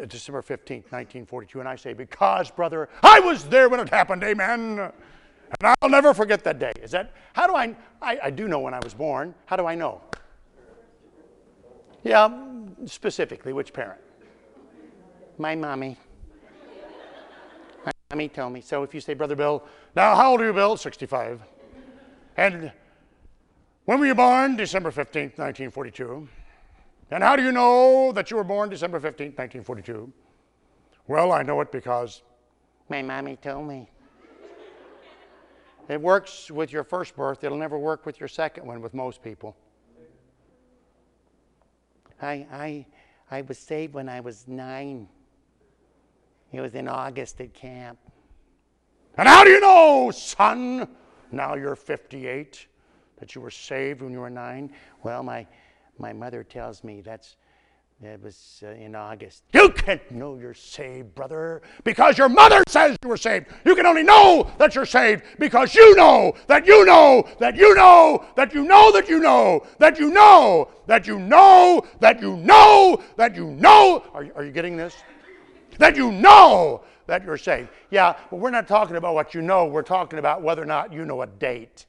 December 0.07 0.41
15th, 0.41 0.91
1942? 0.91 1.59
And 1.59 1.68
I 1.68 1.76
say, 1.76 1.93
because, 1.93 2.51
brother, 2.51 2.88
I 3.01 3.20
was 3.20 3.45
there 3.45 3.68
when 3.68 3.80
it 3.80 3.89
happened. 3.89 4.24
Amen. 4.24 4.80
And 4.80 5.76
I'll 5.82 5.89
never 5.89 6.13
forget 6.13 6.43
that 6.43 6.59
day. 6.59 6.72
Is 6.82 6.91
that, 6.91 7.13
how 7.34 7.47
do 7.47 7.55
I, 7.55 7.76
I, 8.01 8.20
I 8.24 8.30
do 8.30 8.47
know 8.47 8.59
when 8.59 8.74
I 8.74 8.80
was 8.84 8.93
born. 8.93 9.34
How 9.45 9.55
do 9.55 9.66
I 9.66 9.76
know? 9.76 10.01
Yeah, 12.03 12.30
specifically, 12.86 13.53
which 13.53 13.74
parent? 13.74 13.99
My 15.38 15.55
mommy. 15.55 15.97
My 18.16 18.20
mommy 18.20 18.30
told 18.30 18.53
me. 18.53 18.61
So 18.61 18.82
if 18.84 18.93
you 18.93 19.01
say, 19.01 19.13
Brother 19.13 19.36
Bill, 19.36 19.61
now 19.93 20.16
how 20.16 20.32
old 20.32 20.39
are 20.39 20.45
you, 20.45 20.53
Bill? 20.53 20.78
65. 20.78 21.41
And 22.38 22.72
when 23.84 23.99
were 23.99 24.05
you 24.05 24.16
born? 24.16 24.55
December 24.55 24.89
15th, 24.89 25.38
1942. 25.38 26.26
And 27.11 27.22
how 27.22 27.36
do 27.36 27.43
you 27.43 27.51
know 27.51 28.13
that 28.13 28.32
you 28.32 28.38
were 28.38 28.45
born 28.45 28.70
December 28.70 29.01
15th, 29.01 29.38
1942? 29.38 30.13
Well, 31.07 31.34
I 31.34 31.43
know 31.43 31.59
it 31.59 31.74
because 31.74 32.22
my 32.88 33.01
mommy 33.01 33.36
told 33.36 33.68
me. 33.68 33.89
It 35.89 35.99
works 35.99 36.49
with 36.49 36.72
your 36.72 36.86
first 36.86 37.18
birth, 37.18 37.43
it'll 37.43 37.57
never 37.57 37.78
work 37.78 38.05
with 38.05 38.22
your 38.22 38.30
second 38.30 38.66
one 38.66 38.82
with 38.82 38.93
most 38.93 39.22
people. 39.22 39.57
I, 42.22 42.47
I, 42.49 42.86
I 43.30 43.41
was 43.41 43.59
saved 43.59 43.93
when 43.93 44.07
I 44.07 44.22
was 44.22 44.47
nine. 44.47 45.09
It 46.55 46.61
was 46.61 46.74
in 46.74 46.88
August 46.88 47.41
at 47.41 47.53
camp. 47.53 47.97
And 49.18 49.28
how 49.28 49.43
do 49.43 49.49
you 49.49 49.61
know, 49.61 50.11
son, 50.11 50.88
now 51.32 51.55
you're 51.55 51.76
58, 51.76 52.68
that 53.20 53.34
you 53.34 53.41
were 53.41 53.51
saved 53.51 54.01
when 54.01 54.11
you 54.11 54.20
were 54.20 54.30
nine? 54.30 54.72
Well, 55.03 55.24
my, 55.24 55.47
my 55.97 56.11
mother 56.11 56.43
tells 56.43 56.84
me 56.84 57.01
that's 57.01 57.38
it 58.03 58.22
was 58.22 58.61
uh, 58.63 58.72
in 58.72 58.93
August. 58.93 59.43
You 59.53 59.70
can't 59.70 60.11
know 60.11 60.36
you're 60.36 60.53
saved, 60.53 61.16
brother, 61.16 61.61
because 61.86 62.18
your 62.18 62.28
mother 62.28 62.61
says 62.68 62.97
you 63.01 63.07
were 63.07 63.16
saved. 63.16 63.47
You 63.63 63.74
can 63.74 63.86
only 63.86 64.03
know 64.03 64.51
that 64.57 64.76
you're 64.76 64.86
saved 64.86 65.24
because 65.39 65.74
you 65.74 65.95
know 65.95 66.34
that 66.47 66.68
you 66.68 66.84
know 66.86 67.26
that 67.39 67.55
you 67.55 67.74
know 67.74 68.26
that 68.36 68.53
you 68.53 68.63
know 68.66 68.91
that 68.91 69.07
you 69.07 69.20
know 69.22 69.66
that 69.80 69.97
you 69.97 70.11
know 70.11 70.70
that 70.88 71.07
you 71.07 71.20
know 71.20 71.88
that 72.01 72.22
you 72.22 72.36
know 72.36 73.01
that 73.16 73.36
you 73.36 73.47
know. 73.51 74.03
Are, 74.13 74.28
are 74.36 74.43
you 74.43 74.51
getting 74.51 74.76
this? 74.76 74.95
That 75.78 75.95
you 75.95 76.11
know 76.11 76.84
that 77.08 77.24
you're 77.24 77.38
saved. 77.38 77.70
Yeah, 77.91 78.16
but 78.30 78.38
we're 78.38 78.51
not 78.51 78.68
talking 78.68 78.95
about 78.95 79.14
what 79.14 79.34
you 79.34 79.41
know. 79.41 79.66
We're 79.66 79.84
talking 79.84 80.20
about 80.20 80.41
whether 80.41 80.62
or 80.62 80.66
not 80.66 80.91
you 80.91 81.06
know 81.06 81.22
a 81.22 81.28
date. 81.28 81.86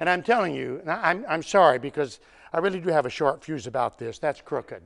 And 0.00 0.10
I'm 0.10 0.22
telling 0.22 0.54
you, 0.54 0.80
and 0.80 0.90
I'm, 0.90 1.24
I'm 1.28 1.42
sorry 1.42 1.78
because 1.78 2.20
I 2.52 2.58
really 2.58 2.80
do 2.80 2.90
have 2.90 3.06
a 3.06 3.10
short 3.10 3.44
fuse 3.44 3.66
about 3.66 3.98
this. 3.98 4.18
That's 4.18 4.40
crooked. 4.40 4.82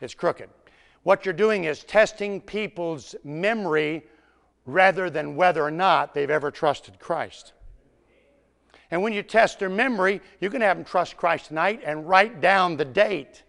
It's 0.00 0.14
crooked. 0.14 0.48
What 1.02 1.24
you're 1.24 1.32
doing 1.32 1.64
is 1.64 1.84
testing 1.84 2.40
people's 2.40 3.14
memory 3.24 4.04
rather 4.66 5.10
than 5.10 5.36
whether 5.36 5.62
or 5.62 5.70
not 5.70 6.14
they've 6.14 6.30
ever 6.30 6.50
trusted 6.50 6.98
Christ. 6.98 7.52
And 8.90 9.02
when 9.02 9.12
you 9.12 9.22
test 9.22 9.58
their 9.58 9.70
memory, 9.70 10.20
you 10.40 10.50
can 10.50 10.60
have 10.60 10.76
them 10.76 10.84
trust 10.84 11.16
Christ 11.16 11.46
tonight 11.46 11.80
and 11.84 12.08
write 12.08 12.40
down 12.40 12.76
the 12.76 12.84
date. 12.84 13.42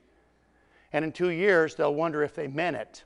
And 0.94 1.04
in 1.04 1.12
two 1.12 1.30
years, 1.30 1.76
they'll 1.76 1.94
wonder 1.94 2.24
if 2.24 2.34
they 2.34 2.48
meant 2.48 2.78
it. 2.78 3.04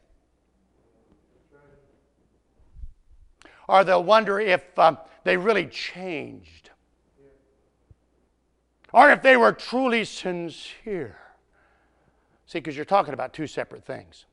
Or 3.68 3.84
they'll 3.84 4.04
wonder 4.04 4.40
if 4.40 4.78
um, 4.78 4.98
they 5.24 5.36
really 5.36 5.66
changed 5.66 6.70
or 8.94 9.12
if 9.12 9.22
they 9.22 9.38
were 9.38 9.52
truly 9.52 10.04
sincere. 10.06 11.18
See, 12.46 12.60
because 12.60 12.76
you're 12.76 12.86
talking 12.86 13.14
about 13.14 13.34
two 13.34 13.48
separate 13.48 13.86
things. 13.86 14.26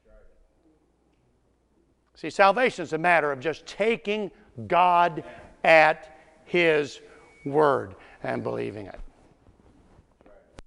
See, 2.15 2.31
salvation 2.31 2.85
is 2.85 2.93
a 2.93 2.99
matter 2.99 3.33
of 3.33 3.41
just 3.41 3.67
taking 3.67 4.31
God 4.67 5.25
at 5.65 6.17
His 6.45 7.01
word 7.45 7.97
and 8.23 8.43
believing 8.43 8.87
it. 8.87 9.01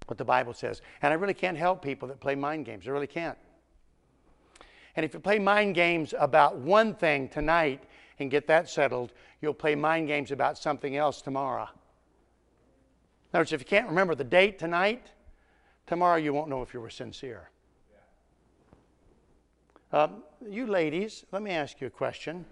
What 0.08 0.16
the 0.16 0.24
Bible 0.24 0.54
says. 0.54 0.80
And 1.02 1.12
I 1.12 1.16
really 1.16 1.34
can't 1.34 1.56
help 1.56 1.82
people 1.82 2.08
that 2.08 2.18
play 2.18 2.34
mind 2.34 2.64
games. 2.64 2.88
I 2.88 2.90
really 2.90 3.06
can't. 3.06 3.36
And 4.96 5.04
if 5.04 5.12
you 5.12 5.20
play 5.20 5.38
mind 5.38 5.74
games 5.74 6.14
about 6.18 6.56
one 6.56 6.94
thing 6.94 7.28
tonight 7.28 7.84
and 8.18 8.30
get 8.30 8.46
that 8.46 8.70
settled, 8.70 9.12
you'll 9.40 9.54
play 9.54 9.74
mind 9.74 10.08
games 10.08 10.32
about 10.32 10.58
something 10.58 10.96
else 10.96 11.20
tomorrow. 11.20 11.64
In 11.64 11.68
other 13.34 13.40
words, 13.40 13.52
if 13.52 13.60
you 13.60 13.66
can't 13.66 13.86
remember 13.86 14.14
the 14.14 14.24
date 14.24 14.58
tonight, 14.58 15.12
tomorrow 15.86 16.16
you 16.16 16.32
won't 16.32 16.48
know 16.48 16.62
if 16.62 16.72
you 16.72 16.80
were 16.80 16.90
sincere. 16.90 17.50
Um, 19.92 20.22
you 20.48 20.66
ladies, 20.66 21.26
let 21.32 21.42
me 21.42 21.50
ask 21.50 21.80
you 21.80 21.86
a 21.86 21.90
question. 21.90 22.46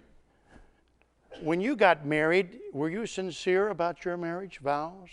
When 1.41 1.61
you 1.61 1.75
got 1.75 2.07
married, 2.07 2.61
were 2.73 2.91
you 2.91 3.07
sincere 3.07 3.69
about 3.69 4.05
your 4.05 4.19
marriage 4.19 4.59
vows? 4.59 5.09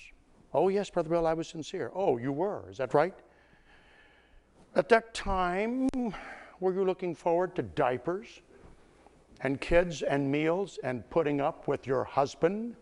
Oh, 0.53 0.67
yes, 0.67 0.89
Brother 0.89 1.09
Bill, 1.09 1.25
I 1.25 1.33
was 1.33 1.47
sincere. 1.47 1.91
Oh, 1.95 2.17
you 2.17 2.31
were, 2.31 2.69
is 2.69 2.77
that 2.77 2.93
right? 2.93 3.15
At 4.75 4.89
that 4.89 5.13
time, 5.13 5.89
were 6.59 6.73
you 6.73 6.83
looking 6.83 7.15
forward 7.15 7.55
to 7.55 7.63
diapers 7.63 8.41
and 9.41 9.59
kids 9.59 10.03
and 10.03 10.31
meals 10.31 10.79
and 10.83 11.07
putting 11.09 11.41
up 11.41 11.67
with 11.67 11.87
your 11.87 12.03
husband? 12.03 12.75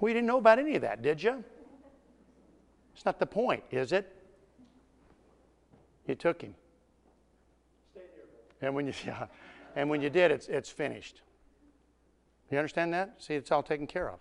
We 0.00 0.12
didn't 0.12 0.26
know 0.26 0.38
about 0.38 0.58
any 0.58 0.76
of 0.76 0.82
that, 0.82 1.02
did 1.02 1.22
you? 1.22 1.42
It's 2.94 3.04
not 3.04 3.18
the 3.18 3.26
point, 3.26 3.62
is 3.70 3.92
it? 3.92 4.12
You 6.06 6.14
took 6.14 6.42
him. 6.42 6.54
And 8.60 8.74
when 8.74 8.86
you, 8.86 8.92
yeah, 9.06 9.26
and 9.74 9.88
when 9.88 10.02
you 10.02 10.10
did, 10.10 10.30
it's, 10.30 10.48
it's 10.48 10.70
finished. 10.70 11.22
You 12.50 12.58
understand 12.58 12.92
that? 12.92 13.22
See, 13.22 13.34
it's 13.34 13.50
all 13.50 13.62
taken 13.62 13.86
care 13.86 14.10
of. 14.10 14.20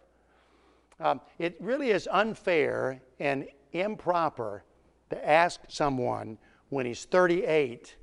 Um, 1.00 1.20
it 1.40 1.58
really 1.60 1.92
is 1.92 2.08
unfair 2.12 3.02
and 3.20 3.48
improper 3.74 4.64
to 5.10 5.30
ask 5.30 5.60
someone 5.68 6.38
when 6.70 6.86
he's 6.86 7.06
38 7.06 7.96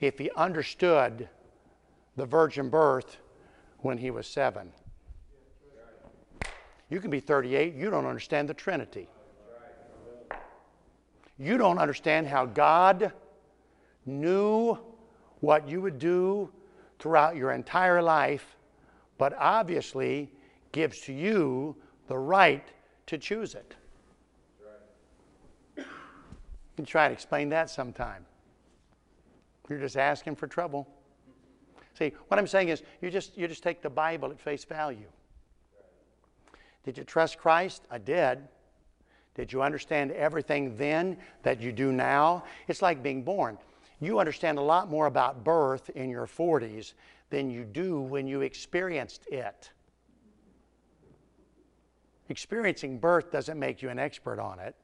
if 0.00 0.18
he 0.18 0.30
understood 0.36 1.28
the 2.16 2.26
virgin 2.26 2.68
birth 2.68 3.18
when 3.78 3.98
he 3.98 4.10
was 4.10 4.26
seven. 4.26 4.72
You 6.88 7.00
can 7.00 7.10
be 7.10 7.20
38, 7.20 7.74
you 7.74 7.90
don't 7.90 8.06
understand 8.06 8.48
the 8.48 8.54
Trinity. 8.54 9.08
You 11.38 11.56
don't 11.56 11.78
understand 11.78 12.26
how 12.26 12.46
God 12.46 13.12
knew 14.06 14.78
what 15.40 15.68
you 15.68 15.80
would 15.80 15.98
do 15.98 16.50
throughout 16.98 17.36
your 17.36 17.52
entire 17.52 18.02
life, 18.02 18.56
but 19.18 19.34
obviously 19.38 20.30
gives 20.72 21.00
to 21.02 21.12
you 21.12 21.76
the 22.10 22.18
right 22.18 22.66
to 23.06 23.16
choose 23.16 23.54
it. 23.54 23.76
You 25.76 25.84
can 26.74 26.84
try 26.84 27.06
to 27.06 27.14
explain 27.14 27.48
that 27.50 27.70
sometime. 27.70 28.26
You're 29.68 29.78
just 29.78 29.96
asking 29.96 30.34
for 30.34 30.48
trouble. 30.48 30.88
See, 31.96 32.12
what 32.26 32.40
I'm 32.40 32.48
saying 32.48 32.70
is 32.70 32.82
you 33.00 33.10
just 33.10 33.38
you 33.38 33.46
just 33.46 33.62
take 33.62 33.80
the 33.80 33.88
Bible 33.88 34.32
at 34.32 34.40
face 34.40 34.64
value. 34.64 35.06
Did 36.82 36.98
you 36.98 37.04
trust 37.04 37.38
Christ? 37.38 37.84
I 37.92 37.98
did. 37.98 38.40
Did 39.36 39.52
you 39.52 39.62
understand 39.62 40.10
everything 40.10 40.76
then 40.76 41.16
that 41.44 41.60
you 41.60 41.70
do 41.70 41.92
now? 41.92 42.42
It's 42.66 42.82
like 42.82 43.04
being 43.04 43.22
born. 43.22 43.56
You 44.00 44.18
understand 44.18 44.58
a 44.58 44.62
lot 44.62 44.90
more 44.90 45.06
about 45.06 45.44
birth 45.44 45.90
in 45.90 46.10
your 46.10 46.26
40s 46.26 46.94
than 47.28 47.50
you 47.50 47.62
do 47.62 48.00
when 48.00 48.26
you 48.26 48.40
experienced 48.40 49.28
it. 49.30 49.70
Experiencing 52.30 52.98
birth 52.98 53.32
doesn't 53.32 53.58
make 53.58 53.82
you 53.82 53.90
an 53.90 53.98
expert 53.98 54.38
on 54.38 54.60
it. 54.60 54.76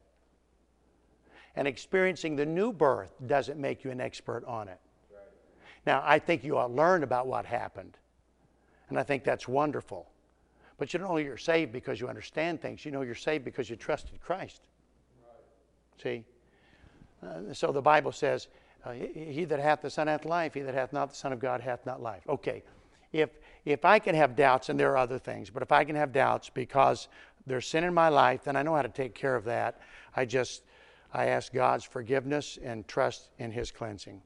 And 1.54 1.66
experiencing 1.66 2.34
the 2.34 2.44
new 2.44 2.72
birth 2.72 3.14
doesn't 3.26 3.58
make 3.58 3.84
you 3.84 3.90
an 3.92 4.00
expert 4.00 4.44
on 4.46 4.68
it. 4.68 4.80
Now, 5.86 6.02
I 6.04 6.18
think 6.18 6.42
you 6.42 6.58
ought 6.58 6.66
to 6.66 6.74
learn 6.74 7.04
about 7.04 7.28
what 7.28 7.46
happened. 7.46 7.96
And 8.88 8.98
I 8.98 9.04
think 9.04 9.22
that's 9.22 9.46
wonderful. 9.46 10.10
But 10.76 10.92
you 10.92 10.98
don't 10.98 11.08
know 11.08 11.16
you're 11.18 11.36
saved 11.36 11.72
because 11.72 12.00
you 12.00 12.08
understand 12.08 12.60
things. 12.60 12.84
You 12.84 12.90
know 12.90 13.02
you're 13.02 13.14
saved 13.14 13.44
because 13.44 13.70
you 13.70 13.76
trusted 13.76 14.20
Christ. 14.20 14.62
See? 16.02 16.24
Uh, 17.22 17.54
so 17.54 17.70
the 17.70 17.80
Bible 17.80 18.10
says, 18.10 18.48
uh, 18.84 18.92
He 18.92 19.44
that 19.44 19.60
hath 19.60 19.82
the 19.82 19.90
Son 19.90 20.08
hath 20.08 20.24
life, 20.24 20.52
he 20.54 20.60
that 20.62 20.74
hath 20.74 20.92
not 20.92 21.10
the 21.10 21.16
Son 21.16 21.32
of 21.32 21.38
God 21.38 21.60
hath 21.60 21.86
not 21.86 22.02
life. 22.02 22.22
Okay. 22.28 22.64
If, 23.12 23.30
if 23.64 23.84
I 23.84 23.98
can 23.98 24.14
have 24.14 24.36
doubts, 24.36 24.68
and 24.68 24.78
there 24.78 24.90
are 24.90 24.98
other 24.98 25.18
things, 25.18 25.48
but 25.48 25.62
if 25.62 25.72
I 25.72 25.84
can 25.84 25.96
have 25.96 26.12
doubts 26.12 26.50
because 26.50 27.08
there's 27.46 27.66
sin 27.66 27.84
in 27.84 27.94
my 27.94 28.08
life, 28.08 28.44
then 28.44 28.56
I 28.56 28.62
know 28.62 28.74
how 28.74 28.82
to 28.82 28.88
take 28.88 29.14
care 29.14 29.36
of 29.36 29.44
that. 29.44 29.80
I 30.14 30.24
just, 30.24 30.62
I 31.12 31.26
ask 31.26 31.52
God's 31.52 31.84
forgiveness 31.84 32.58
and 32.62 32.86
trust 32.88 33.30
in 33.38 33.50
His 33.52 33.70
cleansing. 33.70 34.20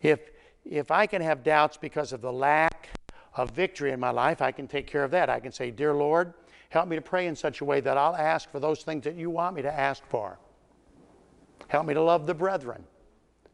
If, 0.00 0.30
if 0.64 0.90
I 0.90 1.06
can 1.06 1.22
have 1.22 1.44
doubts 1.44 1.76
because 1.76 2.12
of 2.12 2.20
the 2.20 2.32
lack 2.32 2.88
of 3.36 3.50
victory 3.50 3.92
in 3.92 4.00
my 4.00 4.10
life, 4.10 4.42
I 4.42 4.52
can 4.52 4.66
take 4.66 4.86
care 4.86 5.04
of 5.04 5.10
that. 5.12 5.30
I 5.30 5.40
can 5.40 5.52
say, 5.52 5.70
Dear 5.70 5.94
Lord, 5.94 6.34
help 6.70 6.88
me 6.88 6.96
to 6.96 7.02
pray 7.02 7.26
in 7.26 7.36
such 7.36 7.60
a 7.60 7.64
way 7.64 7.80
that 7.80 7.96
I'll 7.96 8.16
ask 8.16 8.50
for 8.50 8.60
those 8.60 8.82
things 8.82 9.04
that 9.04 9.14
you 9.14 9.30
want 9.30 9.56
me 9.56 9.62
to 9.62 9.72
ask 9.72 10.04
for. 10.06 10.38
Help 11.68 11.86
me 11.86 11.94
to 11.94 12.02
love 12.02 12.26
the 12.26 12.34
brethren. 12.34 12.84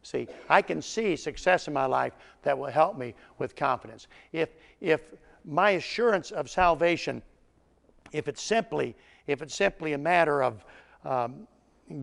See, 0.01 0.27
I 0.47 0.61
can 0.61 0.81
see 0.81 1.15
success 1.15 1.67
in 1.67 1.73
my 1.73 1.85
life 1.85 2.13
that 2.43 2.57
will 2.57 2.67
help 2.67 2.97
me 2.97 3.15
with 3.37 3.55
confidence. 3.55 4.07
If, 4.31 4.49
if 4.79 5.01
my 5.43 5.71
assurance 5.71 6.31
of 6.31 6.49
salvation, 6.49 7.21
if 8.11 8.27
it's 8.27 8.41
simply, 8.41 8.95
if 9.27 9.41
it's 9.41 9.55
simply 9.55 9.93
a 9.93 9.97
matter 9.97 10.43
of 10.43 10.65
um, 11.05 11.47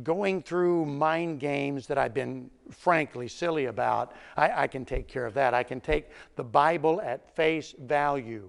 going 0.02 0.42
through 0.42 0.84
mind 0.86 1.38
games 1.40 1.86
that 1.86 1.98
I've 1.98 2.14
been 2.14 2.50
frankly 2.70 3.28
silly 3.28 3.66
about, 3.66 4.12
I, 4.36 4.62
I, 4.62 4.66
can 4.66 4.84
take 4.84 5.06
care 5.06 5.26
of 5.26 5.34
that. 5.34 5.54
I 5.54 5.62
can 5.62 5.80
take 5.80 6.10
the 6.34 6.42
Bible 6.42 7.00
at 7.00 7.34
face 7.36 7.74
value 7.78 8.48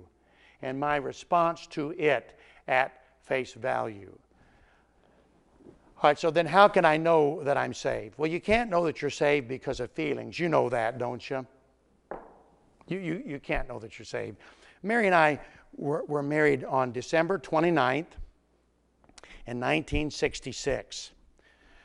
and 0.62 0.80
my 0.80 0.96
response 0.96 1.68
to 1.68 1.92
it 1.92 2.40
at 2.68 3.02
face 3.22 3.54
value. 3.54 4.18
All 5.98 6.10
right, 6.10 6.20
so 6.20 6.30
then 6.30 6.46
how 6.46 6.68
can 6.68 6.86
I 6.86 6.98
know 6.98 7.44
that 7.44 7.58
I'm 7.58 7.74
saved? 7.74 8.16
Well, 8.18 8.30
you 8.30 8.40
can't 8.40 8.70
know 8.70 8.86
that 8.86 9.02
you're 9.02 9.12
saved 9.12 9.48
because 9.48 9.80
of 9.80 9.92
feelings. 9.92 10.40
You 10.40 10.48
know 10.48 10.70
that, 10.70 10.98
don't 10.98 11.28
you? 11.28 11.46
You, 12.88 13.00
you, 13.00 13.24
you 13.26 13.40
can't 13.40 13.68
know 13.68 13.80
that 13.80 13.98
you're 13.98 14.06
saved. 14.06 14.38
Mary 14.84 15.08
and 15.08 15.16
I 15.16 15.40
were, 15.76 16.04
were 16.06 16.24
married 16.24 16.64
on 16.64 16.92
December 16.92 17.38
29th 17.38 18.06
in 19.46 19.60
1966. 19.60 21.12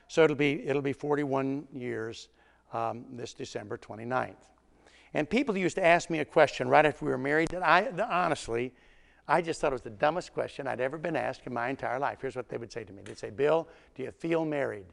So 0.09 0.25
it'll 0.25 0.37
be, 0.37 0.67
it'll 0.67 0.83
be 0.83 0.93
41 0.93 1.67
years 1.73 2.29
um, 2.73 3.05
this 3.13 3.35
December 3.35 3.79
29th. 3.79 4.35
And 5.15 5.29
people 5.29 5.57
used 5.57 5.77
to 5.77 5.85
ask 5.85 6.11
me 6.11 6.21
a 6.21 6.25
question 6.25 6.69
right 6.69 6.85
after 6.85 7.05
we 7.05 7.11
were 7.11 7.19
married 7.19 7.49
that 7.51 7.63
I, 7.63 7.89
honestly, 8.11 8.73
I 9.29 9.41
just 9.43 9.61
thought 9.61 9.73
it 9.73 9.75
was 9.75 9.83
the 9.83 9.91
dumbest 9.91 10.33
question 10.33 10.67
I'd 10.67 10.81
ever 10.81 10.99
been 10.99 11.17
asked 11.17 11.43
in 11.47 11.53
my 11.53 11.69
entire 11.69 11.99
life. 11.99 12.19
Here's 12.21 12.37
what 12.37 12.49
they 12.49 12.57
would 12.57 12.73
say 12.73 12.85
to 12.85 12.93
me 12.93 13.03
They'd 13.05 13.19
say, 13.19 13.31
Bill, 13.31 13.69
do 13.95 14.03
you 14.03 14.11
feel 14.11 14.45
married? 14.45 14.87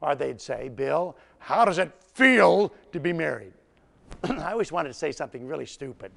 Or 0.00 0.14
they'd 0.14 0.40
say, 0.40 0.68
Bill, 0.68 1.16
how 1.38 1.64
does 1.64 1.78
it 1.78 1.92
feel 2.14 2.72
to 2.92 3.00
be 3.00 3.12
married? 3.12 3.52
I 4.24 4.52
always 4.52 4.72
wanted 4.72 4.88
to 4.90 4.94
say 4.94 5.12
something 5.12 5.46
really 5.46 5.66
stupid. 5.66 6.10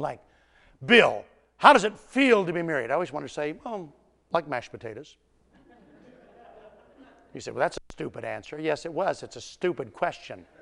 Like, 0.00 0.20
Bill, 0.84 1.24
how 1.58 1.72
does 1.72 1.84
it 1.84 1.96
feel 1.96 2.44
to 2.44 2.52
be 2.52 2.62
married? 2.62 2.90
I 2.90 2.94
always 2.94 3.12
wanted 3.12 3.28
to 3.28 3.34
say, 3.34 3.54
well, 3.64 3.92
like 4.32 4.48
mashed 4.48 4.72
potatoes. 4.72 5.16
You 7.34 7.40
say, 7.40 7.52
well, 7.52 7.60
that's 7.60 7.76
a 7.76 7.92
stupid 7.92 8.24
answer. 8.24 8.58
Yes, 8.58 8.84
it 8.84 8.92
was. 8.92 9.22
It's 9.22 9.36
a 9.36 9.40
stupid 9.40 9.92
question. 9.92 10.44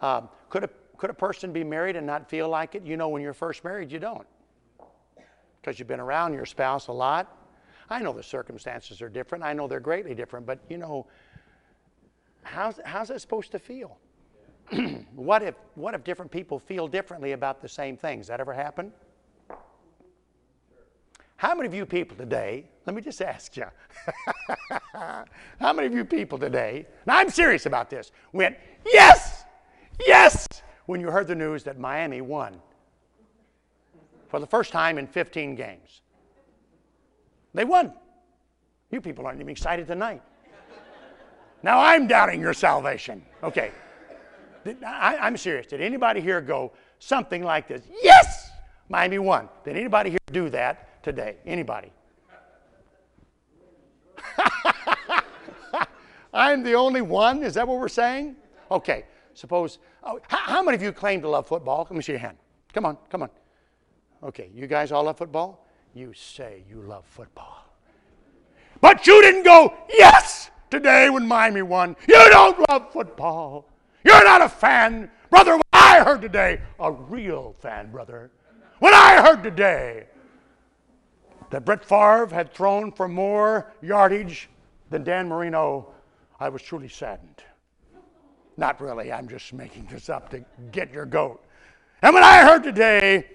Um, 0.00 0.28
could 0.48 0.62
a 0.62 0.70
could 0.98 1.10
a 1.10 1.14
person 1.14 1.52
be 1.52 1.64
married 1.64 1.96
and 1.96 2.06
not 2.06 2.28
feel 2.28 2.48
like 2.48 2.74
it? 2.74 2.84
You 2.84 2.96
know, 2.96 3.08
when 3.08 3.22
you're 3.22 3.32
first 3.32 3.64
married, 3.64 3.90
you 3.90 3.98
don't. 3.98 4.26
Because 5.60 5.78
you've 5.78 5.88
been 5.88 6.00
around 6.00 6.34
your 6.34 6.44
spouse 6.44 6.88
a 6.88 6.92
lot. 6.92 7.36
I 7.88 8.00
know 8.00 8.12
the 8.12 8.22
circumstances 8.22 9.00
are 9.00 9.08
different. 9.08 9.42
I 9.42 9.52
know 9.54 9.66
they're 9.66 9.80
greatly 9.80 10.14
different. 10.14 10.44
But, 10.44 10.58
you 10.68 10.76
know, 10.76 11.06
how's, 12.42 12.80
how's 12.84 13.10
it 13.10 13.20
supposed 13.20 13.52
to 13.52 13.58
feel? 13.58 13.96
what, 15.14 15.42
if, 15.42 15.54
what 15.74 15.94
if 15.94 16.04
different 16.04 16.30
people 16.30 16.58
feel 16.58 16.88
differently 16.88 17.32
about 17.32 17.60
the 17.60 17.68
same 17.68 17.96
things? 17.96 18.26
That 18.26 18.40
ever 18.40 18.52
happen? 18.52 18.92
How 21.36 21.54
many 21.54 21.68
of 21.68 21.74
you 21.74 21.86
people 21.86 22.16
today, 22.16 22.68
let 22.84 22.96
me 22.96 23.00
just 23.00 23.22
ask 23.22 23.56
you, 23.56 23.66
how 24.92 25.72
many 25.72 25.86
of 25.86 25.94
you 25.94 26.04
people 26.04 26.36
today, 26.36 26.84
now 27.06 27.18
I'm 27.18 27.30
serious 27.30 27.64
about 27.64 27.88
this, 27.90 28.10
went, 28.32 28.56
yes, 28.84 29.44
yes, 30.04 30.48
when 30.86 31.00
you 31.00 31.12
heard 31.12 31.28
the 31.28 31.36
news 31.36 31.62
that 31.62 31.78
Miami 31.78 32.20
won 32.20 32.60
for 34.26 34.40
the 34.40 34.46
first 34.48 34.72
time 34.72 34.98
in 34.98 35.06
15 35.06 35.54
games. 35.54 36.02
They 37.54 37.64
won. 37.64 37.92
You 38.90 39.00
people 39.00 39.26
aren't 39.26 39.40
even 39.40 39.50
excited 39.50 39.86
tonight. 39.86 40.22
Now 41.62 41.78
I'm 41.80 42.06
doubting 42.06 42.40
your 42.40 42.52
salvation. 42.52 43.24
Okay. 43.42 43.70
I, 44.84 45.26
am 45.26 45.36
serious. 45.36 45.66
Did 45.66 45.80
anybody 45.80 46.20
here 46.20 46.40
go 46.40 46.72
something 46.98 47.42
like 47.42 47.68
this? 47.68 47.82
Yes! 48.02 48.50
Miami 48.88 49.18
won. 49.18 49.48
Did 49.64 49.76
anybody 49.76 50.10
here 50.10 50.18
do 50.32 50.48
that 50.50 51.02
today? 51.02 51.36
Anybody? 51.44 51.92
I'm 56.32 56.62
the 56.62 56.74
only 56.74 57.02
one? 57.02 57.42
Is 57.42 57.54
that 57.54 57.66
what 57.66 57.78
we're 57.78 57.88
saying? 57.88 58.36
Okay. 58.70 59.04
Suppose, 59.38 59.78
oh, 60.02 60.18
how, 60.26 60.38
how 60.38 60.62
many 60.64 60.74
of 60.74 60.82
you 60.82 60.90
claim 60.90 61.20
to 61.22 61.28
love 61.28 61.46
football? 61.46 61.86
Let 61.88 61.92
me 61.92 62.02
see 62.02 62.10
your 62.10 62.18
hand. 62.18 62.38
Come 62.72 62.84
on, 62.84 62.98
come 63.08 63.22
on. 63.22 63.30
Okay, 64.22 64.50
you 64.52 64.66
guys 64.66 64.90
all 64.90 65.04
love 65.04 65.16
football? 65.16 65.64
You 65.94 66.12
say 66.12 66.64
you 66.68 66.82
love 66.82 67.04
football. 67.06 67.64
But 68.80 69.06
you 69.06 69.22
didn't 69.22 69.44
go, 69.44 69.74
yes, 69.88 70.50
today 70.70 71.08
when 71.08 71.26
Miami 71.26 71.62
won. 71.62 71.94
You 72.08 72.28
don't 72.30 72.68
love 72.68 72.92
football. 72.92 73.68
You're 74.04 74.24
not 74.24 74.42
a 74.42 74.48
fan. 74.48 75.10
Brother, 75.30 75.52
when 75.52 75.62
I 75.72 76.00
heard 76.04 76.22
today, 76.22 76.60
a 76.78 76.92
real 76.92 77.54
fan, 77.60 77.90
brother, 77.90 78.30
when 78.78 78.94
I 78.94 79.20
heard 79.22 79.42
today 79.42 80.06
that 81.50 81.64
Brett 81.64 81.84
Favre 81.84 82.28
had 82.28 82.52
thrown 82.52 82.92
for 82.92 83.08
more 83.08 83.72
yardage 83.82 84.48
than 84.90 85.04
Dan 85.04 85.28
Marino, 85.28 85.88
I 86.38 86.48
was 86.48 86.62
truly 86.62 86.88
saddened. 86.88 87.42
Not 88.56 88.80
really, 88.80 89.12
I'm 89.12 89.28
just 89.28 89.52
making 89.52 89.88
this 89.90 90.08
up 90.08 90.30
to 90.30 90.44
get 90.72 90.92
your 90.92 91.06
goat. 91.06 91.44
And 92.02 92.14
when 92.14 92.24
I 92.24 92.42
heard 92.42 92.62
today 92.62 93.26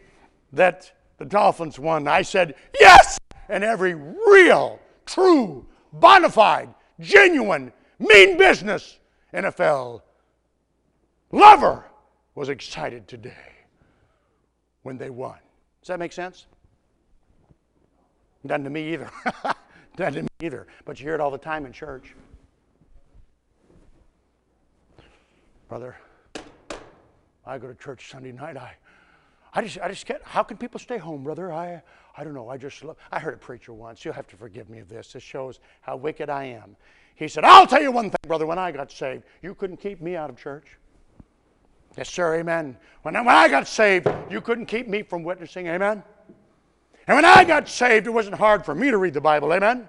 that 0.53 0.91
the 1.17 1.25
Dolphins 1.25 1.79
won, 1.79 2.07
I 2.07 2.21
said, 2.21 2.55
yes! 2.79 3.17
And 3.49 3.63
every 3.63 3.93
real, 3.93 4.79
true, 5.05 5.65
bona 5.91 6.29
fide, 6.29 6.73
genuine, 6.99 7.73
mean 7.99 8.37
business 8.37 8.99
NFL 9.33 10.01
lover 11.33 11.83
was 12.35 12.47
excited 12.47 13.07
today 13.07 13.51
when 14.83 14.97
they 14.97 15.09
won. 15.09 15.37
Does 15.81 15.89
that 15.89 15.99
make 15.99 16.13
sense? 16.13 16.45
Doesn't 18.45 18.63
to 18.63 18.69
me 18.69 18.93
either. 18.93 19.09
Doesn't 19.97 20.13
to 20.13 20.21
me 20.23 20.29
either. 20.41 20.67
But 20.85 20.99
you 20.99 21.05
hear 21.05 21.15
it 21.15 21.21
all 21.21 21.31
the 21.31 21.37
time 21.37 21.65
in 21.65 21.73
church. 21.73 22.15
brother. 25.73 25.95
I 27.47 27.57
go 27.57 27.67
to 27.67 27.73
church 27.73 28.11
Sunday 28.11 28.31
night. 28.31 28.57
I, 28.57 28.75
I 29.55 29.63
just, 29.63 29.79
I 29.79 29.87
just 29.87 30.05
can't. 30.05 30.21
How 30.21 30.43
can 30.43 30.55
people 30.55 30.79
stay 30.79 30.99
home, 30.99 31.23
brother? 31.23 31.51
I, 31.51 31.81
I 32.15 32.23
don't 32.23 32.35
know. 32.35 32.47
I 32.47 32.57
just 32.57 32.83
love. 32.83 32.95
I 33.11 33.19
heard 33.19 33.33
a 33.33 33.37
preacher 33.37 33.73
once. 33.73 34.05
You'll 34.05 34.13
have 34.13 34.27
to 34.27 34.35
forgive 34.35 34.69
me 34.69 34.77
of 34.77 34.87
this. 34.87 35.13
This 35.13 35.23
shows 35.23 35.59
how 35.81 35.95
wicked 35.95 36.29
I 36.29 36.43
am. 36.43 36.75
He 37.15 37.27
said, 37.27 37.43
"I'll 37.43 37.65
tell 37.65 37.81
you 37.81 37.91
one 37.91 38.11
thing, 38.11 38.19
brother. 38.27 38.45
When 38.45 38.59
I 38.59 38.71
got 38.71 38.91
saved, 38.91 39.23
you 39.41 39.55
couldn't 39.55 39.77
keep 39.77 39.99
me 39.99 40.15
out 40.15 40.29
of 40.29 40.37
church." 40.37 40.77
Yes, 41.97 42.09
sir. 42.09 42.35
Amen. 42.35 42.77
When 43.03 43.15
I, 43.15 43.21
when 43.21 43.35
I 43.35 43.47
got 43.47 43.67
saved, 43.67 44.07
you 44.29 44.41
couldn't 44.41 44.65
keep 44.65 44.87
me 44.87 45.03
from 45.03 45.23
witnessing. 45.23 45.67
Amen. 45.67 46.03
And 47.07 47.15
when 47.15 47.25
I 47.25 47.43
got 47.43 47.67
saved, 47.67 48.07
it 48.07 48.11
wasn't 48.11 48.35
hard 48.35 48.65
for 48.65 48.73
me 48.73 48.89
to 48.89 48.97
read 48.97 49.13
the 49.13 49.21
Bible. 49.21 49.53
Amen. 49.53 49.87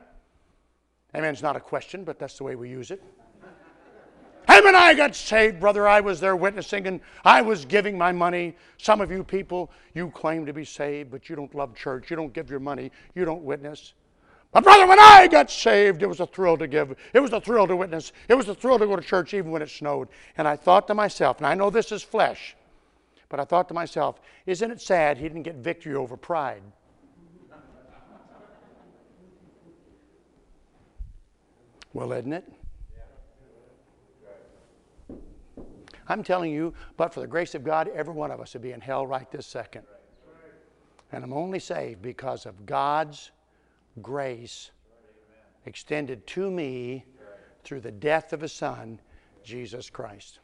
Amen's 1.15 1.43
not 1.43 1.57
a 1.57 1.61
question, 1.61 2.05
but 2.05 2.19
that's 2.19 2.37
the 2.39 2.45
way 2.45 2.57
we 2.57 2.69
use 2.69 2.91
it. 2.91 3.03
Hey, 4.47 4.61
when 4.61 4.75
I 4.75 4.93
got 4.93 5.15
saved, 5.15 5.59
brother, 5.59 5.89
I 5.89 6.01
was 6.01 6.21
there 6.21 6.37
witnessing 6.37 6.87
and 6.87 7.01
I 7.25 7.41
was 7.41 7.65
giving 7.65 7.97
my 7.97 8.13
money. 8.13 8.55
Some 8.77 9.01
of 9.01 9.11
you 9.11 9.25
people, 9.25 9.71
you 9.95 10.11
claim 10.11 10.45
to 10.45 10.53
be 10.53 10.67
saved, 10.67 11.11
but 11.11 11.31
you 11.31 11.37
don't 11.37 11.55
love 11.55 11.75
church. 11.75 12.11
You 12.11 12.17
don't 12.17 12.33
give 12.33 12.51
your 12.51 12.61
money. 12.61 12.91
You 13.15 13.25
don't 13.25 13.43
witness. 13.43 13.95
My 14.55 14.61
brother, 14.61 14.87
when 14.87 15.01
I 15.01 15.27
got 15.27 15.51
saved, 15.51 16.05
it 16.05 16.07
was 16.07 16.21
a 16.21 16.27
thrill 16.27 16.57
to 16.59 16.69
give. 16.69 16.97
It 17.13 17.19
was 17.19 17.33
a 17.33 17.41
thrill 17.41 17.67
to 17.67 17.75
witness. 17.75 18.13
It 18.29 18.35
was 18.35 18.49
a 18.49 18.55
thrill 18.55 18.79
to 18.79 18.87
go 18.87 18.95
to 18.95 19.03
church 19.03 19.35
even 19.35 19.51
when 19.51 19.63
it 19.63 19.69
snowed. 19.69 20.09
And 20.39 20.47
I 20.47 20.55
thought 20.55 20.87
to 20.87 20.95
myself, 20.95 21.39
and 21.39 21.47
I 21.47 21.55
know 21.55 21.71
this 21.71 21.91
is 21.91 22.05
flesh, 22.05 22.55
but 23.29 23.41
I 23.41 23.45
thought 23.45 23.67
to 23.69 23.75
myself, 23.75 24.21
isn't 24.47 24.71
it 24.71 24.81
sad 24.81 25.19
he 25.19 25.25
didn't 25.25 25.43
get 25.43 25.57
victory 25.57 25.97
over 25.97 26.17
pride? 26.17 26.63
Well, 31.93 32.13
isn't 32.13 32.33
it? 32.33 32.53
I'm 36.07 36.23
telling 36.23 36.53
you, 36.53 36.75
but 36.97 37.13
for 37.13 37.21
the 37.21 37.27
grace 37.27 37.57
of 37.57 37.65
God, 37.65 37.89
every 37.95 38.15
one 38.15 38.31
of 38.31 38.41
us 38.41 38.53
would 38.53 38.63
be 38.63 38.73
in 38.73 38.81
hell 38.81 39.07
right 39.07 39.29
this 39.33 39.47
second. 39.47 39.85
And 41.11 41.25
I'm 41.25 41.33
only 41.33 41.59
saved 41.59 42.03
because 42.03 42.47
of 42.47 42.67
God's 42.67 43.33
grace 44.03 44.71
extended 45.67 46.27
to 46.27 46.51
me 46.51 47.05
through 47.63 47.81
the 47.81 47.93
death 47.93 48.33
of 48.33 48.41
His 48.41 48.53
Son, 48.53 49.01
Jesus 49.43 49.91
Christ. 49.91 50.41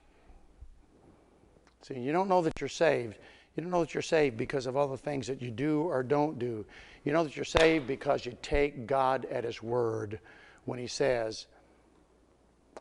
See, 1.83 1.99
you 1.99 2.13
don't 2.13 2.29
know 2.29 2.43
that 2.43 2.61
you're 2.61 2.69
saved. 2.69 3.19
You 3.57 3.63
don't 3.63 3.73
know 3.73 3.81
that 3.81 3.95
you're 3.95 4.03
saved 4.03 4.37
because 4.37 4.67
of 4.67 4.77
all 4.77 4.89
the 4.89 4.97
things 4.97 5.27
that 5.27 5.43
you 5.43 5.51
do 5.51 5.83
or 5.83 6.03
don't 6.03 6.39
do. 6.39 6.65
You 7.05 7.13
know 7.13 7.25
that 7.25 7.37
you're 7.37 7.45
saved 7.45 7.87
because 7.87 8.25
you 8.25 8.37
take 8.43 8.87
God 8.87 9.27
at 9.31 9.45
His 9.45 9.63
word 9.63 10.21
when 10.65 10.79
He 10.79 10.87
says, 10.87 11.47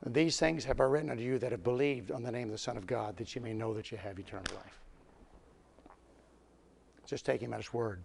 These 0.06 0.38
things 0.38 0.66
have 0.66 0.80
I 0.80 0.84
written 0.84 1.10
unto 1.10 1.24
you 1.24 1.40
that 1.40 1.52
have 1.52 1.64
believed 1.64 2.12
on 2.12 2.24
the 2.24 2.32
name 2.32 2.48
of 2.48 2.52
the 2.52 2.58
Son 2.58 2.78
of 2.78 2.86
God, 2.86 3.18
that 3.18 3.36
you 3.36 3.42
may 3.42 3.54
know 3.54 3.74
that 3.74 3.92
you 3.92 3.98
have 3.98 4.20
eternal 4.20 4.54
life. 4.56 4.80
Just 7.06 7.26
take 7.26 7.42
Him 7.42 7.54
at 7.54 7.62
His 7.62 7.74
word. 7.74 8.04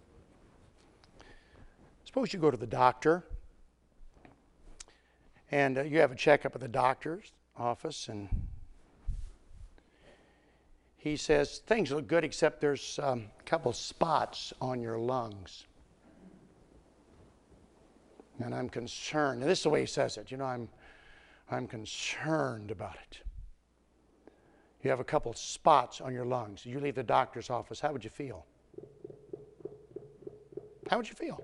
Suppose 2.15 2.31
you 2.31 2.39
go 2.39 2.49
to 2.49 2.55
the 2.55 2.65
doctor 2.65 3.25
and 5.51 5.77
uh, 5.77 5.81
you 5.81 5.99
have 5.99 6.13
a 6.13 6.15
checkup 6.15 6.55
at 6.55 6.61
the 6.61 6.67
doctor's 6.69 7.33
office, 7.57 8.07
and 8.07 8.29
he 10.95 11.17
says, 11.17 11.57
Things 11.67 11.91
look 11.91 12.07
good 12.07 12.23
except 12.23 12.61
there's 12.61 13.01
um, 13.03 13.25
a 13.37 13.43
couple 13.43 13.73
spots 13.73 14.53
on 14.61 14.79
your 14.79 14.97
lungs. 14.97 15.65
And 18.39 18.55
I'm 18.55 18.69
concerned. 18.69 19.41
And 19.41 19.51
this 19.51 19.59
is 19.59 19.63
the 19.63 19.69
way 19.71 19.81
he 19.81 19.85
says 19.85 20.15
it. 20.15 20.31
You 20.31 20.37
know, 20.37 20.45
I'm, 20.45 20.69
I'm 21.51 21.67
concerned 21.67 22.71
about 22.71 22.95
it. 23.11 23.19
You 24.83 24.89
have 24.89 25.01
a 25.01 25.03
couple 25.03 25.33
spots 25.33 25.99
on 25.99 26.13
your 26.13 26.25
lungs. 26.25 26.65
You 26.65 26.79
leave 26.79 26.95
the 26.95 27.03
doctor's 27.03 27.49
office. 27.49 27.81
How 27.81 27.91
would 27.91 28.05
you 28.05 28.09
feel? 28.09 28.45
How 30.89 30.95
would 30.95 31.09
you 31.09 31.15
feel? 31.15 31.43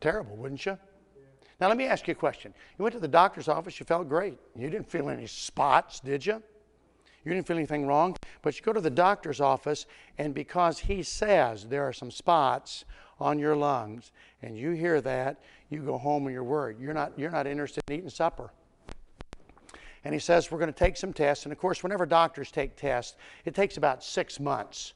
Terrible, 0.00 0.36
wouldn't 0.36 0.64
you? 0.64 0.78
Now, 1.60 1.68
let 1.68 1.76
me 1.76 1.86
ask 1.86 2.06
you 2.06 2.12
a 2.12 2.14
question. 2.14 2.54
You 2.78 2.84
went 2.84 2.94
to 2.94 3.00
the 3.00 3.08
doctor's 3.08 3.48
office, 3.48 3.80
you 3.80 3.86
felt 3.86 4.08
great. 4.08 4.38
You 4.54 4.70
didn't 4.70 4.88
feel 4.88 5.08
any 5.08 5.26
spots, 5.26 5.98
did 6.00 6.24
you? 6.24 6.42
You 7.24 7.34
didn't 7.34 7.46
feel 7.46 7.56
anything 7.56 7.86
wrong. 7.86 8.16
But 8.42 8.56
you 8.56 8.62
go 8.62 8.72
to 8.72 8.80
the 8.80 8.90
doctor's 8.90 9.40
office, 9.40 9.86
and 10.18 10.34
because 10.34 10.78
he 10.78 11.02
says 11.02 11.66
there 11.66 11.82
are 11.82 11.92
some 11.92 12.12
spots 12.12 12.84
on 13.18 13.40
your 13.40 13.56
lungs, 13.56 14.12
and 14.42 14.56
you 14.56 14.70
hear 14.70 15.00
that, 15.00 15.40
you 15.68 15.82
go 15.82 15.98
home 15.98 16.26
and 16.26 16.32
you're 16.32 16.44
worried. 16.44 16.78
You're 16.78 16.94
not, 16.94 17.12
you're 17.18 17.30
not 17.30 17.48
interested 17.48 17.82
in 17.88 17.96
eating 17.96 18.10
supper. 18.10 18.52
And 20.04 20.14
he 20.14 20.20
says, 20.20 20.50
We're 20.50 20.60
going 20.60 20.72
to 20.72 20.78
take 20.78 20.96
some 20.96 21.12
tests. 21.12 21.44
And 21.44 21.52
of 21.52 21.58
course, 21.58 21.82
whenever 21.82 22.06
doctors 22.06 22.52
take 22.52 22.76
tests, 22.76 23.16
it 23.44 23.54
takes 23.54 23.76
about 23.76 24.04
six 24.04 24.38
months 24.38 24.94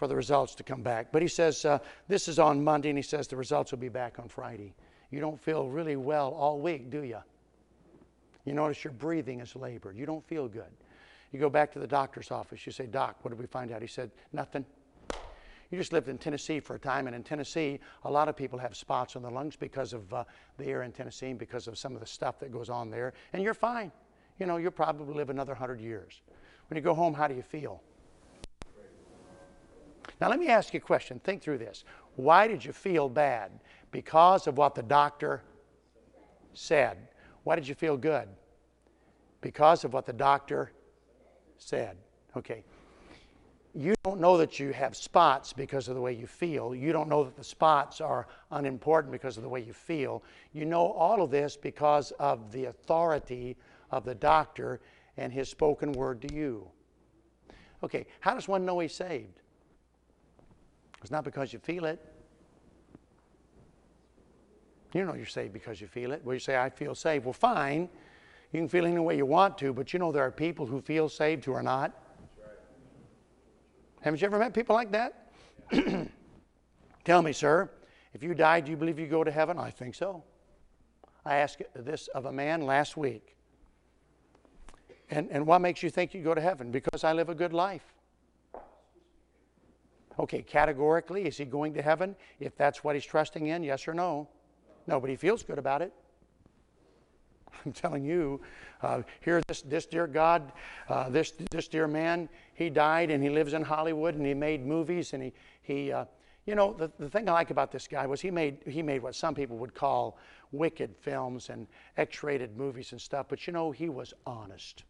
for 0.00 0.08
the 0.08 0.16
results 0.16 0.54
to 0.54 0.62
come 0.62 0.80
back. 0.80 1.12
But 1.12 1.20
he 1.20 1.28
says, 1.28 1.62
uh, 1.66 1.78
This 2.08 2.26
is 2.26 2.38
on 2.38 2.64
Monday, 2.64 2.88
and 2.88 2.96
he 2.96 3.02
says 3.02 3.28
the 3.28 3.36
results 3.36 3.70
will 3.70 3.80
be 3.80 3.90
back 3.90 4.18
on 4.18 4.28
Friday. 4.28 4.72
You 5.10 5.20
don't 5.20 5.38
feel 5.38 5.68
really 5.68 5.96
well 5.96 6.30
all 6.30 6.58
week, 6.58 6.88
do 6.88 7.02
you? 7.02 7.18
You 8.46 8.54
notice 8.54 8.82
your 8.82 8.94
breathing 8.94 9.40
is 9.40 9.54
labored. 9.54 9.98
You 9.98 10.06
don't 10.06 10.26
feel 10.26 10.48
good. 10.48 10.72
You 11.32 11.38
go 11.38 11.50
back 11.50 11.70
to 11.72 11.78
the 11.78 11.86
doctor's 11.86 12.30
office. 12.30 12.64
You 12.64 12.72
say, 12.72 12.86
Doc, 12.86 13.16
what 13.20 13.30
did 13.30 13.38
we 13.38 13.44
find 13.44 13.72
out? 13.72 13.82
He 13.82 13.88
said, 13.88 14.10
Nothing. 14.32 14.64
You 15.70 15.76
just 15.76 15.92
lived 15.92 16.08
in 16.08 16.16
Tennessee 16.16 16.60
for 16.60 16.76
a 16.76 16.78
time, 16.78 17.06
and 17.06 17.14
in 17.14 17.22
Tennessee, 17.22 17.78
a 18.04 18.10
lot 18.10 18.26
of 18.26 18.34
people 18.34 18.58
have 18.58 18.74
spots 18.74 19.16
on 19.16 19.22
their 19.22 19.30
lungs 19.30 19.54
because 19.54 19.92
of 19.92 20.10
uh, 20.14 20.24
the 20.56 20.64
air 20.64 20.82
in 20.82 20.92
Tennessee 20.92 21.28
and 21.28 21.38
because 21.38 21.68
of 21.68 21.76
some 21.76 21.92
of 21.94 22.00
the 22.00 22.06
stuff 22.06 22.40
that 22.40 22.50
goes 22.50 22.70
on 22.70 22.88
there, 22.88 23.12
and 23.34 23.42
you're 23.42 23.52
fine. 23.52 23.92
You 24.38 24.46
know, 24.46 24.56
you'll 24.56 24.70
probably 24.70 25.14
live 25.14 25.28
another 25.28 25.52
100 25.52 25.78
years. 25.78 26.22
When 26.68 26.76
you 26.76 26.82
go 26.82 26.94
home, 26.94 27.12
how 27.12 27.28
do 27.28 27.34
you 27.34 27.42
feel? 27.42 27.82
Now, 30.20 30.28
let 30.28 30.38
me 30.38 30.48
ask 30.48 30.74
you 30.74 30.78
a 30.78 30.80
question. 30.82 31.20
Think 31.20 31.42
through 31.42 31.58
this. 31.58 31.84
Why 32.16 32.46
did 32.46 32.64
you 32.64 32.72
feel 32.72 33.08
bad? 33.08 33.50
Because 33.90 34.46
of 34.46 34.58
what 34.58 34.74
the 34.74 34.82
doctor 34.82 35.42
said. 36.52 36.98
Why 37.44 37.56
did 37.56 37.66
you 37.66 37.74
feel 37.74 37.96
good? 37.96 38.28
Because 39.40 39.84
of 39.84 39.92
what 39.92 40.04
the 40.04 40.12
doctor 40.12 40.72
said. 41.56 41.96
Okay. 42.36 42.64
You 43.74 43.94
don't 44.02 44.20
know 44.20 44.36
that 44.36 44.58
you 44.58 44.72
have 44.72 44.96
spots 44.96 45.52
because 45.52 45.88
of 45.88 45.94
the 45.94 46.00
way 46.00 46.12
you 46.12 46.26
feel. 46.26 46.74
You 46.74 46.92
don't 46.92 47.08
know 47.08 47.22
that 47.22 47.36
the 47.36 47.44
spots 47.44 48.00
are 48.00 48.26
unimportant 48.50 49.12
because 49.12 49.36
of 49.36 49.44
the 49.44 49.48
way 49.48 49.60
you 49.60 49.72
feel. 49.72 50.24
You 50.52 50.66
know 50.66 50.90
all 50.92 51.22
of 51.22 51.30
this 51.30 51.56
because 51.56 52.10
of 52.18 52.50
the 52.50 52.66
authority 52.66 53.56
of 53.90 54.04
the 54.04 54.14
doctor 54.14 54.80
and 55.16 55.32
his 55.32 55.48
spoken 55.48 55.92
word 55.92 56.20
to 56.22 56.34
you. 56.34 56.68
Okay, 57.82 58.06
how 58.18 58.34
does 58.34 58.48
one 58.48 58.66
know 58.66 58.80
he's 58.80 58.94
saved? 58.94 59.40
It's 61.00 61.10
not 61.10 61.24
because 61.24 61.52
you 61.52 61.58
feel 61.58 61.84
it. 61.84 62.04
You 64.92 65.04
know 65.04 65.14
you're 65.14 65.26
saved 65.26 65.52
because 65.52 65.80
you 65.80 65.86
feel 65.86 66.12
it. 66.12 66.22
Well, 66.24 66.34
you 66.34 66.40
say, 66.40 66.56
I 66.56 66.68
feel 66.68 66.94
saved. 66.94 67.24
Well, 67.24 67.32
fine. 67.32 67.88
You 68.52 68.60
can 68.60 68.68
feel 68.68 68.84
any 68.84 68.98
way 68.98 69.16
you 69.16 69.26
want 69.26 69.56
to, 69.58 69.72
but 69.72 69.92
you 69.92 69.98
know 69.98 70.10
there 70.10 70.24
are 70.24 70.32
people 70.32 70.66
who 70.66 70.80
feel 70.80 71.08
saved 71.08 71.44
who 71.44 71.52
are 71.52 71.62
not. 71.62 71.92
Haven't 74.00 74.20
you 74.20 74.26
ever 74.26 74.38
met 74.38 74.52
people 74.52 74.74
like 74.74 74.90
that? 74.92 75.32
Tell 77.04 77.22
me, 77.22 77.32
sir, 77.32 77.70
if 78.12 78.22
you 78.22 78.34
died, 78.34 78.64
do 78.64 78.72
you 78.72 78.76
believe 78.76 78.98
you 78.98 79.06
go 79.06 79.22
to 79.22 79.30
heaven? 79.30 79.58
I 79.58 79.70
think 79.70 79.94
so. 79.94 80.24
I 81.24 81.36
asked 81.36 81.62
this 81.74 82.08
of 82.08 82.24
a 82.24 82.32
man 82.32 82.62
last 82.62 82.96
week. 82.96 83.36
And, 85.10 85.28
and 85.30 85.46
what 85.46 85.60
makes 85.60 85.82
you 85.82 85.90
think 85.90 86.14
you 86.14 86.22
go 86.22 86.34
to 86.34 86.40
heaven? 86.40 86.70
Because 86.70 87.04
I 87.04 87.12
live 87.12 87.28
a 87.28 87.34
good 87.34 87.52
life. 87.52 87.84
Okay, 90.20 90.42
categorically, 90.42 91.24
is 91.24 91.38
he 91.38 91.46
going 91.46 91.72
to 91.72 91.80
heaven 91.80 92.14
if 92.40 92.54
that's 92.54 92.84
what 92.84 92.94
he's 92.94 93.06
trusting 93.06 93.46
in? 93.46 93.62
Yes 93.62 93.88
or 93.88 93.94
no? 93.94 94.28
No, 94.86 95.00
but 95.00 95.08
he 95.08 95.16
feels 95.16 95.42
good 95.42 95.58
about 95.58 95.80
it. 95.80 95.94
I'm 97.64 97.72
telling 97.72 98.04
you, 98.04 98.38
uh, 98.82 99.00
here, 99.22 99.40
this, 99.48 99.62
this 99.62 99.86
dear 99.86 100.06
God, 100.06 100.52
uh, 100.90 101.08
this, 101.08 101.32
this 101.50 101.68
dear 101.68 101.88
man, 101.88 102.28
he 102.52 102.68
died 102.68 103.10
and 103.10 103.22
he 103.22 103.30
lives 103.30 103.54
in 103.54 103.62
Hollywood 103.62 104.14
and 104.14 104.26
he 104.26 104.34
made 104.34 104.66
movies 104.66 105.14
and 105.14 105.22
he, 105.22 105.32
he 105.62 105.90
uh, 105.90 106.04
you 106.44 106.54
know, 106.54 106.74
the, 106.74 106.90
the 106.98 107.08
thing 107.08 107.26
I 107.26 107.32
like 107.32 107.50
about 107.50 107.72
this 107.72 107.88
guy 107.88 108.06
was 108.06 108.20
he 108.20 108.30
made, 108.30 108.58
he 108.66 108.82
made 108.82 109.02
what 109.02 109.14
some 109.14 109.34
people 109.34 109.56
would 109.56 109.74
call 109.74 110.18
wicked 110.52 110.94
films 111.00 111.48
and 111.48 111.66
X 111.96 112.22
rated 112.22 112.58
movies 112.58 112.92
and 112.92 113.00
stuff, 113.00 113.24
but 113.30 113.46
you 113.46 113.54
know, 113.54 113.70
he 113.70 113.88
was 113.88 114.12
honest. 114.26 114.84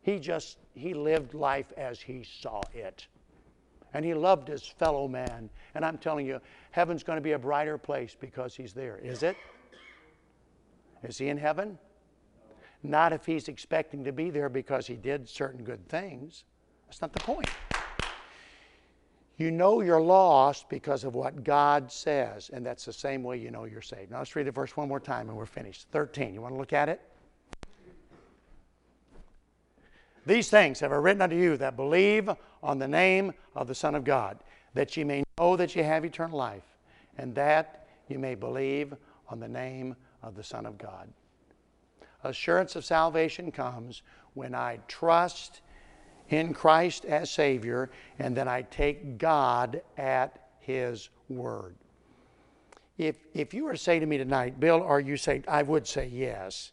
He 0.00 0.18
just, 0.18 0.56
he 0.72 0.94
lived 0.94 1.34
life 1.34 1.74
as 1.76 2.00
he 2.00 2.24
saw 2.24 2.62
it 2.72 3.06
and 3.94 4.04
he 4.04 4.12
loved 4.12 4.48
his 4.48 4.66
fellow 4.66 5.08
man. 5.08 5.48
And 5.74 5.84
I'm 5.84 5.98
telling 5.98 6.26
you, 6.26 6.40
heaven's 6.72 7.02
going 7.02 7.16
to 7.16 7.22
be 7.22 7.32
a 7.32 7.38
brighter 7.38 7.78
place 7.78 8.16
because 8.18 8.54
he's 8.54 8.72
there. 8.72 8.98
Is 8.98 9.22
it? 9.22 9.36
Is 11.04 11.16
he 11.16 11.28
in 11.28 11.38
heaven? 11.38 11.78
Not 12.82 13.12
if 13.12 13.24
he's 13.24 13.48
expecting 13.48 14.04
to 14.04 14.12
be 14.12 14.30
there 14.30 14.48
because 14.48 14.86
he 14.86 14.94
did 14.94 15.28
certain 15.28 15.64
good 15.64 15.88
things. 15.88 16.44
That's 16.86 17.00
not 17.00 17.12
the 17.12 17.20
point. 17.20 17.48
You 19.36 19.50
know 19.50 19.80
you're 19.80 20.00
lost 20.00 20.68
because 20.68 21.02
of 21.04 21.14
what 21.14 21.42
God 21.42 21.90
says, 21.90 22.50
and 22.52 22.64
that's 22.64 22.84
the 22.84 22.92
same 22.92 23.22
way 23.22 23.36
you 23.38 23.50
know 23.50 23.64
you're 23.64 23.82
saved. 23.82 24.10
Now 24.10 24.18
let's 24.18 24.36
read 24.36 24.46
the 24.46 24.52
verse 24.52 24.76
one 24.76 24.88
more 24.88 25.00
time 25.00 25.28
and 25.28 25.36
we're 25.36 25.46
finished. 25.46 25.88
13. 25.92 26.34
You 26.34 26.40
want 26.40 26.54
to 26.54 26.58
look 26.58 26.72
at 26.72 26.88
it? 26.88 27.00
These 30.26 30.48
things 30.48 30.80
have 30.80 30.92
I 30.92 30.96
written 30.96 31.22
unto 31.22 31.36
you 31.36 31.56
that 31.58 31.76
believe 31.76 32.30
on 32.62 32.78
the 32.78 32.88
name 32.88 33.34
of 33.54 33.68
the 33.68 33.74
Son 33.74 33.94
of 33.94 34.04
God, 34.04 34.38
that 34.72 34.96
ye 34.96 35.04
may 35.04 35.22
know 35.38 35.56
that 35.56 35.76
ye 35.76 35.82
have 35.82 36.04
eternal 36.04 36.38
life, 36.38 36.64
and 37.18 37.34
that 37.34 37.86
ye 38.08 38.16
may 38.16 38.34
believe 38.34 38.94
on 39.28 39.40
the 39.40 39.48
name 39.48 39.96
of 40.22 40.34
the 40.34 40.42
Son 40.42 40.66
of 40.66 40.78
God. 40.78 41.08
Assurance 42.22 42.74
of 42.74 42.84
salvation 42.84 43.52
comes 43.52 44.02
when 44.32 44.54
I 44.54 44.78
trust 44.88 45.60
in 46.30 46.54
Christ 46.54 47.04
as 47.04 47.30
Savior, 47.30 47.90
and 48.18 48.34
then 48.34 48.48
I 48.48 48.62
take 48.62 49.18
God 49.18 49.82
at 49.98 50.48
His 50.60 51.10
word. 51.28 51.76
If, 52.96 53.16
if 53.34 53.52
you 53.52 53.64
were 53.64 53.72
to 53.72 53.78
say 53.78 53.98
to 53.98 54.06
me 54.06 54.16
tonight, 54.16 54.58
Bill, 54.58 54.82
are 54.82 55.00
you 55.00 55.16
saved? 55.16 55.46
I 55.48 55.62
would 55.62 55.86
say 55.86 56.06
yes. 56.06 56.72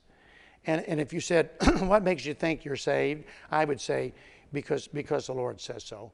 And, 0.66 0.88
and 0.88 0.99
if 0.99 1.12
you 1.14 1.20
said, 1.20 1.49
What 1.80 2.03
makes 2.03 2.26
you 2.26 2.34
think 2.34 2.64
you're 2.64 2.76
saved? 2.76 3.24
I 3.49 3.66
would 3.66 3.82
say, 3.82 4.14
because, 4.53 4.88
because 4.88 5.28
the 5.28 5.34
Lord 5.34 5.59
says 5.59 5.84
so. 5.84 6.12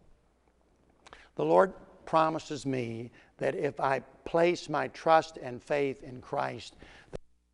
The 1.35 1.45
Lord 1.45 1.73
promises 2.05 2.65
me 2.65 3.11
that 3.37 3.55
if 3.55 3.79
I 3.79 3.99
place 4.25 4.69
my 4.69 4.87
trust 4.89 5.37
and 5.37 5.61
faith 5.61 6.03
in 6.03 6.21
Christ, 6.21 6.75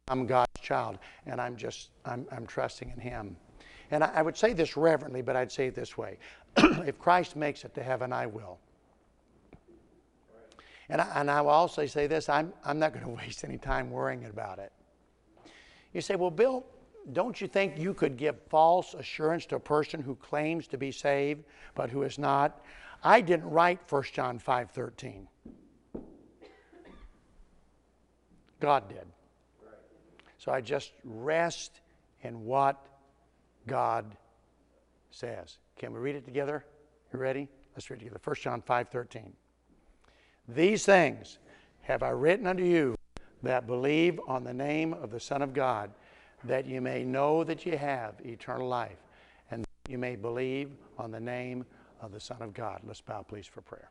I'm 0.08 0.26
God's 0.26 0.62
child, 0.62 1.00
and 1.26 1.40
I'm 1.40 1.56
just 1.56 1.90
I'm, 2.06 2.26
I'm 2.32 2.46
trusting 2.46 2.92
in 2.96 3.00
Him. 3.00 3.36
And 3.92 4.04
I, 4.04 4.12
I 4.16 4.22
would 4.22 4.38
say 4.38 4.54
this 4.54 4.78
reverently, 4.78 5.22
but 5.22 5.36
I'd 5.36 5.52
say 5.52 5.68
it 5.68 5.76
this 5.76 5.98
way: 5.98 6.18
If 6.58 7.00
Christ 7.00 7.36
makes 7.36 7.64
it 7.64 7.74
to 7.76 7.84
heaven, 7.84 8.14
I 8.14 8.26
will. 8.26 8.60
And 10.90 11.02
I, 11.02 11.08
and 11.16 11.32
I 11.32 11.42
will 11.42 11.50
also 11.50 11.86
say 11.86 12.08
this: 12.08 12.30
I'm 12.30 12.54
I'm 12.64 12.80
not 12.80 12.94
going 12.94 13.06
to 13.10 13.12
waste 13.12 13.44
any 13.44 13.58
time 13.58 13.90
worrying 13.90 14.26
about 14.26 14.60
it. 14.60 14.72
You 15.94 16.02
say, 16.02 16.16
well, 16.16 16.32
Bill, 16.32 16.66
don't 17.12 17.40
you 17.42 17.48
think 17.48 17.78
you 17.78 17.94
could 17.94 18.18
give 18.18 18.36
false 18.50 18.94
assurance 18.94 19.46
to 19.48 19.58
a 19.58 19.60
person 19.60 20.02
who 20.02 20.16
claims 20.16 20.68
to 20.68 20.78
be 20.78 20.92
saved 20.92 21.44
but 21.76 21.90
who 21.90 22.04
is 22.04 22.18
not? 22.18 22.64
I 23.04 23.20
didn't 23.20 23.50
write 23.50 23.80
1 23.90 24.04
John 24.14 24.40
5:13. 24.40 25.28
God 28.60 28.88
did. 28.88 29.06
So 30.38 30.52
I 30.52 30.62
just 30.62 30.94
rest 31.04 31.82
in 32.22 32.46
what 32.46 32.88
God 33.68 34.16
says. 35.12 35.58
Can 35.78 35.92
we 35.92 36.00
read 36.00 36.16
it 36.16 36.24
together? 36.24 36.66
You 37.12 37.20
ready? 37.20 37.50
Let's 37.76 37.90
read 37.90 37.98
it 37.98 38.06
together. 38.06 38.22
1 38.24 38.36
John 38.42 38.62
5:13. 38.62 39.34
These 40.48 40.86
things 40.86 41.40
have 41.82 42.04
I 42.04 42.10
written 42.10 42.48
unto 42.48 42.64
you 42.64 42.96
that 43.42 43.68
believe 43.68 44.20
on 44.28 44.44
the 44.44 44.54
name 44.54 44.94
of 44.94 45.12
the 45.12 45.20
Son 45.20 45.42
of 45.42 45.54
God, 45.54 45.92
that 46.44 46.66
you 46.66 46.82
may 46.82 47.04
know 47.04 47.44
that 47.44 47.66
you 47.66 47.78
have 47.78 48.16
eternal 48.24 48.68
life, 48.68 48.98
and 49.52 49.66
you 49.90 49.98
may 49.98 50.16
believe 50.16 50.72
on 50.98 51.12
the 51.12 51.20
name 51.20 51.66
of 52.02 52.12
the 52.12 52.20
Son 52.20 52.42
of 52.42 52.54
God. 52.54 52.82
Let's 52.86 53.02
bow, 53.02 53.24
please, 53.24 53.48
for 53.48 53.62
prayer. 53.62 53.90